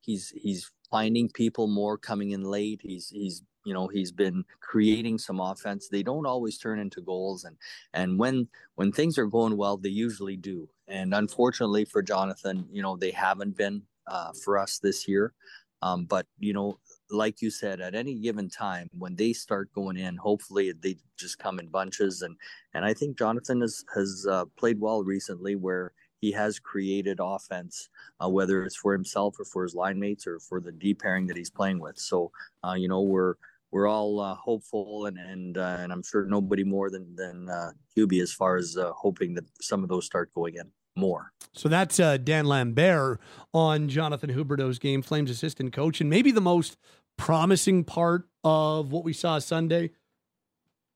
he's 0.01 0.29
he's 0.35 0.71
finding 0.89 1.29
people 1.29 1.67
more 1.67 1.97
coming 1.97 2.31
in 2.31 2.43
late. 2.43 2.79
He's 2.83 3.09
he's 3.09 3.41
you 3.65 3.73
know 3.73 3.87
he's 3.87 4.11
been 4.11 4.45
creating 4.59 5.17
some 5.17 5.39
offense. 5.39 5.87
They 5.89 6.03
don't 6.03 6.25
always 6.25 6.57
turn 6.57 6.79
into 6.79 7.01
goals, 7.01 7.43
and 7.43 7.57
and 7.93 8.19
when 8.19 8.47
when 8.75 8.91
things 8.91 9.17
are 9.17 9.25
going 9.25 9.57
well, 9.57 9.77
they 9.77 9.89
usually 9.89 10.37
do. 10.37 10.69
And 10.87 11.13
unfortunately 11.13 11.85
for 11.85 12.01
Jonathan, 12.01 12.67
you 12.71 12.81
know 12.81 12.95
they 12.97 13.11
haven't 13.11 13.57
been 13.57 13.83
uh, 14.07 14.31
for 14.43 14.57
us 14.57 14.79
this 14.79 15.07
year. 15.07 15.33
Um, 15.81 16.05
but 16.05 16.25
you 16.39 16.53
know, 16.53 16.79
like 17.09 17.41
you 17.41 17.49
said, 17.49 17.81
at 17.81 17.93
any 17.93 18.15
given 18.15 18.49
time 18.49 18.87
when 18.97 19.15
they 19.15 19.33
start 19.33 19.73
going 19.73 19.97
in, 19.97 20.15
hopefully 20.15 20.71
they 20.71 20.95
just 21.17 21.39
come 21.39 21.59
in 21.59 21.67
bunches. 21.67 22.21
And 22.21 22.37
and 22.73 22.85
I 22.85 22.93
think 22.93 23.17
Jonathan 23.17 23.61
has 23.61 23.83
has 23.93 24.25
uh, 24.29 24.45
played 24.57 24.79
well 24.79 25.03
recently, 25.03 25.55
where 25.55 25.91
he 26.21 26.31
has 26.31 26.57
created 26.57 27.19
offense, 27.21 27.89
uh, 28.23 28.29
whether 28.29 28.63
it's 28.63 28.77
for 28.77 28.93
himself 28.93 29.37
or 29.37 29.43
for 29.43 29.63
his 29.63 29.75
line 29.75 29.99
mates 29.99 30.25
or 30.25 30.39
for 30.39 30.61
the 30.61 30.71
D 30.71 30.93
pairing 30.93 31.27
that 31.27 31.35
he's 31.35 31.49
playing 31.49 31.79
with. 31.79 31.99
So, 31.99 32.31
uh, 32.65 32.75
you 32.77 32.87
know, 32.87 33.01
we're 33.01 33.35
we're 33.73 33.87
all 33.87 34.19
uh, 34.19 34.35
hopeful, 34.35 35.07
and 35.07 35.17
and 35.17 35.57
uh, 35.57 35.77
and 35.79 35.91
I'm 35.91 36.03
sure 36.03 36.25
nobody 36.25 36.63
more 36.63 36.89
than 36.89 37.15
than 37.15 37.49
uh, 37.49 37.71
Hubie 37.97 38.21
as 38.21 38.31
far 38.31 38.55
as 38.55 38.77
uh, 38.77 38.91
hoping 38.95 39.33
that 39.33 39.45
some 39.59 39.83
of 39.83 39.89
those 39.89 40.05
start 40.05 40.31
going 40.33 40.55
in. 40.55 40.71
more. 40.95 41.31
So 41.53 41.69
that's 41.69 41.99
uh, 41.99 42.17
Dan 42.17 42.45
Lambert 42.45 43.19
on 43.53 43.89
Jonathan 43.89 44.31
Huberdeau's 44.31 44.79
game, 44.79 45.01
Flames 45.01 45.31
assistant 45.31 45.73
coach, 45.73 45.99
and 45.99 46.09
maybe 46.09 46.31
the 46.31 46.41
most 46.41 46.77
promising 47.17 47.83
part 47.83 48.27
of 48.43 48.91
what 48.91 49.03
we 49.03 49.13
saw 49.13 49.39
Sunday, 49.39 49.91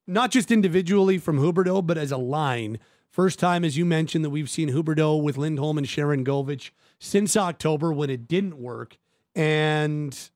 not 0.06 0.32
just 0.32 0.52
individually 0.52 1.18
from 1.18 1.40
Huberdeau, 1.40 1.86
but 1.86 1.98
as 1.98 2.12
a 2.12 2.18
line. 2.18 2.80
First 3.10 3.40
time, 3.40 3.66
as 3.66 3.76
you 3.76 3.86
mentioned, 3.86 4.24
that 4.24 4.30
we've 4.30 4.50
seen 4.50 4.70
Huberdeau 4.70 5.22
with 5.22 5.38
Lindholm 5.38 5.80
and 5.80 5.88
Sharangovich 5.88 6.70
since 7.00 7.36
October 7.36 7.92
when 7.92 8.12
it 8.12 8.28
didn't 8.28 8.58
work, 8.60 8.98
and 9.36 10.30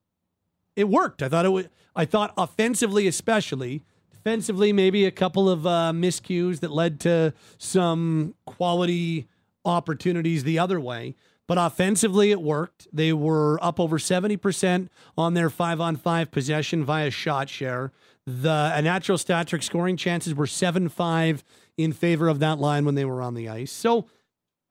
it 0.74 0.88
worked. 0.88 1.22
I 1.22 1.28
thought 1.28 1.44
it 1.44 1.50
was. 1.50 1.68
I 1.94 2.04
thought 2.04 2.32
offensively, 2.36 3.06
especially 3.06 3.84
defensively, 4.22 4.72
maybe 4.72 5.04
a 5.04 5.10
couple 5.10 5.48
of 5.48 5.66
uh, 5.66 5.92
miscues 5.92 6.60
that 6.60 6.70
led 6.70 7.00
to 7.00 7.34
some 7.58 8.34
quality 8.46 9.26
opportunities 9.64 10.44
the 10.44 10.58
other 10.58 10.78
way. 10.78 11.16
But 11.48 11.58
offensively, 11.58 12.30
it 12.30 12.40
worked. 12.40 12.86
They 12.92 13.12
were 13.12 13.62
up 13.62 13.80
over 13.80 13.98
70% 13.98 14.88
on 15.18 15.34
their 15.34 15.50
five 15.50 15.80
on 15.80 15.96
five 15.96 16.30
possession 16.30 16.84
via 16.84 17.10
shot 17.10 17.48
share. 17.48 17.90
The 18.24 18.80
natural 18.80 19.18
stat 19.18 19.48
trick 19.48 19.64
scoring 19.64 19.96
chances 19.96 20.34
were 20.34 20.46
7 20.46 20.88
5 20.88 21.44
in 21.76 21.92
favor 21.92 22.28
of 22.28 22.38
that 22.38 22.58
line 22.60 22.84
when 22.84 22.94
they 22.94 23.04
were 23.04 23.20
on 23.20 23.34
the 23.34 23.48
ice. 23.48 23.72
So, 23.72 24.06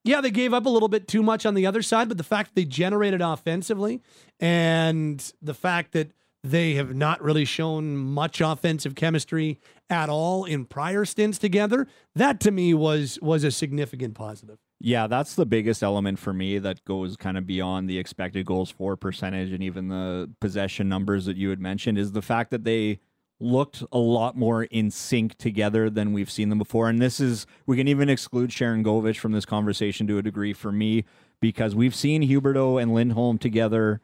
yeah, 0.05 0.22
they 0.22 0.32
gave 0.32 0.53
up 0.53 0.65
a 0.65 0.69
little 0.69 0.88
bit 0.88 1.09
too 1.09 1.22
much 1.22 1.45
on 1.45 1.55
the 1.55 1.65
other 1.65 1.82
side, 1.82 2.07
but 2.07 2.17
the 2.17 2.24
fact 2.24 2.51
that 2.51 2.55
they 2.55 2.65
generated 2.65 3.22
offensively 3.22 4.01
and 4.39 5.34
the 5.41 5.53
fact 5.53 5.91
that 5.91 6.11
they 6.44 6.74
have 6.74 6.96
not 6.96 7.22
really 7.22 7.46
shown 7.46 7.96
much 7.96 8.42
offensive 8.42 8.96
chemistry 8.96 9.60
at 9.89 10.10
all 10.10 10.46
in 10.46 10.66
prior 10.66 11.06
stints 11.06 11.38
together, 11.38 11.88
that 12.16 12.39
to 12.39 12.52
me 12.52 12.74
was 12.74 13.20
was 13.22 13.44
a 13.44 13.52
significant 13.52 14.16
positive. 14.16 14.58
Yeah, 14.80 15.06
that's 15.06 15.36
the 15.36 15.46
biggest 15.46 15.84
element 15.84 16.18
for 16.18 16.34
me 16.34 16.58
that 16.58 16.84
goes 16.86 17.16
kind 17.16 17.38
of 17.38 17.46
beyond 17.46 17.88
the 17.88 18.00
expected 18.00 18.48
goals 18.48 18.72
for 18.72 18.98
percentage 18.98 19.52
and 19.52 19.62
even 19.62 19.89
the 19.89 20.32
possession 20.39 20.89
numbers 20.89 21.26
that 21.26 21.38
you 21.38 21.50
had 21.50 21.60
mentioned 21.60 22.00
is 22.00 22.14
the 22.14 22.22
fact 22.24 22.50
that 22.50 22.64
they 22.64 23.00
looked 23.39 23.84
a 23.92 23.98
lot 23.98 24.36
more 24.36 24.64
in 24.66 24.89
sync 24.89 25.38
together 25.38 25.89
than 25.89 26.14
we've 26.14 26.30
seen 26.32 26.50
them 26.50 26.58
before. 26.58 26.89
And 26.89 27.00
this 27.00 27.20
is 27.20 27.46
we 27.68 27.78
can 27.78 27.88
even 27.88 28.10
exclude 28.10 28.50
Sharangovich 28.50 29.18
from 29.18 29.32
this 29.32 29.46
conversation 29.46 30.08
to 30.08 30.18
a 30.18 30.24
degree 30.24 30.54
for 30.54 30.72
me 30.72 31.06
because 31.39 31.76
we've 31.76 31.96
seen 31.96 32.24
Huberdeau 32.24 32.82
and 32.82 32.94
Lindholm 32.94 33.38
together. 33.38 34.02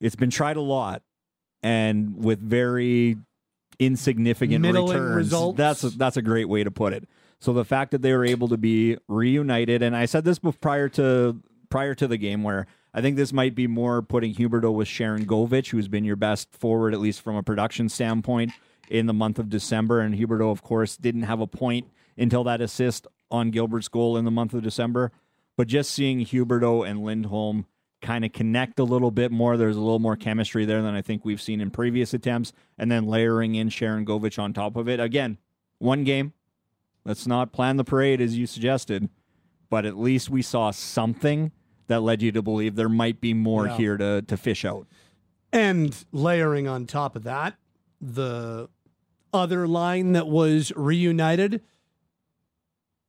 It's 0.00 0.16
been 0.16 0.30
tried 0.30 0.56
a 0.56 0.60
lot 0.60 1.02
and 1.62 2.22
with 2.22 2.40
very 2.40 3.16
insignificant 3.78 4.62
Middling 4.62 4.94
returns. 4.94 5.16
results. 5.16 5.56
That's 5.56 5.84
a, 5.84 5.90
that's 5.90 6.16
a 6.16 6.22
great 6.22 6.48
way 6.48 6.64
to 6.64 6.70
put 6.70 6.92
it. 6.92 7.08
So 7.40 7.52
the 7.52 7.64
fact 7.64 7.90
that 7.90 8.02
they 8.02 8.12
were 8.12 8.24
able 8.24 8.48
to 8.48 8.56
be 8.56 8.98
reunited, 9.08 9.82
and 9.82 9.96
I 9.96 10.06
said 10.06 10.24
this 10.24 10.38
prior 10.60 10.88
to 10.90 11.40
prior 11.70 11.94
to 11.94 12.06
the 12.06 12.16
game, 12.16 12.42
where 12.42 12.66
I 12.94 13.00
think 13.00 13.16
this 13.16 13.32
might 13.32 13.54
be 13.54 13.66
more 13.66 14.02
putting 14.02 14.34
Huberdeau 14.34 14.72
with 14.72 14.86
Sharangovich, 14.86 15.70
who's 15.70 15.88
been 15.88 16.04
your 16.04 16.16
best 16.16 16.52
forward 16.52 16.94
at 16.94 17.00
least 17.00 17.20
from 17.20 17.34
a 17.34 17.42
production 17.42 17.88
standpoint 17.88 18.52
in 18.88 19.06
the 19.06 19.14
month 19.14 19.38
of 19.38 19.48
December, 19.48 20.00
and 20.00 20.14
Huberdeau, 20.14 20.50
of 20.50 20.62
course, 20.62 20.96
didn't 20.96 21.22
have 21.22 21.40
a 21.40 21.46
point 21.46 21.88
until 22.16 22.44
that 22.44 22.60
assist 22.60 23.06
on 23.30 23.50
Gilbert's 23.50 23.88
goal 23.88 24.16
in 24.16 24.24
the 24.24 24.30
month 24.30 24.52
of 24.52 24.62
December. 24.62 25.10
But 25.56 25.66
just 25.66 25.90
seeing 25.90 26.20
Huberdeau 26.20 26.88
and 26.88 27.02
Lindholm 27.02 27.66
kind 28.02 28.24
of 28.24 28.32
connect 28.32 28.78
a 28.78 28.84
little 28.84 29.10
bit 29.10 29.32
more. 29.32 29.56
There's 29.56 29.76
a 29.76 29.80
little 29.80 29.98
more 29.98 30.16
chemistry 30.16 30.64
there 30.64 30.82
than 30.82 30.94
I 30.94 31.00
think 31.02 31.24
we've 31.24 31.40
seen 31.40 31.60
in 31.60 31.70
previous 31.70 32.12
attempts. 32.12 32.52
And 32.76 32.90
then 32.90 33.06
layering 33.06 33.54
in 33.54 33.68
Sharangovich 33.68 34.38
on 34.38 34.52
top 34.52 34.76
of 34.76 34.88
it. 34.88 35.00
Again, 35.00 35.38
one 35.78 36.04
game. 36.04 36.32
Let's 37.04 37.26
not 37.26 37.52
plan 37.52 37.78
the 37.78 37.84
parade 37.84 38.20
as 38.20 38.36
you 38.36 38.46
suggested, 38.46 39.08
but 39.70 39.84
at 39.86 39.96
least 39.98 40.30
we 40.30 40.42
saw 40.42 40.70
something 40.70 41.50
that 41.88 42.00
led 42.02 42.22
you 42.22 42.30
to 42.32 42.42
believe 42.42 42.76
there 42.76 42.88
might 42.88 43.20
be 43.20 43.34
more 43.34 43.66
Yeah. 43.66 43.76
here 43.76 43.96
to, 43.96 44.22
to 44.22 44.36
fish 44.36 44.64
out. 44.64 44.86
And 45.52 45.96
layering 46.12 46.68
on 46.68 46.86
top 46.86 47.16
of 47.16 47.24
that, 47.24 47.54
the 48.00 48.68
other 49.32 49.66
line 49.66 50.12
that 50.12 50.28
was 50.28 50.72
reunited, 50.76 51.60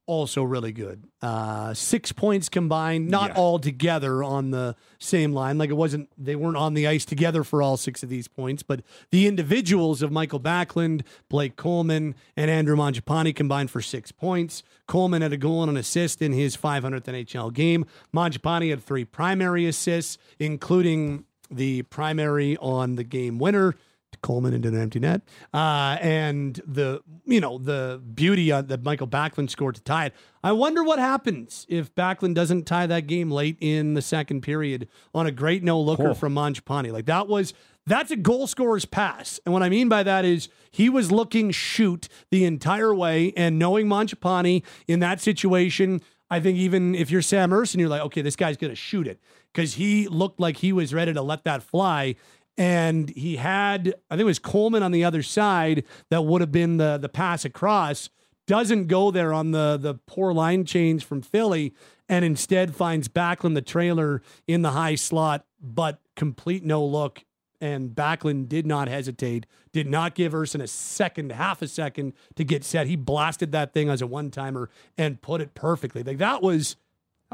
also 0.06 0.44
really 0.44 0.72
good. 0.74 1.04
Uh, 1.22 1.74
six 1.74 2.12
points 2.12 2.50
combined, 2.50 3.08
not 3.10 3.30
Yeah. 3.32 3.36
all 3.38 3.58
together 3.60 4.22
on 4.24 4.52
the 4.52 4.76
same 5.00 5.32
line. 5.34 5.58
Like 5.58 5.70
it 5.70 5.76
wasn't, 5.78 6.10
they 6.18 6.36
weren't 6.36 6.58
on 6.58 6.74
the 6.74 6.88
ice 6.88 7.06
together 7.06 7.44
for 7.44 7.62
all 7.62 7.78
six 7.78 8.04
of 8.04 8.10
these 8.10 8.28
points, 8.28 8.64
but 8.64 8.82
the 9.12 9.28
individuals 9.28 10.02
of 10.02 10.12
Michael 10.12 10.40
Backlund, 10.42 11.04
Blake 11.30 11.56
Coleman, 11.56 12.16
and 12.36 12.52
Andrew 12.52 12.76
Mangiapane 12.76 13.34
combined 13.36 13.72
for 13.72 13.82
six 13.82 14.12
points. 14.12 14.62
Coleman 14.88 15.22
had 15.22 15.32
a 15.32 15.38
goal 15.38 15.62
and 15.64 15.70
an 15.72 15.78
assist 15.78 16.22
in 16.22 16.34
his 16.34 16.58
500th 16.58 17.06
NHL 17.08 17.54
game. 17.54 17.86
Mangiapane 18.14 18.70
had 18.70 18.84
three 18.84 19.06
primary 19.06 19.66
assists, 19.66 20.18
including 20.40 21.24
the 21.50 21.84
primary 21.84 22.58
on 22.58 22.96
the 22.96 23.04
game 23.04 23.38
winner. 23.40 23.76
Coleman 24.24 24.56
into 24.56 24.70
an 24.70 24.82
empty 24.82 25.00
net, 25.00 25.22
uh, 25.54 25.98
and 26.02 26.60
the 26.66 27.02
you 27.26 27.40
know 27.40 27.60
the 27.60 28.02
beauty 28.16 28.52
uh, 28.52 28.64
that 28.64 28.82
Michael 28.84 29.08
Backlund 29.08 29.52
scored 29.52 29.76
to 29.76 29.82
tie 29.82 30.08
it. 30.08 30.14
I 30.44 30.52
wonder 30.54 30.84
what 30.84 30.98
happens 30.98 31.68
if 31.70 31.94
Backlund 31.94 32.34
doesn't 32.34 32.66
tie 32.66 32.88
that 32.88 33.06
game 33.06 33.30
late 33.30 33.58
in 33.62 33.94
the 33.94 34.02
second 34.02 34.42
period 34.42 34.88
on 35.14 35.28
a 35.28 35.32
great 35.32 35.64
no 35.64 35.80
looker 35.80 36.10
Oh. 36.10 36.14
from 36.16 36.34
Mangiapane. 36.34 36.92
Like 36.92 37.06
that 37.06 37.28
was 37.28 37.54
that's 37.86 38.10
a 38.12 38.16
goal 38.16 38.48
scorer's 38.48 38.86
pass, 38.86 39.40
and 39.46 39.54
what 39.54 39.62
I 39.62 39.70
mean 39.70 39.90
by 39.90 40.02
that 40.02 40.26
is 40.26 40.50
he 40.72 40.90
was 40.90 41.12
looking 41.12 41.52
shoot 41.52 42.08
the 42.32 42.46
entire 42.46 42.96
way, 42.96 43.34
and 43.38 43.60
knowing 43.60 43.88
Mangiapane 43.88 44.64
in 44.88 45.00
that 45.02 45.22
situation. 45.22 46.02
I 46.32 46.40
think 46.40 46.58
even 46.58 46.96
if 46.96 47.12
you're 47.12 47.22
Sam 47.22 47.52
Ersson, 47.52 47.80
you're 47.80 47.90
like, 47.90 48.02
okay, 48.04 48.24
this 48.24 48.36
guy's 48.36 48.58
going 48.58 48.72
to 48.72 48.76
shoot 48.76 49.06
it 49.06 49.20
because 49.54 49.76
he 49.76 50.08
looked 50.08 50.40
like 50.40 50.58
he 50.58 50.74
was 50.74 50.92
ready 50.92 51.14
to 51.14 51.22
let 51.22 51.44
that 51.44 51.62
fly 51.62 52.16
and 52.58 53.10
he 53.10 53.38
had 53.38 53.96
I 54.10 54.16
think 54.16 54.22
it 54.22 54.26
was 54.26 54.40
Coleman 54.40 54.84
on 54.84 54.92
the 54.92 55.04
other 55.04 55.24
side 55.24 55.84
that 56.10 56.24
would 56.24 56.42
have 56.42 56.52
been 56.52 56.78
the 56.78 56.98
the 56.98 57.10
pass 57.10 57.46
across 57.46 58.10
doesn't 58.46 58.88
go 58.88 59.12
there 59.12 59.34
on 59.34 59.52
the 59.52 59.78
the 59.78 59.96
poor 60.06 60.34
line 60.34 60.66
change 60.66 61.06
from 61.06 61.22
Philly 61.22 61.74
and 62.10 62.24
instead 62.26 62.76
finds 62.76 63.08
Backlund 63.08 63.56
the 63.56 63.62
trailer 63.62 64.22
in 64.48 64.62
the 64.62 64.72
high 64.72 64.96
slot 64.96 65.46
but 65.62 66.00
complete 66.16 66.64
no 66.64 66.84
look. 66.86 67.24
And 67.62 67.92
Backlund 67.92 68.50
did 68.50 68.66
not 68.66 68.90
hesitate 68.90 69.46
did 69.72 69.88
not 69.88 70.14
give 70.14 70.34
Ersson 70.34 70.62
a 70.62 70.68
second 70.68 71.32
half 71.32 71.62
a 71.62 71.68
second 71.68 72.14
to 72.36 72.44
get 72.44 72.64
set. 72.64 72.88
He 72.88 72.96
blasted 72.96 73.54
that 73.54 73.74
thing 73.74 73.90
as 73.90 74.02
a 74.02 74.08
one 74.08 74.30
timer 74.30 74.70
and 74.98 75.22
put 75.22 75.42
it 75.42 75.56
perfectly. 75.56 76.04
Like 76.04 76.18
that 76.18 76.44
was 76.44 76.76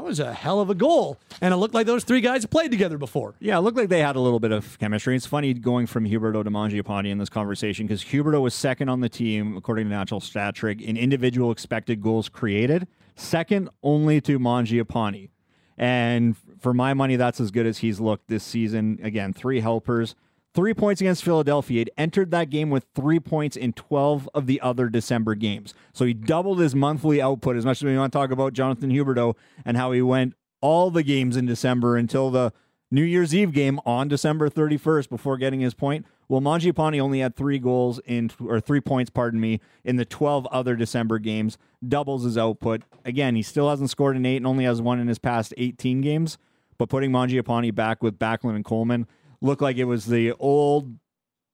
that 0.00 0.06
was 0.06 0.18
a 0.18 0.32
hell 0.32 0.60
of 0.60 0.70
a 0.70 0.74
goal 0.74 1.18
and 1.42 1.52
it 1.52 1.58
looked 1.58 1.74
like 1.74 1.86
those 1.86 2.04
three 2.04 2.22
guys 2.22 2.46
played 2.46 2.70
together 2.70 2.96
before 2.96 3.34
Yeah, 3.38 3.58
it 3.58 3.60
looked 3.60 3.76
like 3.76 3.90
they 3.90 4.00
had 4.00 4.16
a 4.16 4.20
little 4.20 4.40
bit 4.40 4.50
of 4.50 4.78
chemistry. 4.78 5.14
It's 5.14 5.26
funny 5.26 5.52
going 5.52 5.86
from 5.86 6.06
Huberdeau 6.06 6.42
to 6.42 6.50
Mangiapane 6.50 7.06
in 7.06 7.18
this 7.18 7.28
conversation 7.28 7.86
because 7.86 8.02
Huberdeau 8.04 8.40
was 8.40 8.54
second 8.54 8.88
on 8.88 9.00
the 9.00 9.10
team, 9.10 9.58
according 9.58 9.84
to 9.84 9.90
Natural 9.90 10.20
Stat 10.20 10.54
Trick, 10.54 10.80
in 10.80 10.96
individual 10.96 11.50
expected 11.50 12.00
goals 12.00 12.30
created, 12.30 12.88
second 13.14 13.68
only 13.82 14.22
to 14.22 14.38
Mangiapane. 14.38 15.28
And 15.76 16.34
for 16.58 16.72
my 16.72 16.94
money, 16.94 17.16
that's 17.16 17.38
as 17.38 17.50
good 17.50 17.66
as 17.66 17.78
he's 17.78 18.00
looked 18.00 18.28
this 18.28 18.42
season. 18.42 19.00
Again, 19.02 19.34
three 19.34 19.60
helpers, 19.60 20.14
three 20.54 20.74
points 20.74 21.00
against 21.00 21.24
Philadelphia. 21.24 21.80
He'd 21.80 21.90
entered 21.96 22.30
that 22.30 22.50
game 22.50 22.70
with 22.70 22.86
three 22.94 23.20
points 23.20 23.56
in 23.56 23.72
12 23.72 24.28
of 24.34 24.46
the 24.46 24.60
other 24.60 24.88
December 24.88 25.34
games. 25.34 25.74
So 25.92 26.04
he 26.04 26.14
doubled 26.14 26.60
his 26.60 26.74
monthly 26.74 27.20
output 27.20 27.56
as 27.56 27.64
much 27.64 27.78
as 27.78 27.84
we 27.84 27.96
want 27.96 28.12
to 28.12 28.18
talk 28.18 28.30
about 28.30 28.52
Jonathan 28.52 28.90
Huberdeau 28.90 29.36
and 29.64 29.76
how 29.76 29.92
he 29.92 30.02
went 30.02 30.34
all 30.60 30.90
the 30.90 31.02
games 31.02 31.36
in 31.36 31.46
December 31.46 31.96
until 31.96 32.30
the 32.30 32.52
New 32.90 33.04
Year's 33.04 33.34
Eve 33.34 33.52
game 33.52 33.78
on 33.86 34.08
December 34.08 34.48
31st 34.48 35.08
before 35.08 35.36
getting 35.36 35.60
his 35.60 35.74
point. 35.74 36.04
Well, 36.28 36.40
Mangiapane 36.40 37.00
only 37.00 37.20
had 37.20 37.36
three 37.36 37.58
goals 37.58 38.00
in, 38.04 38.30
or 38.40 38.60
three 38.60 38.80
points, 38.80 39.10
pardon 39.10 39.40
me, 39.40 39.60
in 39.84 39.96
the 39.96 40.04
12 40.04 40.46
other 40.46 40.74
December 40.74 41.18
games, 41.18 41.56
doubles 41.86 42.24
his 42.24 42.36
output. 42.36 42.82
Again, 43.04 43.36
he 43.36 43.42
still 43.42 43.70
hasn't 43.70 43.90
scored 43.90 44.16
an 44.16 44.26
eight 44.26 44.38
and 44.38 44.46
only 44.46 44.64
has 44.64 44.82
one 44.82 44.98
in 44.98 45.08
his 45.08 45.18
past 45.18 45.54
18 45.56 46.00
games. 46.00 46.36
But 46.78 46.88
putting 46.88 47.12
Mangiapane 47.12 47.74
back 47.74 48.02
with 48.02 48.18
Backlund 48.18 48.56
and 48.56 48.64
Coleman 48.64 49.06
looked 49.40 49.62
like 49.62 49.76
it 49.76 49.84
was 49.84 50.06
the 50.06 50.32
old 50.32 50.96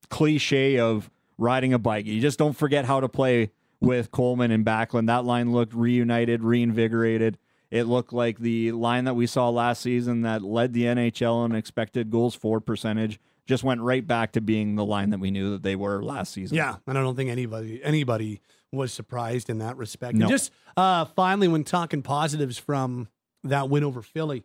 cliche 0.09 0.79
of 0.79 1.11
riding 1.39 1.73
a 1.73 1.79
bike. 1.79 2.07
You 2.07 2.21
just 2.21 2.39
don't 2.39 2.57
forget 2.57 2.85
how 2.85 3.01
to 3.01 3.09
play 3.09 3.51
with 3.81 4.11
Coleman 4.11 4.51
and 4.51 4.65
Backlund. 4.65 5.07
That 5.07 5.25
line 5.25 5.53
looked 5.53 5.75
reunited, 5.75 6.43
reinvigorated. 6.43 7.39
It 7.71 7.85
looked 7.85 8.13
like 8.13 8.39
the 8.39 8.73
line 8.73 9.05
that 9.05 9.15
we 9.15 9.27
saw 9.27 9.49
last 9.51 9.83
season 9.83 10.23
that 10.23 10.43
led 10.43 10.73
the 10.73 10.85
NHL 10.85 11.45
in 11.45 11.55
expected 11.55 12.11
goals 12.11 12.35
for 12.35 12.61
percentage 12.61 13.19
just 13.47 13.65
went 13.65 13.81
right 13.81 14.07
back 14.07 14.33
to 14.33 14.41
being 14.41 14.77
the 14.77 14.85
line 14.85 15.11
that 15.11 15.19
we 15.19 15.31
knew 15.31 15.51
that 15.53 15.63
they 15.63 15.77
were 15.77 16.03
last 16.03 16.33
season. 16.33 16.57
Yeah, 16.57 16.77
and 16.87 16.99
I 16.99 17.03
don't 17.03 17.17
think 17.17 17.31
anybody 17.31 17.83
anybody 17.83 18.41
was 18.73 18.93
surprised 18.93 19.49
in 19.49 19.59
that 19.59 19.77
respect. 19.77 20.15
And 20.15 20.29
just 20.29 20.53
uh, 20.77 21.05
finally, 21.05 21.49
when 21.49 21.65
talking 21.65 22.03
positives 22.03 22.59
from 22.59 23.09
that 23.45 23.69
win 23.69 23.85
over 23.85 24.03
Philly, 24.03 24.45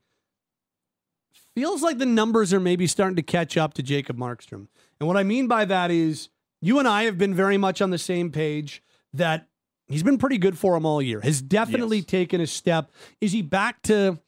feels 1.55 1.81
like 1.81 1.97
the 1.97 2.05
numbers 2.05 2.53
are 2.53 2.59
maybe 2.59 2.87
starting 2.87 3.15
to 3.15 3.21
catch 3.21 3.57
up 3.57 3.73
to 3.75 3.83
Jacob 3.83 4.17
Markstrom. 4.17 4.67
And 4.99 5.07
what 5.07 5.17
I 5.17 5.23
mean 5.23 5.47
by 5.47 5.65
that 5.65 5.91
is, 5.91 6.29
you 6.61 6.79
and 6.79 6.87
I 6.87 7.03
have 7.03 7.17
been 7.17 7.33
very 7.33 7.57
much 7.57 7.81
on 7.81 7.89
the 7.89 7.97
same 7.97 8.31
page 8.31 8.83
that 9.13 9.47
he's 9.87 10.03
been 10.03 10.17
pretty 10.17 10.37
good 10.37 10.57
for 10.57 10.75
him 10.75 10.85
all 10.85 11.01
year. 11.01 11.19
Has 11.21 11.41
definitely 11.41 11.97
Yes. 11.97 12.05
taken 12.05 12.39
a 12.41 12.47
step. 12.47 12.91
Is 13.19 13.31
he 13.31 13.41
back 13.41 13.81
to 13.83 14.19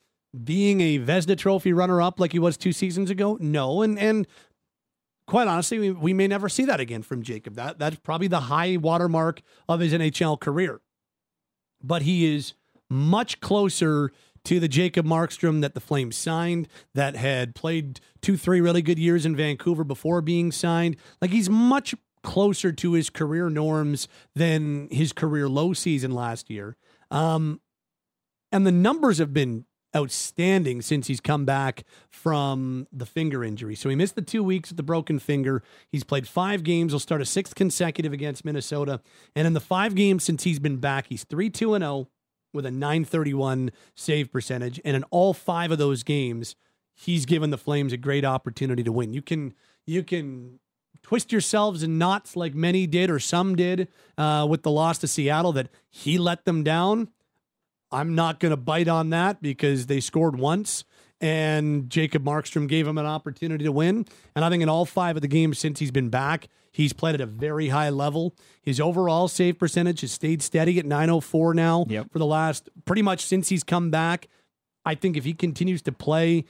being 0.43 0.81
a 0.81 0.97
Vezina 0.99 1.37
Trophy 1.37 1.73
runner-up 1.73 2.19
like 2.19 2.31
he 2.31 2.39
was 2.39 2.57
two 2.57 2.71
seasons 2.73 3.09
ago? 3.09 3.37
No, 3.39 3.81
and 3.83 3.99
and 3.99 4.25
quite 5.27 5.47
honestly, 5.47 5.77
we, 5.79 5.91
we 5.91 6.13
may 6.13 6.27
never 6.27 6.49
see 6.49 6.65
that 6.65 6.79
again 6.79 7.03
from 7.03 7.21
Jacob. 7.21 7.53
That 7.55 7.77
that's 7.77 7.97
probably 7.97 8.27
the 8.27 8.41
high 8.41 8.77
watermark 8.77 9.41
of 9.69 9.79
his 9.79 9.93
NHL 9.93 10.39
career. 10.39 10.81
But 11.83 12.01
he 12.01 12.33
is 12.35 12.53
much 12.89 13.39
closer 13.41 14.11
to 14.45 14.59
the 14.59 14.67
Jacob 14.67 15.05
Markstrom 15.05 15.61
that 15.61 15.73
the 15.73 15.79
Flames 15.79 16.15
signed, 16.15 16.67
that 16.93 17.15
had 17.15 17.55
played 17.55 17.99
two, 18.21 18.37
three 18.37 18.61
really 18.61 18.81
good 18.81 18.99
years 18.99 19.25
in 19.25 19.35
Vancouver 19.35 19.83
before 19.83 20.21
being 20.21 20.51
signed. 20.51 20.97
Like 21.21 21.31
he's 21.31 21.49
much 21.49 21.95
closer 22.23 22.71
to 22.71 22.93
his 22.93 23.09
career 23.09 23.49
norms 23.49 24.07
than 24.33 24.87
his 24.89 25.13
career 25.13 25.47
low 25.47 25.73
season 25.73 26.11
last 26.11 26.49
year. 26.49 26.77
Um, 27.11 27.61
and 28.51 28.65
the 28.65 28.71
numbers 28.71 29.17
have 29.17 29.33
been 29.33 29.65
outstanding 29.95 30.81
since 30.81 31.07
he's 31.07 31.19
come 31.19 31.45
back 31.45 31.83
from 32.09 32.87
the 32.91 33.05
finger 33.05 33.43
injury. 33.43 33.75
So 33.75 33.89
he 33.89 33.95
missed 33.95 34.15
the 34.15 34.21
two 34.21 34.43
weeks 34.43 34.69
with 34.69 34.77
the 34.77 34.83
broken 34.83 35.19
finger. 35.19 35.63
He's 35.91 36.03
played 36.03 36.27
five 36.27 36.63
games. 36.63 36.91
He'll 36.91 36.99
start 36.99 37.21
a 37.21 37.25
sixth 37.25 37.55
consecutive 37.55 38.13
against 38.13 38.43
Minnesota. 38.43 39.01
And 39.35 39.45
in 39.45 39.53
the 39.53 39.59
five 39.59 39.93
games 39.93 40.23
since 40.23 40.43
he's 40.43 40.59
been 40.59 40.77
back, 40.77 41.07
he's 41.07 41.23
3 41.23 41.49
2 41.49 41.75
and 41.75 41.83
0 41.83 42.07
with 42.53 42.65
a 42.65 42.71
931 42.71 43.71
save 43.95 44.31
percentage. 44.31 44.79
And 44.85 44.95
in 44.95 45.03
all 45.05 45.33
five 45.33 45.71
of 45.71 45.77
those 45.77 46.03
games, 46.03 46.55
he's 46.93 47.25
given 47.25 47.49
the 47.49 47.57
Flames 47.57 47.93
a 47.93 47.97
great 47.97 48.25
opportunity 48.25 48.83
to 48.83 48.91
win. 48.91 49.13
You 49.13 49.21
can 49.21 49.53
you 49.85 50.03
can 50.03 50.59
twist 51.01 51.31
yourselves 51.31 51.83
in 51.83 51.97
knots 51.97 52.35
like 52.35 52.55
many 52.55 52.87
did 52.87 53.09
or 53.09 53.19
some 53.19 53.55
did 53.55 53.89
uh, 54.17 54.47
with 54.49 54.63
the 54.63 54.71
loss 54.71 54.97
to 54.99 55.07
Seattle 55.07 55.51
that 55.53 55.69
he 55.89 56.17
let 56.17 56.45
them 56.45 56.63
down. 56.63 57.09
I'm 57.91 58.15
not 58.15 58.39
going 58.39 58.51
to 58.51 58.57
bite 58.57 58.87
on 58.87 59.09
that 59.11 59.41
because 59.41 59.85
they 59.85 59.99
scored 59.99 60.39
once 60.39 60.83
and 61.21 61.89
Jacob 61.89 62.23
Markstrom 62.23 62.67
gave 62.67 62.87
him 62.87 62.97
an 62.97 63.05
opportunity 63.05 63.63
to 63.63 63.71
win. 63.71 64.05
And 64.35 64.43
I 64.43 64.49
think 64.49 64.61
in 64.63 64.69
all 64.69 64.85
five 64.85 65.15
of 65.15 65.21
the 65.21 65.27
games 65.27 65.57
since 65.59 65.79
he's 65.79 65.91
been 65.91 66.09
back, 66.09 66.47
he's 66.71 66.91
played 66.93 67.15
at 67.15 67.21
a 67.21 67.25
very 67.25 67.69
high 67.69 67.89
level. 67.89 68.35
His 68.61 68.79
overall 68.79 69.27
save 69.27 69.57
percentage 69.57 70.01
has 70.01 70.11
stayed 70.11 70.41
steady 70.41 70.79
at 70.79 70.85
904 70.85 71.53
now 71.53 71.85
Yep. 71.87 72.11
for 72.11 72.19
the 72.19 72.25
last 72.25 72.69
pretty 72.85 73.01
much 73.01 73.25
since 73.25 73.49
he's 73.49 73.63
come 73.63 73.89
back. 73.89 74.27
I 74.85 74.95
think 74.95 75.15
if 75.15 75.23
he 75.23 75.33
continues 75.33 75.81
to 75.83 75.91
play 75.91 76.45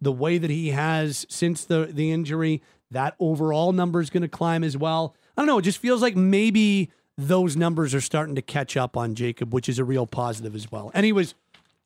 the 0.00 0.12
way 0.12 0.38
that 0.38 0.50
he 0.50 0.70
has 0.70 1.24
since 1.28 1.64
the 1.64 1.88
the 1.90 2.10
injury, 2.10 2.62
that 2.90 3.14
overall 3.20 3.72
number 3.72 4.00
is 4.00 4.10
going 4.10 4.22
to 4.22 4.28
climb 4.28 4.64
as 4.64 4.76
well. 4.76 5.14
I 5.36 5.40
don't 5.40 5.46
know. 5.46 5.58
It 5.58 5.62
just 5.62 5.78
feels 5.78 6.02
like 6.02 6.16
maybe 6.16 6.90
those 7.18 7.56
numbers 7.56 7.94
are 7.94 8.00
starting 8.00 8.34
to 8.34 8.42
catch 8.42 8.76
up 8.76 8.96
on 8.96 9.14
Jacob, 9.14 9.54
which 9.54 9.68
is 9.68 9.78
a 9.78 9.84
real 9.84 10.06
positive 10.06 10.54
as 10.54 10.70
well. 10.70 10.90
And 10.92 11.06
he 11.06 11.12
was, 11.12 11.34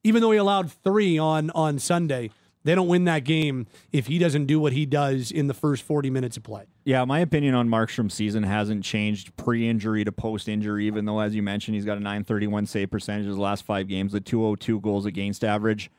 even 0.04 0.22
though 0.22 0.30
he 0.30 0.38
allowed 0.38 0.70
three 0.70 1.18
on 1.18 1.50
on 1.50 1.78
Sunday, 1.78 2.30
they 2.64 2.74
don't 2.74 2.88
win 2.88 3.04
that 3.04 3.24
game 3.24 3.66
if 3.92 4.06
he 4.06 4.18
doesn't 4.18 4.46
do 4.46 4.60
what 4.60 4.72
he 4.72 4.84
does 4.84 5.30
in 5.30 5.46
the 5.46 5.54
first 5.54 5.82
forty 5.82 6.10
minutes 6.10 6.36
of 6.36 6.42
play. 6.42 6.64
Yeah, 6.84 7.04
my 7.04 7.20
opinion 7.20 7.54
on 7.54 7.68
Markstrom's 7.68 8.14
season 8.14 8.42
hasn't 8.42 8.84
changed 8.84 9.36
pre-injury 9.36 10.04
to 10.04 10.12
post-injury. 10.12 10.86
Even 10.86 11.04
though, 11.04 11.20
as 11.20 11.34
you 11.34 11.42
mentioned, 11.42 11.74
he's 11.74 11.84
got 11.84 11.96
a 11.96 12.00
931 12.00 12.66
save 12.66 12.90
percentage 12.90 13.26
his 13.26 13.38
last 13.38 13.64
five 13.64 13.88
games, 13.88 14.12
the 14.12 14.20
202 14.20 14.80
goals 14.80 15.06
against 15.06 15.44
average. 15.44 15.90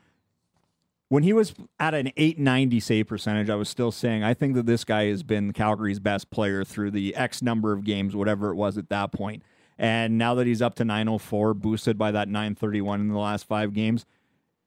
When 1.08 1.24
he 1.24 1.34
was 1.34 1.54
at 1.78 1.92
an 1.92 2.10
890 2.16 2.80
save 2.80 3.06
percentage, 3.06 3.50
I 3.50 3.54
was 3.54 3.68
still 3.68 3.92
saying 3.92 4.24
I 4.24 4.32
think 4.32 4.54
that 4.54 4.64
this 4.64 4.82
guy 4.82 5.06
has 5.06 5.22
been 5.22 5.52
Calgary's 5.52 6.00
best 6.00 6.30
player 6.30 6.64
through 6.64 6.92
the 6.92 7.14
X 7.14 7.42
number 7.42 7.72
of 7.72 7.84
games, 7.84 8.16
whatever 8.16 8.50
it 8.50 8.54
was 8.54 8.78
at 8.78 8.88
that 8.88 9.12
point. 9.12 9.42
And 9.82 10.16
now 10.16 10.36
that 10.36 10.46
he's 10.46 10.62
up 10.62 10.76
to 10.76 10.84
904, 10.84 11.54
boosted 11.54 11.98
by 11.98 12.12
that 12.12 12.28
931 12.28 13.00
in 13.00 13.08
the 13.08 13.18
last 13.18 13.46
five 13.48 13.74
games, 13.74 14.06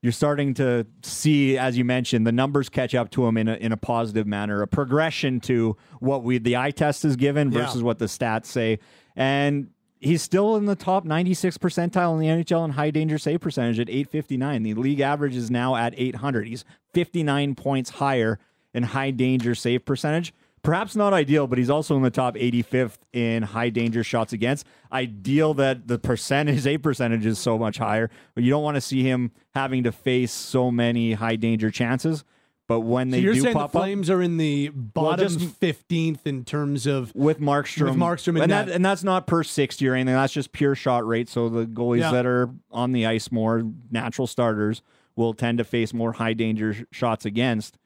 you're 0.02 0.12
starting 0.12 0.54
to 0.56 0.86
see, 1.04 1.58
as 1.58 1.78
you 1.78 1.86
mentioned, 1.86 2.28
the 2.28 2.34
numbers 2.34 2.68
catch 2.68 2.94
up 2.94 3.10
to 3.12 3.26
him 3.26 3.38
in 3.38 3.48
a, 3.48 3.54
in 3.56 3.72
a 3.72 3.78
positive 3.78 4.28
manner, 4.28 4.62
a 4.62 4.68
progression 4.68 5.40
to 5.40 5.78
what 6.02 6.24
we 6.24 6.38
the 6.38 6.58
eye 6.58 6.72
test 6.72 7.06
is 7.06 7.16
given 7.16 7.50
Yeah. 7.52 7.62
versus 7.62 7.82
what 7.82 7.98
the 7.98 8.06
stats 8.06 8.48
say, 8.48 8.80
and 9.16 9.70
he's 10.02 10.22
still 10.22 10.58
in 10.58 10.66
the 10.66 10.76
top 10.76 11.06
96 11.06 11.58
percentile 11.60 12.14
in 12.14 12.20
the 12.20 12.44
NHL 12.44 12.66
in 12.66 12.72
high 12.72 12.92
danger 12.92 13.18
save 13.18 13.40
percentage 13.40 13.80
at 13.80 13.90
859. 13.90 14.64
The 14.64 14.74
league 14.74 15.00
average 15.00 15.36
is 15.38 15.50
now 15.50 15.78
at 15.78 15.94
800. 15.98 16.46
He's 16.46 16.66
59 16.94 17.56
points 17.56 17.90
higher 17.92 18.38
in 18.74 18.84
high 18.84 19.12
danger 19.12 19.56
save 19.56 19.86
percentage. 19.86 20.34
Perhaps 20.66 20.96
not 20.96 21.14
ideal, 21.14 21.48
but 21.48 21.58
he's 21.58 21.70
also 21.70 21.96
in 21.96 22.02
the 22.02 22.10
top 22.10 22.36
85th 22.36 22.98
in 23.14 23.44
high 23.44 23.70
danger 23.70 24.04
shots 24.04 24.34
against. 24.34 24.66
Ideal 24.92 25.54
that 25.54 25.88
the 25.88 25.98
percentage, 26.00 26.60
save 26.64 26.82
percentage 26.82 27.26
is 27.26 27.40
so 27.40 27.58
much 27.58 27.78
higher, 27.78 28.10
but 28.34 28.44
you 28.44 28.50
don't 28.50 28.64
want 28.64 28.76
to 28.76 28.82
see 28.82 29.04
him 29.04 29.32
having 29.54 29.84
to 29.84 29.92
face 29.92 30.32
so 30.32 30.72
many 30.72 31.14
high 31.14 31.36
danger 31.38 31.70
chances. 31.72 32.24
But 32.68 32.80
when 32.80 33.12
So 33.12 33.18
they 33.18 33.22
you're 33.22 33.34
do 33.36 33.42
saying 33.42 33.54
the 33.54 33.60
pop 33.60 33.76
up, 33.76 33.82
Flames 33.84 34.10
are 34.10 34.24
in 34.24 34.38
the 34.38 34.70
bottom 34.70 35.38
fifteenth 35.38 36.26
in 36.26 36.44
terms 36.44 36.88
of 36.88 37.14
with 37.14 37.40
Markstrom. 37.40 37.90
With 37.90 37.96
Markstrom 37.96 38.42
and 38.42 38.52
that- 38.52 38.70
and 38.70 38.84
that's 38.84 39.04
not 39.04 39.28
per 39.28 39.44
60 39.44 39.88
or 39.88 39.94
anything. 39.94 40.16
That's 40.16 40.34
just 40.34 40.52
pure 40.52 40.74
shot 40.74 41.06
rate. 41.06 41.30
So 41.30 41.48
the 41.48 41.68
goalies 41.68 42.00
Yeah. 42.00 42.12
that 42.12 42.26
are 42.26 42.50
on 42.72 42.92
the 42.92 43.06
ice 43.06 43.32
more, 43.32 43.62
natural 43.92 44.26
starters, 44.26 44.82
will 45.16 45.36
tend 45.36 45.60
to 45.60 45.64
face 45.64 45.94
more 45.94 46.14
high 46.14 46.34
danger 46.34 46.74
sh- 46.74 46.82
shots 46.92 47.24
against. 47.24 47.78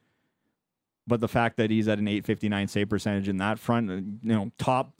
But 1.09 1.19
the 1.19 1.27
fact 1.27 1.57
that 1.57 1.69
he's 1.71 1.87
at 1.87 1.99
an 1.99 2.07
859 2.07 2.67
save 2.67 2.87
percentage 2.87 3.27
in 3.27 3.37
that 3.37 3.59
front, 3.59 3.89
uh, 3.89 3.95
you 3.95 4.35
know, 4.35 4.51
top 4.57 4.93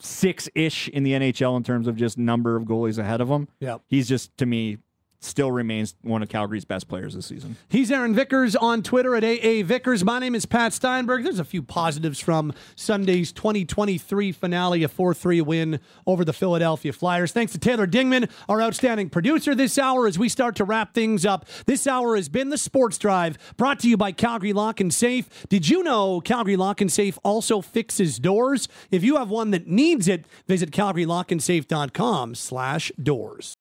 six 0.00 0.50
ish 0.54 0.88
in 0.88 1.04
the 1.04 1.12
NHL 1.12 1.56
in 1.56 1.62
terms 1.62 1.86
of 1.86 1.96
just 1.96 2.18
number 2.18 2.56
of 2.56 2.64
goalies 2.64 2.98
ahead 2.98 3.20
of 3.20 3.28
him, 3.28 3.48
yeah. 3.60 3.78
he's 3.86 4.08
just, 4.08 4.36
to 4.38 4.44
me, 4.44 4.78
still 5.24 5.50
remains 5.50 5.94
one 6.02 6.22
of 6.22 6.28
Calgary's 6.28 6.64
best 6.64 6.88
players 6.88 7.14
this 7.14 7.26
season. 7.26 7.56
He's 7.68 7.90
Aaron 7.90 8.14
Vickers 8.14 8.54
on 8.54 8.82
Twitter 8.82 9.14
at 9.16 9.24
AA 9.24 9.62
Vickers. 9.64 10.04
My 10.04 10.18
name 10.18 10.34
is 10.34 10.46
Pat 10.46 10.72
Steinberg. 10.72 11.24
There's 11.24 11.38
a 11.38 11.44
few 11.44 11.62
positives 11.62 12.20
from 12.20 12.52
Sunday's 12.76 13.32
2023 13.32 14.32
finale, 14.32 14.84
a 14.84 14.88
4 14.88 15.14
3 15.14 15.40
win 15.40 15.80
over 16.06 16.24
the 16.24 16.32
Philadelphia 16.32 16.92
Flyers. 16.92 17.32
Thanks 17.32 17.52
to 17.52 17.58
Taylor 17.58 17.86
Dingman, 17.86 18.30
our 18.48 18.60
outstanding 18.60 19.10
producer 19.10 19.54
this 19.54 19.78
hour, 19.78 20.06
as 20.06 20.18
we 20.18 20.28
start 20.28 20.56
to 20.56 20.64
wrap 20.64 20.94
things 20.94 21.24
up. 21.24 21.46
This 21.66 21.86
hour 21.86 22.16
has 22.16 22.28
been 22.28 22.50
the 22.50 22.58
Sports 22.58 22.98
Drive, 22.98 23.38
brought 23.56 23.80
to 23.80 23.88
you 23.88 23.96
by 23.96 24.12
Calgary 24.12 24.52
Lock 24.52 24.80
and 24.80 24.92
Safe. 24.92 25.46
Did 25.48 25.68
you 25.68 25.82
know 25.82 26.20
Calgary 26.20 26.56
Lock 26.56 26.80
and 26.80 26.92
Safe 26.92 27.18
also 27.22 27.60
fixes 27.60 28.18
doors? 28.18 28.68
If 28.90 29.02
you 29.02 29.16
have 29.16 29.30
one 29.30 29.50
that 29.52 29.66
needs 29.66 30.08
it, 30.08 30.24
visit 30.46 30.70
calgarylockandsafe.com 30.70 32.34
slash 32.34 32.92
doors. 33.02 33.52